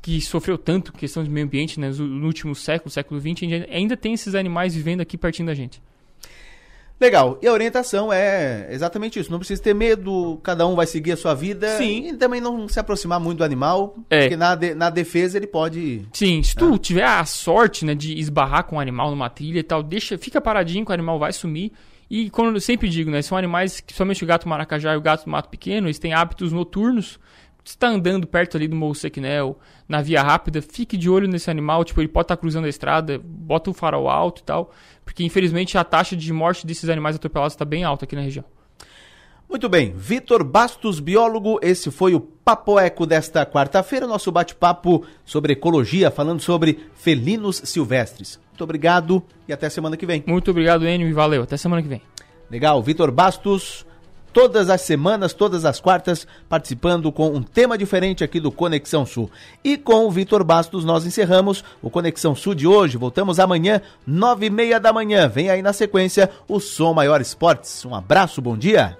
que 0.00 0.20
sofreu 0.20 0.56
tanto 0.56 0.92
questão 0.92 1.22
de 1.22 1.30
meio 1.30 1.46
ambiente 1.46 1.78
né, 1.80 1.90
no 1.90 2.26
último 2.26 2.54
século, 2.54 2.90
século 2.90 3.20
XX, 3.20 3.66
ainda 3.70 3.96
tem 3.96 4.14
esses 4.14 4.34
animais 4.34 4.74
vivendo 4.74 5.00
aqui 5.00 5.18
pertinho 5.18 5.46
da 5.46 5.54
gente. 5.54 5.82
Legal. 7.00 7.38
E 7.40 7.46
a 7.46 7.52
orientação 7.52 8.12
é 8.12 8.66
exatamente 8.70 9.20
isso. 9.20 9.30
Não 9.30 9.38
precisa 9.38 9.62
ter 9.62 9.74
medo, 9.74 10.40
cada 10.42 10.66
um 10.66 10.74
vai 10.74 10.86
seguir 10.86 11.12
a 11.12 11.16
sua 11.16 11.32
vida. 11.34 11.76
Sim. 11.78 12.08
E 12.08 12.16
também 12.16 12.40
não 12.40 12.68
se 12.68 12.80
aproximar 12.80 13.20
muito 13.20 13.38
do 13.38 13.44
animal, 13.44 13.96
É. 14.10 14.22
porque 14.22 14.36
na, 14.36 14.54
de- 14.56 14.74
na 14.74 14.90
defesa 14.90 15.36
ele 15.36 15.46
pode. 15.46 16.04
Sim, 16.12 16.42
se 16.42 16.56
tu 16.56 16.76
tiver 16.76 17.04
a 17.04 17.24
sorte, 17.24 17.84
né, 17.84 17.94
de 17.94 18.18
esbarrar 18.18 18.64
com 18.64 18.76
um 18.76 18.80
animal 18.80 19.10
numa 19.10 19.30
trilha 19.30 19.60
e 19.60 19.62
tal, 19.62 19.82
deixa, 19.82 20.18
fica 20.18 20.40
paradinho 20.40 20.84
que 20.84 20.90
o 20.90 20.94
animal 20.94 21.18
vai 21.20 21.32
sumir. 21.32 21.70
E 22.10 22.30
como 22.30 22.50
eu 22.50 22.60
sempre 22.60 22.88
digo, 22.88 23.10
né, 23.10 23.22
são 23.22 23.38
animais 23.38 23.80
que 23.80 23.92
somente 23.92 24.24
o 24.24 24.26
gato 24.26 24.48
maracajá 24.48 24.94
e 24.94 24.96
o 24.96 25.00
gato 25.00 25.24
do 25.24 25.30
mato 25.30 25.48
pequeno, 25.50 25.86
eles 25.86 25.98
têm 25.98 26.14
hábitos 26.14 26.52
noturnos. 26.52 27.18
Se 27.64 27.74
está 27.74 27.88
andando 27.88 28.26
perto 28.26 28.56
ali 28.56 28.66
do 28.66 28.74
Morro 28.74 28.94
Sequinel, 28.94 29.58
na 29.86 30.00
via 30.00 30.22
rápida, 30.22 30.62
fique 30.62 30.96
de 30.96 31.10
olho 31.10 31.28
nesse 31.28 31.50
animal, 31.50 31.84
tipo, 31.84 32.00
ele 32.00 32.08
pode 32.08 32.24
estar 32.24 32.38
cruzando 32.38 32.64
a 32.64 32.68
estrada, 32.68 33.20
bota 33.22 33.68
um 33.68 33.74
farol 33.74 34.08
alto 34.08 34.40
e 34.40 34.44
tal, 34.44 34.72
porque 35.08 35.24
infelizmente 35.24 35.78
a 35.78 35.82
taxa 35.82 36.14
de 36.14 36.30
morte 36.34 36.66
desses 36.66 36.86
animais 36.90 37.16
atropelados 37.16 37.54
está 37.54 37.64
bem 37.64 37.82
alta 37.82 38.04
aqui 38.04 38.14
na 38.14 38.20
região. 38.20 38.44
Muito 39.48 39.66
bem. 39.66 39.94
Vitor 39.96 40.44
Bastos, 40.44 41.00
biólogo, 41.00 41.58
esse 41.62 41.90
foi 41.90 42.14
o 42.14 42.20
Papo 42.20 42.78
Eco 42.78 43.06
desta 43.06 43.46
quarta-feira, 43.46 44.06
nosso 44.06 44.30
bate-papo 44.30 45.06
sobre 45.24 45.54
ecologia, 45.54 46.10
falando 46.10 46.42
sobre 46.42 46.90
felinos 46.94 47.62
silvestres. 47.64 48.38
Muito 48.50 48.62
obrigado 48.62 49.22
e 49.48 49.52
até 49.54 49.70
semana 49.70 49.96
que 49.96 50.04
vem. 50.04 50.22
Muito 50.26 50.50
obrigado, 50.50 50.86
Enio, 50.86 51.08
e 51.08 51.12
valeu. 51.14 51.42
Até 51.42 51.56
semana 51.56 51.80
que 51.80 51.88
vem. 51.88 52.02
Legal, 52.50 52.82
Vitor 52.82 53.10
Bastos, 53.10 53.86
todas 54.32 54.70
as 54.70 54.82
semanas, 54.82 55.32
todas 55.32 55.64
as 55.64 55.80
quartas, 55.80 56.26
participando 56.48 57.10
com 57.10 57.28
um 57.28 57.42
tema 57.42 57.76
diferente 57.76 58.22
aqui 58.22 58.38
do 58.40 58.52
Conexão 58.52 59.04
Sul. 59.04 59.30
E 59.64 59.76
com 59.76 60.06
o 60.06 60.10
Vitor 60.10 60.44
Bastos 60.44 60.84
nós 60.84 61.06
encerramos 61.06 61.64
o 61.82 61.90
Conexão 61.90 62.34
Sul 62.34 62.54
de 62.54 62.66
hoje. 62.66 62.96
Voltamos 62.96 63.40
amanhã, 63.40 63.80
nove 64.06 64.46
e 64.46 64.50
meia 64.50 64.78
da 64.78 64.92
manhã. 64.92 65.28
Vem 65.28 65.50
aí 65.50 65.62
na 65.62 65.72
sequência 65.72 66.30
o 66.46 66.60
Som 66.60 66.94
Maior 66.94 67.20
Esportes. 67.20 67.84
Um 67.84 67.94
abraço, 67.94 68.40
bom 68.40 68.56
dia. 68.56 68.96